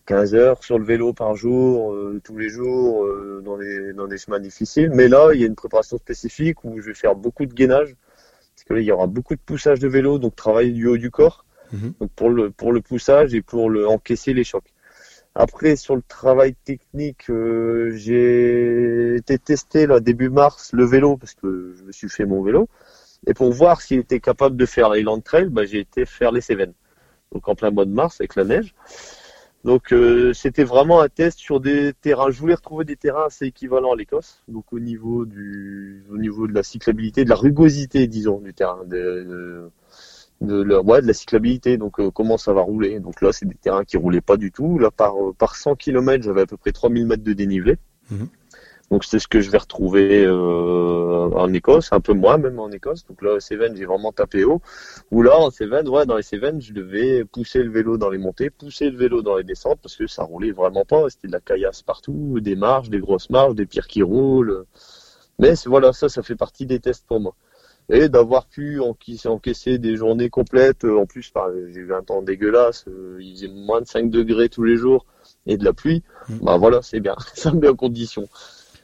15 0.05 0.35
heures 0.35 0.63
sur 0.63 0.77
le 0.79 0.85
vélo 0.85 1.13
par 1.13 1.35
jour, 1.35 1.93
euh, 1.93 2.19
tous 2.23 2.37
les 2.37 2.49
jours, 2.49 3.05
euh, 3.05 3.41
dans, 3.45 3.57
des, 3.57 3.93
dans 3.93 4.07
des 4.07 4.17
chemins 4.17 4.39
difficiles. 4.39 4.91
Mais 4.93 5.07
là, 5.07 5.29
il 5.33 5.39
y 5.39 5.43
a 5.43 5.47
une 5.47 5.55
préparation 5.55 5.97
spécifique 5.97 6.63
où 6.65 6.81
je 6.81 6.87
vais 6.87 6.93
faire 6.93 7.15
beaucoup 7.15 7.45
de 7.45 7.53
gainage, 7.53 7.95
parce 8.55 8.65
que 8.65 8.73
là, 8.73 8.81
il 8.81 8.85
y 8.85 8.91
aura 8.91 9.07
beaucoup 9.07 9.35
de 9.35 9.41
poussage 9.45 9.79
de 9.79 9.87
vélo, 9.87 10.19
donc 10.19 10.35
travailler 10.35 10.71
du 10.71 10.87
haut 10.87 10.97
du 10.97 11.09
corps, 11.11 11.45
Mhm. 11.71 11.93
donc 11.99 12.11
pour 12.11 12.29
le, 12.29 12.51
pour 12.51 12.71
le 12.71 12.81
poussage 12.81 13.33
et 13.33 13.41
pour 13.41 13.69
le 13.69 13.87
encaisser 13.87 14.33
les 14.33 14.43
chocs. 14.43 14.71
Après, 15.35 15.75
sur 15.75 15.95
le 15.95 16.03
travail 16.07 16.53
technique, 16.63 17.29
euh, 17.31 17.91
j'ai 17.95 19.15
été 19.15 19.39
testé 19.39 19.87
là 19.87 19.99
début 19.99 20.29
mars 20.29 20.71
le 20.73 20.85
vélo 20.85 21.17
parce 21.17 21.33
que 21.33 21.73
je 21.75 21.83
me 21.83 21.91
suis 21.91 22.09
fait 22.09 22.25
mon 22.25 22.43
vélo. 22.43 22.69
Et 23.27 23.33
pour 23.33 23.51
voir 23.51 23.81
s'il 23.81 23.99
était 23.99 24.19
capable 24.19 24.57
de 24.57 24.65
faire 24.65 24.91
l'Island 24.91 25.21
Trail, 25.23 25.49
bah, 25.49 25.65
j'ai 25.65 25.79
été 25.79 26.05
faire 26.05 26.31
les 26.31 26.41
Cévennes. 26.41 26.73
Donc 27.31 27.47
en 27.47 27.55
plein 27.55 27.71
mois 27.71 27.85
de 27.85 27.91
mars 27.91 28.19
avec 28.19 28.35
la 28.35 28.43
neige. 28.43 28.75
Donc 29.63 29.93
euh, 29.93 30.33
c'était 30.33 30.65
vraiment 30.65 30.99
un 30.99 31.07
test 31.07 31.39
sur 31.39 31.61
des 31.61 31.93
terrains. 32.01 32.29
Je 32.29 32.39
voulais 32.39 32.53
retrouver 32.53 32.83
des 32.83 32.97
terrains 32.97 33.27
assez 33.27 33.45
équivalents 33.45 33.93
à 33.93 33.95
l'Écosse. 33.95 34.43
Donc 34.49 34.65
au 34.73 34.79
niveau 34.79 35.25
du, 35.25 36.03
au 36.11 36.17
niveau 36.17 36.47
de 36.47 36.53
la 36.53 36.63
cyclabilité, 36.63 37.23
de 37.23 37.29
la 37.29 37.35
rugosité, 37.35 38.07
disons, 38.07 38.39
du 38.39 38.53
terrain, 38.53 38.83
de, 38.85 39.71
de, 40.41 40.63
la 40.63 41.13
cyclabilité. 41.13 41.77
Donc 41.77 41.99
euh, 42.01 42.11
comment 42.11 42.37
ça 42.37 42.51
va 42.51 42.61
rouler? 42.61 42.99
Donc 42.99 43.21
là 43.21 43.31
c'est 43.31 43.45
des 43.47 43.55
terrains 43.55 43.85
qui 43.85 43.95
roulaient 43.95 44.21
pas 44.21 44.35
du 44.35 44.51
tout. 44.51 44.77
Là 44.79 44.91
par 44.91 45.13
par 45.37 45.55
100 45.55 45.75
km 45.75 46.23
j'avais 46.23 46.41
à 46.41 46.45
peu 46.45 46.57
près 46.57 46.73
3000 46.73 47.07
mètres 47.07 47.23
de 47.23 47.33
dénivelé. 47.33 47.77
Mhm. 48.11 48.27
Donc 48.93 49.05
c'est 49.05 49.17
ce 49.17 49.27
que 49.27 49.41
je 49.41 49.49
vais 49.49 49.57
retrouver 49.57 50.23
euh, 50.23 51.27
en 51.33 51.51
Écosse, 51.51 51.91
un 51.93 51.99
peu 51.99 52.13
moins 52.13 52.37
même 52.37 52.59
en 52.59 52.69
Écosse. 52.69 53.07
Donc 53.07 53.23
là, 53.23 53.39
Cévennes, 53.39 53.75
j'ai 53.75 53.85
vraiment 53.85 54.11
tapé 54.11 54.43
haut. 54.43 54.61
Ou 55.09 55.23
là, 55.23 55.35
en 55.35 55.49
Cévennes, 55.49 55.89
ouais, 55.89 56.05
dans 56.05 56.15
les 56.15 56.21
Cévennes, 56.21 56.61
je 56.61 56.73
devais 56.73 57.25
pousser 57.25 57.63
le 57.63 57.71
vélo 57.71 57.97
dans 57.97 58.11
les 58.11 58.19
montées, 58.19 58.51
pousser 58.51 58.91
le 58.91 58.95
vélo 58.95 59.23
dans 59.23 59.35
les 59.37 59.43
descentes 59.43 59.79
parce 59.81 59.95
que 59.95 60.05
ça 60.05 60.21
roulait 60.21 60.51
vraiment 60.51 60.85
pas. 60.85 61.09
C'était 61.09 61.25
de 61.27 61.31
la 61.31 61.39
caillasse 61.39 61.81
partout, 61.81 62.39
des 62.39 62.55
marches, 62.55 62.91
des 62.91 62.99
grosses 62.99 63.31
marches, 63.31 63.55
des 63.55 63.65
pires 63.65 63.87
qui 63.87 64.03
roulent. 64.03 64.65
Mais 65.39 65.53
voilà, 65.65 65.91
ça, 65.91 66.07
ça 66.07 66.21
fait 66.21 66.35
partie 66.35 66.67
des 66.67 66.79
tests 66.79 67.07
pour 67.07 67.19
moi. 67.19 67.33
Et 67.89 68.09
d'avoir 68.09 68.45
pu 68.45 68.79
encaisser, 68.79 69.79
des 69.79 69.95
journées 69.95 70.29
complètes, 70.29 70.85
euh, 70.85 70.99
en 70.99 71.07
plus, 71.07 71.33
j'ai 71.73 71.79
eu 71.79 71.93
un 71.95 72.03
temps 72.03 72.21
dégueulasse, 72.21 72.85
euh, 72.87 73.17
il 73.19 73.33
faisait 73.33 73.47
moins 73.47 73.81
de 73.81 73.87
5 73.87 74.11
degrés 74.11 74.49
tous 74.49 74.63
les 74.63 74.77
jours 74.77 75.07
et 75.47 75.57
de 75.57 75.65
la 75.65 75.73
pluie, 75.73 76.03
Mhm. 76.29 76.39
bah 76.43 76.57
voilà, 76.57 76.81
c'est 76.83 76.99
bien, 76.99 77.15
ça 77.33 77.51
me 77.51 77.59
met 77.59 77.69
en 77.69 77.75
condition. 77.75 78.29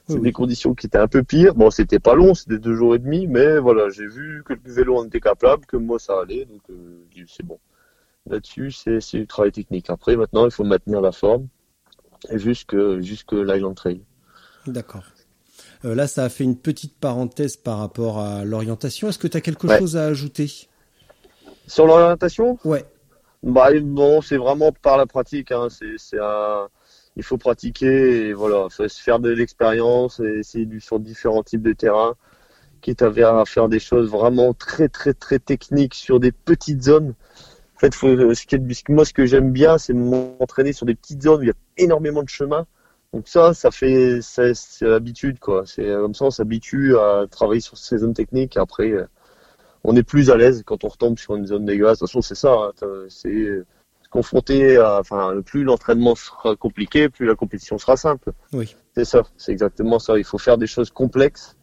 C'est 0.10 0.16
Oui, 0.16 0.22
des 0.22 0.26
oui. 0.30 0.34
conditions 0.34 0.74
qui 0.74 0.88
étaient 0.88 0.98
un 0.98 1.08
peu 1.08 1.24
pires. 1.24 1.54
Bon, 1.54 1.70
c'était 1.70 2.00
pas 2.00 2.16
long, 2.16 2.34
c'était 2.34 2.58
deux 2.58 2.74
jours 2.76 2.96
et 2.96 3.00
demi, 3.00 3.28
mais 3.28 3.60
voilà, 3.60 3.90
j'ai 3.90 4.08
vu 4.08 4.42
que 4.44 4.54
le 4.54 4.60
vélo 4.66 4.98
en 4.98 5.06
était 5.06 5.20
capable, 5.22 5.66
que 5.68 5.78
moi 5.78 6.00
ça 6.00 6.20
allait, 6.20 6.46
donc 6.46 6.62
euh, 6.72 7.00
c'est 7.28 7.46
bon. 7.46 7.60
Là-dessus, 8.28 8.72
c'est 8.72 9.00
c'est 9.02 9.20
du 9.20 9.28
travail 9.28 9.52
technique. 9.52 9.90
Après, 9.90 10.16
maintenant, 10.18 10.46
il 10.46 10.52
faut 10.52 10.64
maintenir 10.64 11.00
la 11.00 11.12
forme 11.12 11.48
jusque 12.34 12.76
jusque 13.02 13.34
l'Island 13.34 13.76
Trail. 13.76 14.02
D'accord. 14.68 15.04
Euh, 15.86 15.94
là, 15.96 16.08
ça 16.08 16.24
a 16.26 16.30
fait 16.30 16.44
une 16.44 16.58
petite 16.58 16.98
parenthèse 17.00 17.56
par 17.56 17.78
rapport 17.78 18.20
à 18.20 18.44
l'orientation. 18.44 19.10
Est-ce 19.10 19.20
que 19.20 19.28
tu 19.28 19.38
as 19.38 19.42
quelque 19.42 19.68
Ouais. 19.68 19.78
chose 19.80 19.96
à 19.96 20.06
ajouter? 20.08 20.52
Sur 21.68 21.86
l'orientation, 21.86 22.58
Ouais. 22.66 22.84
bah 23.44 23.70
non, 23.80 24.22
c'est 24.22 24.38
vraiment 24.38 24.72
par 24.72 24.98
la 24.98 25.06
pratique. 25.06 25.52
Hein. 25.52 25.68
C'est 25.70 25.94
c'est 25.98 26.20
un 26.20 26.68
il 27.20 27.24
faut 27.24 27.38
pratiquer 27.38 28.28
et 28.30 28.34
voilà, 28.34 28.70
faut 28.70 28.88
se 28.88 29.02
faire 29.02 29.20
de 29.20 29.30
l'expérience 29.30 30.20
et 30.22 30.40
essayer 30.40 30.66
du 30.66 30.80
sur 30.82 31.00
différents 31.00 31.44
types 31.44 31.62
de 31.62 31.74
terrains, 31.74 32.16
quitte 32.82 33.02
à 33.02 33.12
faire, 33.14 33.36
à 33.36 33.46
faire 33.46 33.70
des 33.70 33.80
choses 33.80 34.10
vraiment 34.10 34.54
très 34.54 34.90
très 34.90 35.14
très 35.14 35.40
techniques 35.40 35.96
sur 35.96 36.20
des 36.20 36.32
petites 36.32 36.84
zones. 36.84 37.14
En 37.76 37.80
fait, 37.80 37.94
faut, 37.96 38.16
moi 38.90 39.06
ce 39.06 39.14
que 39.14 39.26
j'aime 39.26 39.52
bien, 39.52 39.78
c'est 39.78 39.94
m'entraîner 39.94 40.74
sur 40.74 40.86
des 40.86 40.96
petites 40.96 41.24
zones 41.24 41.40
où 41.42 41.44
il 41.44 41.48
y 41.50 41.52
a 41.52 41.56
énormément 41.78 42.24
de 42.24 42.30
chemins. 42.30 42.66
Donc 43.14 43.28
ça, 43.28 43.54
ça 43.54 43.72
fait 43.72 44.22
c'est 44.22 44.54
l'habitude 44.82 45.40
quoi. 45.40 45.64
C'est 45.66 45.86
comme 45.86 46.14
ça, 46.16 46.26
on 46.26 46.32
s'habitue 46.32 46.96
à 46.98 47.26
travailler 47.30 47.62
sur 47.62 47.78
ces 47.78 47.98
zones 48.00 48.14
techniques. 48.14 48.56
Et 48.58 48.60
après, 48.60 48.92
euh, 48.92 49.06
on 49.84 49.96
est 49.96 50.04
plus 50.04 50.30
à 50.30 50.38
l'aise 50.38 50.64
quand 50.66 50.84
on 50.84 50.90
retombe 50.90 51.18
sur 51.20 51.36
une 51.36 51.48
zone 51.48 51.66
dégueulasse. 51.66 52.00
De 52.00 52.06
toute 52.06 52.10
façon, 52.10 52.22
c'est 52.22 52.36
ça. 52.36 52.54
hein. 52.54 52.72
Confronté 54.10 54.78
à, 54.78 55.00
enfin, 55.00 55.42
plus 55.46 55.64
l'entraînement 55.64 56.16
sera 56.16 56.56
compliqué, 56.56 57.10
plus 57.10 57.26
la 57.26 57.36
compétition 57.36 57.78
sera 57.78 57.96
simple. 57.98 58.32
Oui. 58.54 58.76
C'est 58.96 59.06
ça, 59.06 59.24
c'est 59.38 59.52
exactement 59.52 60.00
ça. 60.00 60.18
Il 60.18 60.24
faut 60.24 60.38
faire 60.38 60.58
des 60.58 60.68
choses 60.68 60.90
complexes 60.92 61.56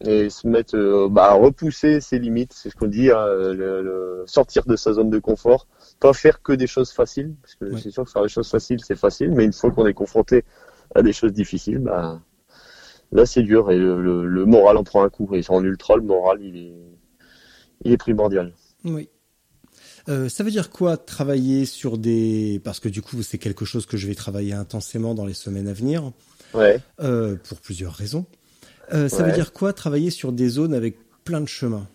et 0.00 0.30
se 0.30 0.46
mettre, 0.46 0.76
euh, 0.76 1.08
bah, 1.10 1.32
repousser 1.32 2.00
ses 2.00 2.18
limites. 2.18 2.52
C'est 2.52 2.70
ce 2.70 2.76
qu'on 2.76 2.86
dit, 2.86 3.10
hein, 3.10 3.26
le- 3.26 3.82
le- 3.82 4.24
sortir 4.26 4.64
de 4.64 4.76
sa 4.76 4.92
zone 4.92 5.10
de 5.10 5.18
confort, 5.18 5.66
pas 6.00 6.12
faire 6.12 6.42
que 6.42 6.52
des 6.52 6.66
choses 6.68 6.92
faciles, 6.92 7.34
parce 7.42 7.54
que 7.56 7.64
Oui. 7.66 7.80
c'est 7.82 7.90
sûr 7.90 8.04
que 8.04 8.10
faire 8.10 8.22
des 8.22 8.28
choses 8.28 8.48
faciles, 8.50 8.80
c'est 8.84 8.96
facile, 8.96 9.32
mais 9.32 9.44
une 9.44 9.52
fois 9.52 9.70
qu'on 9.70 9.86
est 9.86 9.94
confronté 9.94 10.44
à 10.94 11.02
des 11.02 11.12
choses 11.12 11.32
difficiles, 11.32 11.78
bah, 11.78 12.20
là, 13.12 13.26
c'est 13.26 13.42
dur 13.42 13.70
et 13.72 13.78
le, 13.78 14.00
le- 14.02 14.26
le 14.26 14.44
moral 14.44 14.76
en 14.76 14.84
prend 14.84 15.02
un 15.02 15.08
coup. 15.10 15.28
Et 15.34 15.42
en 15.48 15.64
ultra, 15.64 15.96
le 15.96 16.02
moral, 16.02 16.42
il 16.42 16.56
est, 16.56 16.74
il 17.84 17.92
est 17.92 17.96
primordial. 17.96 18.52
Oui. 18.84 19.08
Euh, 20.08 20.28
ça 20.28 20.42
veut 20.42 20.50
dire 20.50 20.70
quoi 20.70 20.96
travailler 20.96 21.66
sur 21.66 21.98
des 21.98 22.60
parce 22.64 22.80
que 22.80 22.88
du 22.88 23.02
coup 23.02 23.22
c'est 23.22 23.38
quelque 23.38 23.64
chose 23.64 23.84
que 23.86 23.96
je 23.96 24.06
vais 24.06 24.14
travailler 24.14 24.54
intensément 24.54 25.14
dans 25.14 25.26
les 25.26 25.34
semaines 25.34 25.68
à 25.68 25.72
venir 25.72 26.12
Ouais. 26.54 26.80
euh, 27.00 27.36
pour 27.48 27.60
plusieurs 27.60 27.92
raisons. 27.92 28.24
Euh, 28.94 29.08
ça 29.08 29.18
Ouais. 29.18 29.24
veut 29.24 29.32
dire 29.32 29.52
quoi 29.52 29.72
travailler 29.74 30.10
sur 30.10 30.32
des 30.32 30.48
zones 30.48 30.72
avec 30.72 30.96
plein 31.24 31.40
de 31.42 31.46
chemins? 31.48 31.86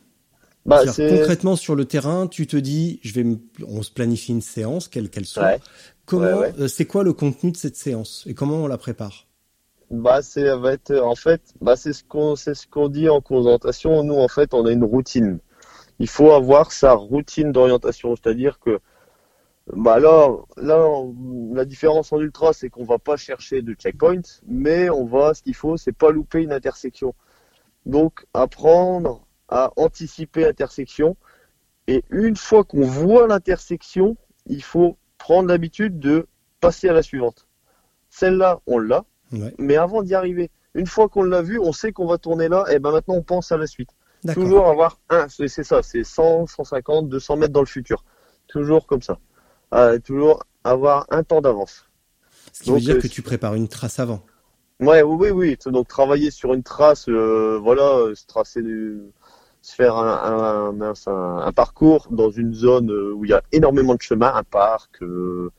Bah, 0.66 0.84
Concrètement 0.86 1.56
sur 1.56 1.76
le 1.76 1.86
terrain, 1.86 2.28
tu 2.28 2.46
te 2.48 2.56
dis 2.56 3.00
je 3.02 3.14
vais 3.14 3.24
me- 3.24 3.40
on 3.68 3.82
se 3.82 3.92
planifie 3.92 4.32
une 4.32 4.42
séance 4.42 4.88
quelle 4.88 5.10
qu'elle 5.10 5.26
soit. 5.26 5.44
Ouais. 5.44 5.60
Comment 6.06 6.44
c'est 6.68 6.86
quoi 6.86 7.04
le 7.04 7.14
contenu 7.14 7.52
de 7.52 7.58
cette 7.58 7.76
séance? 7.78 8.24
Et 8.28 8.34
comment 8.34 8.58
on 8.58 8.68
la 8.68 8.78
prépare? 8.78 9.26
Bah, 9.90 10.22
c'est 10.22 10.46
ça 10.46 10.58
va 10.58 10.74
être 10.74 10.96
en 11.00 11.16
fait, 11.16 11.42
bah 11.62 11.76
c'est 11.76 11.94
ce 11.94 12.04
qu'on 12.04 12.36
c'est 12.36 12.54
ce 12.54 12.66
qu'on 12.68 12.90
dit 12.90 13.10
en 13.10 13.22
cours 13.22 13.44
d'orientation. 13.44 14.04
Nous 14.04 14.16
en 14.16 14.28
fait, 14.28 14.54
on 14.54 14.66
a 14.66 14.72
une 14.72 14.84
routine. 14.84 15.40
Il 16.00 16.08
faut 16.10 16.32
avoir 16.32 16.72
sa 16.72 16.94
routine 16.94 17.52
d'orientation, 17.52 18.16
c'est-à-dire 18.16 18.60
que 18.60 18.80
bah 19.72 20.00
là 20.00 20.30
là 20.58 20.78
la 21.54 21.66
différence 21.66 22.12
en 22.12 22.20
ultra, 22.20 22.52
c'est 22.52 22.70
qu'on 22.70 22.84
va 22.84 23.00
pas 23.00 23.16
chercher 23.16 23.62
de 23.62 23.74
checkpoint, 23.74 24.22
mais 24.46 24.90
on 24.90 25.06
va 25.06 25.34
ce 25.34 25.42
qu'il 25.42 25.56
faut, 25.56 25.78
c'est 25.78 25.94
pas 25.94 26.12
louper 26.12 26.42
une 26.42 26.52
intersection. 26.52 27.14
Donc 27.86 28.26
apprendre 28.34 29.26
à 29.48 29.72
anticiper 29.78 30.42
l'intersection 30.42 31.16
et 31.88 32.04
une 32.10 32.36
fois 32.36 32.64
qu'on 32.64 32.82
voit 32.82 33.28
l'intersection, 33.28 34.18
il 34.48 34.64
faut 34.64 34.98
prendre 35.18 35.48
l'habitude 35.48 36.00
de 36.00 36.28
passer 36.60 36.90
à 36.90 36.94
la 36.94 37.04
suivante. 37.04 37.48
Celle-là, 38.10 38.60
on 38.68 38.80
l'a 38.80 39.06
Ouais. 39.32 39.54
mais 39.58 39.78
avant 39.78 40.04
d'y 40.04 40.14
arriver, 40.14 40.52
une 40.76 40.86
fois 40.86 41.10
qu'on 41.10 41.24
l'a 41.24 41.42
vu, 41.42 41.60
on 41.60 41.72
sait 41.72 41.92
qu'on 41.92 42.06
va 42.06 42.20
tourner 42.20 42.50
là, 42.50 42.66
et 42.72 42.78
ben 42.78 42.92
maintenant 42.92 43.16
on 43.16 43.24
pense 43.24 43.52
à 43.52 43.58
la 43.58 43.66
suite. 43.66 43.90
Toujours 44.34 44.68
avoir 44.68 45.00
un, 45.10 45.28
c'est 45.30 45.48
ça, 45.50 45.82
c'est 45.84 46.04
100, 46.04 46.48
150, 46.48 47.10
200 47.10 47.38
mètres 47.38 47.54
dans 47.54 47.60
le 47.62 47.66
futur. 47.66 48.04
Toujours 48.48 48.86
comme 48.88 49.02
ça. 49.02 49.18
Euh, 49.74 50.00
toujours 50.00 50.44
avoir 50.64 51.06
un 51.10 51.24
temps 51.24 51.42
d'avance. 51.42 51.86
Ce 52.52 52.64
qui 52.64 52.72
veut 52.72 52.80
dire 52.80 52.96
euh, 52.96 53.00
que 53.00 53.08
tu 53.08 53.22
prépares 53.22 53.56
une 53.56 53.68
trace 53.68 54.00
avant. 54.00 54.22
Ouais, 54.80 55.02
oui, 55.02 55.30
oui, 55.32 55.58
oui. 55.66 55.72
Donc 55.72 55.88
travailler 55.88 56.32
sur 56.32 56.54
une 56.54 56.64
trace, 56.64 57.08
euh, 57.10 57.60
voilà, 57.62 58.14
se 58.16 58.26
tracer 58.26 58.62
du, 58.62 59.00
se 59.62 59.76
faire 59.76 59.96
un, 59.96 60.68
un, 60.68 60.72
mince, 60.74 61.08
un- 61.08 61.38
un 61.38 61.52
parcours 61.52 62.08
dans 62.12 62.30
une 62.30 62.54
zone 62.54 62.92
où 62.92 63.24
il 63.26 63.32
y 63.32 63.34
a 63.34 63.42
énormément 63.52 63.96
de 63.96 64.02
chemins, 64.02 64.34
un 64.36 64.44
parc. 64.44 64.98
il, 65.02 65.50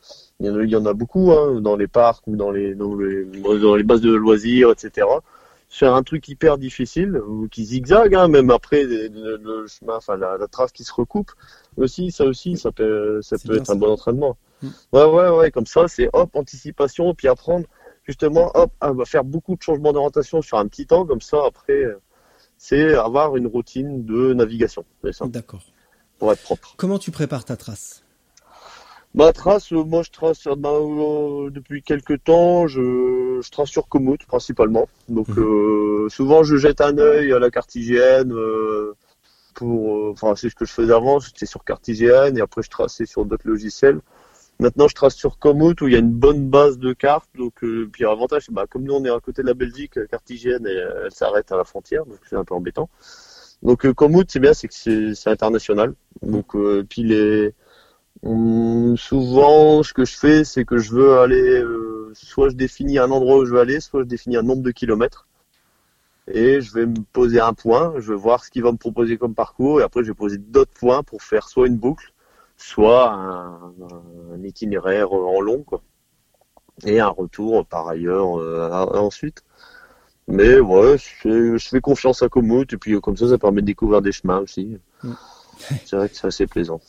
y 0.46 0.50
en 0.50 0.56
a, 0.58 0.62
il 0.62 0.70
y 0.70 0.76
en 0.76 0.86
a 0.86 0.92
beaucoup 0.92 1.32
hein, 1.32 1.60
dans 1.60 1.76
les 1.76 1.86
parcs 1.88 2.26
ou 2.26 2.36
dans 2.36 2.50
les, 2.50 2.74
dans 2.74 2.94
les 2.94 3.24
dans 3.24 3.74
les 3.76 3.82
bases 3.82 4.00
de 4.02 4.12
loisirs, 4.14 4.70
etc. 4.70 5.06
Faire 5.76 5.94
un 5.94 6.04
truc 6.04 6.28
hyper 6.28 6.56
difficile 6.56 7.16
ou 7.16 7.48
qui 7.48 7.64
zigzague, 7.64 8.14
hein, 8.14 8.28
même 8.28 8.50
après 8.50 8.84
le, 8.84 9.66
chemin, 9.66 9.96
enfin 9.96 10.16
la, 10.16 10.38
la 10.38 10.46
trace 10.46 10.70
qui 10.70 10.84
se 10.84 10.92
recoupe. 10.92 11.32
Aussi, 11.76 12.12
ça 12.12 12.24
aussi, 12.24 12.56
ça 12.56 12.70
peut, 12.70 13.20
ça 13.22 13.36
peut 13.44 13.56
être 13.56 13.66
ça. 13.66 13.72
un 13.72 13.76
bon 13.76 13.90
entraînement. 13.90 14.36
Mm. 14.62 14.68
Ouais, 14.92 15.04
ouais, 15.04 15.28
ouais. 15.30 15.50
Comme 15.50 15.66
ça, 15.66 15.88
c'est 15.88 16.08
hop 16.12 16.30
anticipation, 16.36 17.12
puis 17.14 17.26
apprendre 17.26 17.66
justement, 18.04 18.52
hop, 18.54 18.70
va 18.80 19.04
faire 19.04 19.24
beaucoup 19.24 19.56
de 19.56 19.62
changements 19.62 19.92
d'orientation 19.92 20.42
sur 20.42 20.58
un 20.58 20.68
petit 20.68 20.86
temps, 20.86 21.06
comme 21.06 21.20
ça, 21.20 21.38
après, 21.46 21.84
c'est 22.56 22.94
avoir 22.94 23.36
une 23.36 23.46
routine 23.46 24.04
de 24.04 24.32
navigation, 24.34 24.84
D'accord. 25.22 25.64
pour 26.18 26.32
être 26.32 26.42
propre. 26.42 26.74
Comment 26.76 26.98
tu 26.98 27.10
prépares 27.10 27.44
ta 27.44 27.56
trace? 27.56 28.03
Ma 29.14 29.32
trace, 29.32 29.72
euh, 29.72 29.84
moi 29.84 30.02
je 30.02 30.10
trace 30.10 30.46
euh, 30.48 30.56
ben, 30.56 30.70
euh, 30.72 31.50
depuis 31.50 31.82
quelques 31.82 32.24
temps, 32.24 32.66
je, 32.66 33.40
je 33.42 33.50
trace 33.50 33.68
sur 33.68 33.86
Komoot 33.88 34.24
principalement. 34.26 34.88
Donc 35.08 35.28
Mhm. 35.28 35.44
euh, 35.44 36.08
souvent 36.08 36.42
je 36.42 36.56
jette 36.56 36.80
un 36.80 36.98
œil 36.98 37.32
à 37.32 37.38
la 37.38 37.50
carte 37.50 37.74
IGN 37.76 38.32
euh, 38.32 38.94
pour, 39.54 39.96
euh, 39.96 40.10
enfin 40.12 40.34
c'est 40.34 40.50
ce 40.50 40.56
que 40.56 40.64
je 40.64 40.72
faisais 40.72 40.92
avant, 40.92 41.20
j'étais 41.20 41.46
sur 41.46 41.64
carte 41.64 41.86
IGN 41.86 42.36
et 42.36 42.40
après 42.40 42.62
je 42.62 42.70
traçais 42.70 43.06
sur 43.06 43.24
d'autres 43.24 43.46
logiciels. 43.48 44.00
Maintenant 44.60 44.88
je 44.88 44.94
trace 44.96 45.14
sur 45.14 45.38
Komoot 45.38 45.80
où 45.80 45.86
il 45.88 45.92
y 45.94 45.96
a 45.96 46.00
une 46.00 46.10
bonne 46.12 46.48
base 46.48 46.78
de 46.78 46.92
cartes. 46.92 47.28
Donc 47.36 47.62
euh, 47.62 47.88
puis 47.92 48.02
l'avantage, 48.04 48.50
bah, 48.50 48.66
comme 48.68 48.82
nous 48.84 48.94
on 48.94 49.04
est 49.04 49.10
à 49.10 49.20
côté 49.20 49.42
de 49.42 49.46
la 49.48 49.54
Belgique, 49.54 49.94
la 49.96 50.06
carte 50.06 50.28
IGN 50.30 50.66
elle, 50.66 50.92
elle 51.04 51.12
s'arrête 51.12 51.52
à 51.52 51.56
la 51.56 51.64
frontière, 51.64 52.04
donc 52.04 52.18
c'est 52.28 52.36
un 52.36 52.44
peu 52.44 52.54
embêtant. 52.54 52.88
Donc 53.62 53.86
euh, 53.86 53.94
Komoot 53.94 54.26
c'est 54.28 54.40
bien, 54.40 54.54
c'est 54.54 54.66
que 54.68 54.74
c'est 54.74 55.14
c'est 55.14 55.30
international. 55.30 55.94
Donc 56.22 56.56
euh, 56.56 56.84
puis 56.88 57.04
les 57.04 57.54
Hum, 58.24 58.96
souvent, 58.96 59.82
ce 59.82 59.92
que 59.92 60.04
je 60.06 60.16
fais, 60.16 60.44
c'est 60.44 60.64
que 60.64 60.78
je 60.78 60.92
veux 60.94 61.18
aller, 61.18 61.60
euh, 61.60 62.10
soit 62.14 62.48
je 62.48 62.54
définis 62.54 62.98
un 62.98 63.10
endroit 63.10 63.36
où 63.38 63.44
je 63.44 63.52
veux 63.52 63.60
aller, 63.60 63.80
soit 63.80 64.00
je 64.00 64.06
définis 64.06 64.36
un 64.38 64.42
nombre 64.42 64.62
de 64.62 64.70
kilomètres. 64.70 65.28
Et 66.28 66.62
je 66.62 66.72
vais 66.72 66.86
me 66.86 67.02
poser 67.12 67.40
un 67.40 67.52
point, 67.52 67.92
je 67.98 68.12
vais 68.12 68.18
voir 68.18 68.42
ce 68.42 68.50
qu'il 68.50 68.62
va 68.62 68.72
me 68.72 68.78
proposer 68.78 69.18
comme 69.18 69.34
parcours, 69.34 69.80
et 69.80 69.84
après 69.84 70.02
je 70.02 70.08
vais 70.08 70.14
poser 70.14 70.38
d'autres 70.38 70.72
points 70.72 71.02
pour 71.02 71.22
faire 71.22 71.48
soit 71.48 71.66
une 71.66 71.76
boucle, 71.76 72.14
soit 72.56 73.12
un, 73.12 73.74
un 74.32 74.42
itinéraire 74.42 75.12
en 75.12 75.40
long, 75.42 75.62
quoi. 75.62 75.82
Et 76.84 77.00
un 77.00 77.08
retour 77.08 77.66
par 77.66 77.88
ailleurs 77.88 78.38
euh, 78.40 78.70
ensuite. 78.94 79.42
Mais 80.28 80.58
ouais, 80.60 80.96
je 80.96 81.08
fais, 81.20 81.58
je 81.58 81.68
fais 81.68 81.80
confiance 81.80 82.22
à 82.22 82.30
Komoot, 82.30 82.72
et 82.72 82.78
puis 82.78 82.94
euh, 82.94 83.00
comme 83.00 83.18
ça, 83.18 83.28
ça 83.28 83.36
permet 83.36 83.60
de 83.60 83.66
découvrir 83.66 84.00
des 84.00 84.12
chemins 84.12 84.38
aussi. 84.38 84.78
Mm. 85.02 85.12
C'est 85.84 85.96
vrai 85.96 86.08
que 86.08 86.16
c'est 86.16 86.26
assez 86.26 86.46
plaisant. 86.46 86.80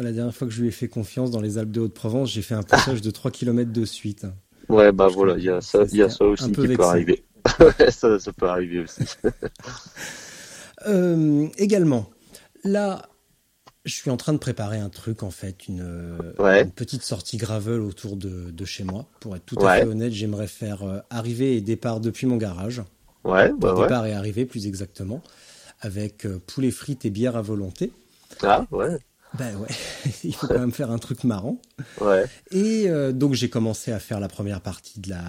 La 0.00 0.12
dernière 0.12 0.34
fois 0.34 0.46
que 0.48 0.52
je 0.54 0.62
lui 0.62 0.68
ai 0.68 0.72
fait 0.72 0.88
confiance 0.88 1.30
dans 1.30 1.40
les 1.40 1.58
Alpes 1.58 1.70
de 1.72 1.80
Haute-Provence, 1.80 2.30
j'ai 2.30 2.42
fait 2.42 2.54
un 2.54 2.62
passage 2.62 3.00
de 3.02 3.10
3 3.10 3.30
km 3.30 3.70
de 3.70 3.84
suite. 3.84 4.26
Ouais, 4.68 4.92
bah 4.92 5.08
voilà, 5.08 5.36
il 5.36 5.44
y 5.44 5.50
a 5.50 5.60
ça, 5.60 5.84
y 5.92 6.00
a 6.02 6.08
ça 6.08 6.24
aussi 6.24 6.50
qui 6.52 6.68
peut 6.68 6.82
arriver. 6.84 7.24
Ça, 7.90 8.18
ça 8.18 8.32
peut 8.32 8.46
arriver 8.48 8.80
aussi. 8.80 9.02
Euh, 10.86 11.46
également, 11.58 12.08
là, 12.64 13.02
je 13.84 13.92
suis 13.94 14.10
en 14.10 14.16
train 14.16 14.32
de 14.32 14.38
préparer 14.38 14.78
un 14.78 14.88
truc, 14.88 15.22
en 15.22 15.30
fait, 15.30 15.68
une, 15.68 15.82
euh, 15.82 16.32
Ouais. 16.38 16.62
une 16.62 16.70
petite 16.70 17.02
sortie 17.02 17.36
gravel 17.36 17.80
autour 17.80 18.16
de, 18.16 18.50
de 18.50 18.64
chez 18.64 18.84
moi. 18.84 19.06
Pour 19.20 19.36
être 19.36 19.44
tout 19.44 19.56
à 19.60 19.64
Ouais. 19.64 19.80
fait 19.80 19.86
honnête, 19.86 20.12
j'aimerais 20.12 20.46
faire 20.46 20.82
euh, 20.82 21.00
arrivée 21.10 21.54
et 21.56 21.60
départ 21.60 22.00
depuis 22.00 22.26
mon 22.26 22.38
garage. 22.38 22.82
Ouais, 23.24 23.52
bah 23.58 23.74
ouais. 23.74 23.82
départ 23.82 24.06
et 24.06 24.14
arrivée, 24.14 24.46
plus 24.46 24.66
exactement, 24.66 25.22
avec 25.82 26.24
euh, 26.24 26.38
poulet 26.46 26.70
frites 26.70 27.04
et 27.04 27.10
bière 27.10 27.36
à 27.36 27.42
volonté. 27.42 27.92
Ah, 28.42 28.64
ouais, 28.70 28.96
Ben 29.38 29.54
ouais, 29.56 29.68
il 30.24 30.34
faut 30.34 30.48
quand 30.48 30.58
même 30.58 30.72
faire 30.72 30.90
un 30.90 30.98
truc 30.98 31.22
marrant. 31.24 31.60
ouais. 32.00 32.26
Et 32.50 32.88
euh, 32.88 33.12
donc 33.12 33.34
j'ai 33.34 33.48
commencé 33.48 33.92
à 33.92 34.00
faire 34.00 34.18
la 34.18 34.28
première 34.28 34.60
partie 34.60 34.98
de 35.00 35.10
la 35.10 35.22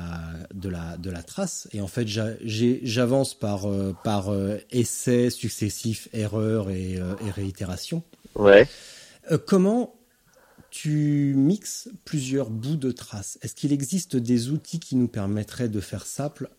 de 0.53 0.69
la 0.69 0.97
de 0.97 1.09
la 1.11 1.21
trace 1.21 1.67
et 1.71 1.81
en 1.81 1.87
fait 1.87 2.07
j'avance 2.07 3.35
par 3.35 3.69
euh, 3.69 3.95
par 4.03 4.33
euh, 4.33 4.57
essais 4.71 5.29
successifs, 5.29 6.07
erreurs 6.13 6.69
et, 6.71 6.97
euh, 6.97 7.13
et 7.25 7.29
réitérations. 7.29 8.01
Ouais. 8.35 8.67
Euh, 9.31 9.37
comment 9.37 9.93
tu 10.71 11.33
mixes 11.35 11.89
plusieurs 12.05 12.49
bouts 12.49 12.77
de 12.77 12.91
traces 12.91 13.37
Est-ce 13.41 13.53
qu'il 13.53 13.71
existe 13.73 14.15
des 14.15 14.49
outils 14.49 14.79
qui 14.79 14.95
nous 14.95 15.09
permettraient 15.09 15.69
de 15.69 15.79
faire 15.81 16.05
simple, 16.05 16.49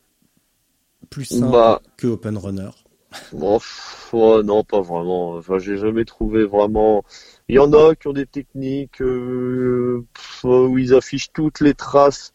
plus 1.11 1.25
simple 1.25 1.51
Bah. 1.51 1.83
que 1.97 2.07
Open 2.07 2.37
Runner? 2.39 2.71
Bon, 3.33 3.59
non, 4.13 4.65
pas 4.65 4.81
vraiment. 4.81 5.37
Enfin, 5.37 5.59
j'ai 5.59 5.77
jamais 5.77 6.05
trouvé 6.05 6.45
vraiment. 6.45 7.05
Il 7.49 7.57
y 7.57 7.59
en 7.59 7.73
a 7.73 7.95
qui 7.95 8.09
ont 8.09 8.13
des 8.13 8.27
techniques 8.27 9.01
euh, 9.01 10.05
où 10.45 10.79
ils 10.79 10.95
affichent 10.95 11.33
toutes 11.33 11.61
les 11.61 11.75
traces 11.75 12.33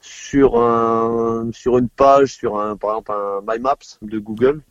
sur 0.00 0.58
un 0.58 1.50
sur 1.52 1.78
une 1.78 1.88
page, 1.88 2.34
sur 2.34 2.60
un 2.60 2.76
par 2.76 2.90
exemple 2.90 3.12
un 3.12 3.40
My 3.46 3.60
Maps 3.60 3.98
de 4.02 4.18
Google. 4.18 4.62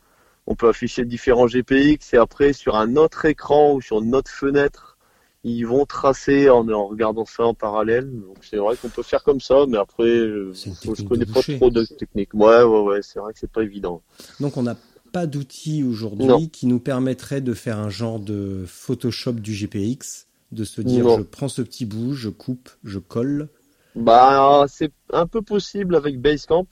On 0.45 0.55
peut 0.55 0.69
afficher 0.69 1.05
différents 1.05 1.47
GPX 1.47 2.13
et 2.13 2.17
après 2.17 2.53
sur 2.53 2.75
un 2.75 2.95
autre 2.97 3.25
écran 3.25 3.73
ou 3.73 3.81
sur 3.81 4.01
une 4.01 4.13
autre 4.13 4.29
fenêtre, 4.29 4.97
ils 5.43 5.63
vont 5.63 5.85
tracer 5.85 6.49
en, 6.49 6.69
en 6.69 6.87
regardant 6.87 7.25
ça 7.25 7.43
en 7.43 7.53
parallèle. 7.53 8.09
Donc 8.11 8.37
c'est 8.41 8.57
vrai 8.57 8.75
qu'on 8.77 8.89
peut 8.89 9.03
faire 9.03 9.23
comme 9.23 9.39
ça, 9.39 9.65
mais 9.67 9.77
après, 9.77 10.05
je 10.05 10.51
technique 10.53 11.07
connais 11.07 11.25
pas 11.25 11.41
trop 11.41 11.69
de 11.69 11.83
techniques. 11.83 12.33
Ouais, 12.33 12.63
ouais, 12.63 12.81
ouais, 12.81 13.01
c'est 13.01 13.19
vrai 13.19 13.33
que 13.33 13.39
c'est 13.39 13.51
pas 13.51 13.63
évident. 13.63 14.01
Donc 14.39 14.57
on 14.57 14.67
pas 15.13 15.27
d'outils 15.27 15.83
aujourd'hui 15.83 16.49
qui 16.49 16.65
nous 16.65 16.79
permettrait 16.79 17.39
de 17.39 17.53
faire 17.53 17.77
un 17.77 17.89
genre 17.89 18.19
de 18.19 18.65
Photoshop 18.67 19.33
du 19.33 19.53
GPX, 19.53 20.27
de 20.51 20.63
se 20.63 20.81
dire 20.81 21.05
Non. 21.05 21.17
je 21.17 21.21
prends 21.21 21.47
ce 21.47 21.61
petit 21.61 21.85
bout, 21.85 22.15
je 22.15 22.29
coupe, 22.29 22.69
je 22.83 22.97
colle. 22.97 23.47
Bah, 23.95 24.65
c'est 24.67 24.91
un 25.11 25.27
peu 25.27 25.43
possible 25.43 25.95
avec 25.95 26.19
Basecamp. 26.19 26.65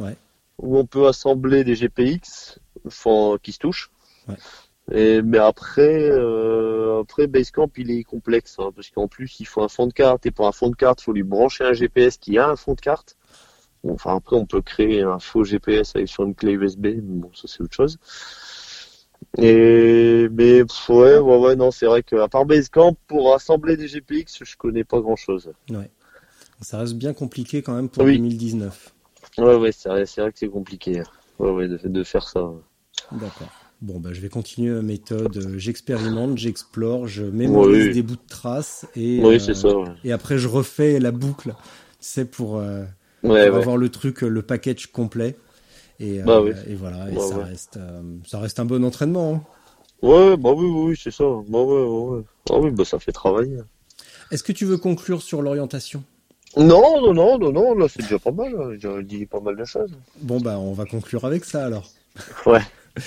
Ouais. 0.00 0.16
Où 0.58 0.76
on 0.76 0.84
peut 0.84 1.06
assembler 1.06 1.62
des 1.62 1.76
GPX 1.76 2.58
enfin, 2.86 3.36
qui 3.40 3.52
se 3.52 3.58
touchent. 3.60 3.90
Ouais. 4.28 4.34
Et, 4.92 5.22
mais 5.22 5.38
après, 5.38 6.10
euh, 6.10 7.00
après 7.02 7.28
Basecamp, 7.28 7.70
il 7.76 7.92
est 7.92 8.02
complexe, 8.02 8.56
hein, 8.58 8.70
parce 8.74 8.90
qu'en 8.90 9.06
plus, 9.06 9.38
il 9.38 9.46
faut 9.46 9.62
un 9.62 9.68
fond 9.68 9.86
de 9.86 9.92
carte, 9.92 10.26
et 10.26 10.32
pour 10.32 10.48
un 10.48 10.52
fond 10.52 10.70
de 10.70 10.76
carte, 10.76 11.02
il 11.02 11.04
faut 11.04 11.12
lui 11.12 11.22
brancher 11.22 11.64
un 11.64 11.72
GPS 11.72 12.16
qui 12.16 12.36
a 12.36 12.48
un 12.48 12.56
fond 12.56 12.74
de 12.74 12.80
carte. 12.80 13.16
Bon, 13.86 13.94
enfin, 13.94 14.16
après, 14.16 14.34
on 14.36 14.46
peut 14.46 14.62
créer 14.62 15.02
un 15.02 15.20
faux 15.20 15.44
GPS 15.44 15.94
avec 15.94 16.08
sur 16.08 16.24
une 16.24 16.34
clé 16.34 16.52
USB, 16.52 16.86
mais 16.86 17.00
bon, 17.02 17.30
ça 17.34 17.46
c'est 17.46 17.62
autre 17.62 17.74
chose. 17.74 17.98
Et, 19.38 20.28
mais, 20.32 20.62
ouais, 20.88 21.18
ouais, 21.18 21.36
ouais, 21.38 21.56
non, 21.56 21.70
c'est 21.70 21.86
vrai 21.86 22.02
qu'à 22.02 22.26
part 22.26 22.46
Basecamp, 22.46 22.96
pour 23.06 23.32
assembler 23.32 23.76
des 23.76 23.86
GPX, 23.86 24.42
je 24.44 24.56
connais 24.56 24.82
pas 24.84 25.00
grand 25.00 25.16
chose. 25.16 25.52
Ça 26.60 26.78
reste 26.78 26.94
bien 26.94 27.12
compliqué 27.12 27.62
quand 27.62 27.74
même 27.74 27.88
pour 27.88 28.02
Oui. 28.04 28.16
2019. 28.16 28.92
Ouais, 29.38 29.54
ouais, 29.54 29.72
c'est 29.72 29.88
vrai, 29.88 30.04
c'est 30.06 30.20
vrai 30.20 30.32
que 30.32 30.38
c'est 30.38 30.48
compliqué. 30.48 31.02
Ouais, 31.38 31.50
ouais, 31.50 31.68
de, 31.68 31.76
de 31.76 32.04
faire 32.04 32.28
ça. 32.28 32.50
D'accord. 33.12 33.52
Bon, 33.82 34.00
bah, 34.00 34.10
je 34.12 34.20
vais 34.20 34.30
continuer 34.30 34.72
ma 34.72 34.82
méthode. 34.82 35.36
Euh, 35.36 35.58
J'expérimente, 35.58 36.38
j'explore, 36.38 37.06
je 37.06 37.22
mémorise 37.24 37.88
Oui. 37.88 37.92
des 37.92 38.02
bouts 38.02 38.16
de 38.16 38.28
traces 38.28 38.86
et, 38.96 39.22
Oui, 39.22 39.34
euh, 39.34 39.38
ça. 39.54 39.68
Ouais, 39.68 39.88
et 40.02 40.12
après 40.12 40.38
je 40.38 40.48
refais 40.48 40.98
la 40.98 41.12
boucle. 41.12 41.54
C'est 42.00 42.30
pour, 42.30 42.56
euh, 42.56 42.84
ouais. 43.22 43.48
pour 43.48 43.56
avoir 43.58 43.76
le 43.76 43.88
truc, 43.88 44.22
le 44.22 44.42
package 44.42 44.86
complet. 44.88 45.36
Et, 45.98 46.18
Bah 46.20 46.40
oui. 46.42 46.52
et 46.68 46.74
voilà, 46.74 47.10
et 47.10 47.18
ça. 47.18 47.38
Reste, 47.38 47.78
ça 48.26 48.38
reste 48.38 48.60
un 48.60 48.64
bon 48.66 48.84
entraînement. 48.84 49.34
hein. 49.34 49.42
Ouais, 50.02 50.36
bah 50.36 50.50
oui, 50.54 50.66
oui, 50.66 51.00
c'est 51.02 51.10
ça. 51.10 51.24
Bah 51.48 51.62
ouais, 51.62 51.82
ouais. 51.84 52.22
Ah 52.50 52.58
oui, 52.58 52.70
bah 52.70 52.84
ça 52.84 52.98
fait 52.98 53.12
travailler. 53.12 53.58
Est-ce 54.30 54.42
que 54.42 54.52
tu 54.52 54.64
veux 54.66 54.76
conclure 54.76 55.22
sur 55.22 55.40
l'orientation? 55.40 56.04
Non, 56.56 57.00
non, 57.00 57.14
non, 57.14 57.38
non, 57.38 57.52
non, 57.52 57.74
là 57.74 57.86
c'est 57.88 58.02
déjà 58.02 58.18
pas 58.18 58.30
mal. 58.30 58.54
hein. 58.58 58.70
J'ai 58.72 58.76
déjà 58.88 59.02
dit 59.02 59.26
pas 59.26 59.40
mal 59.40 59.56
de 59.56 59.64
choses. 59.64 59.92
Bon, 60.20 60.40
bah, 60.40 60.58
on 60.58 60.72
va 60.72 60.84
conclure 60.84 61.24
avec 61.24 61.44
ça 61.44 61.64
alors. 61.64 61.90
Ouais. 62.44 62.60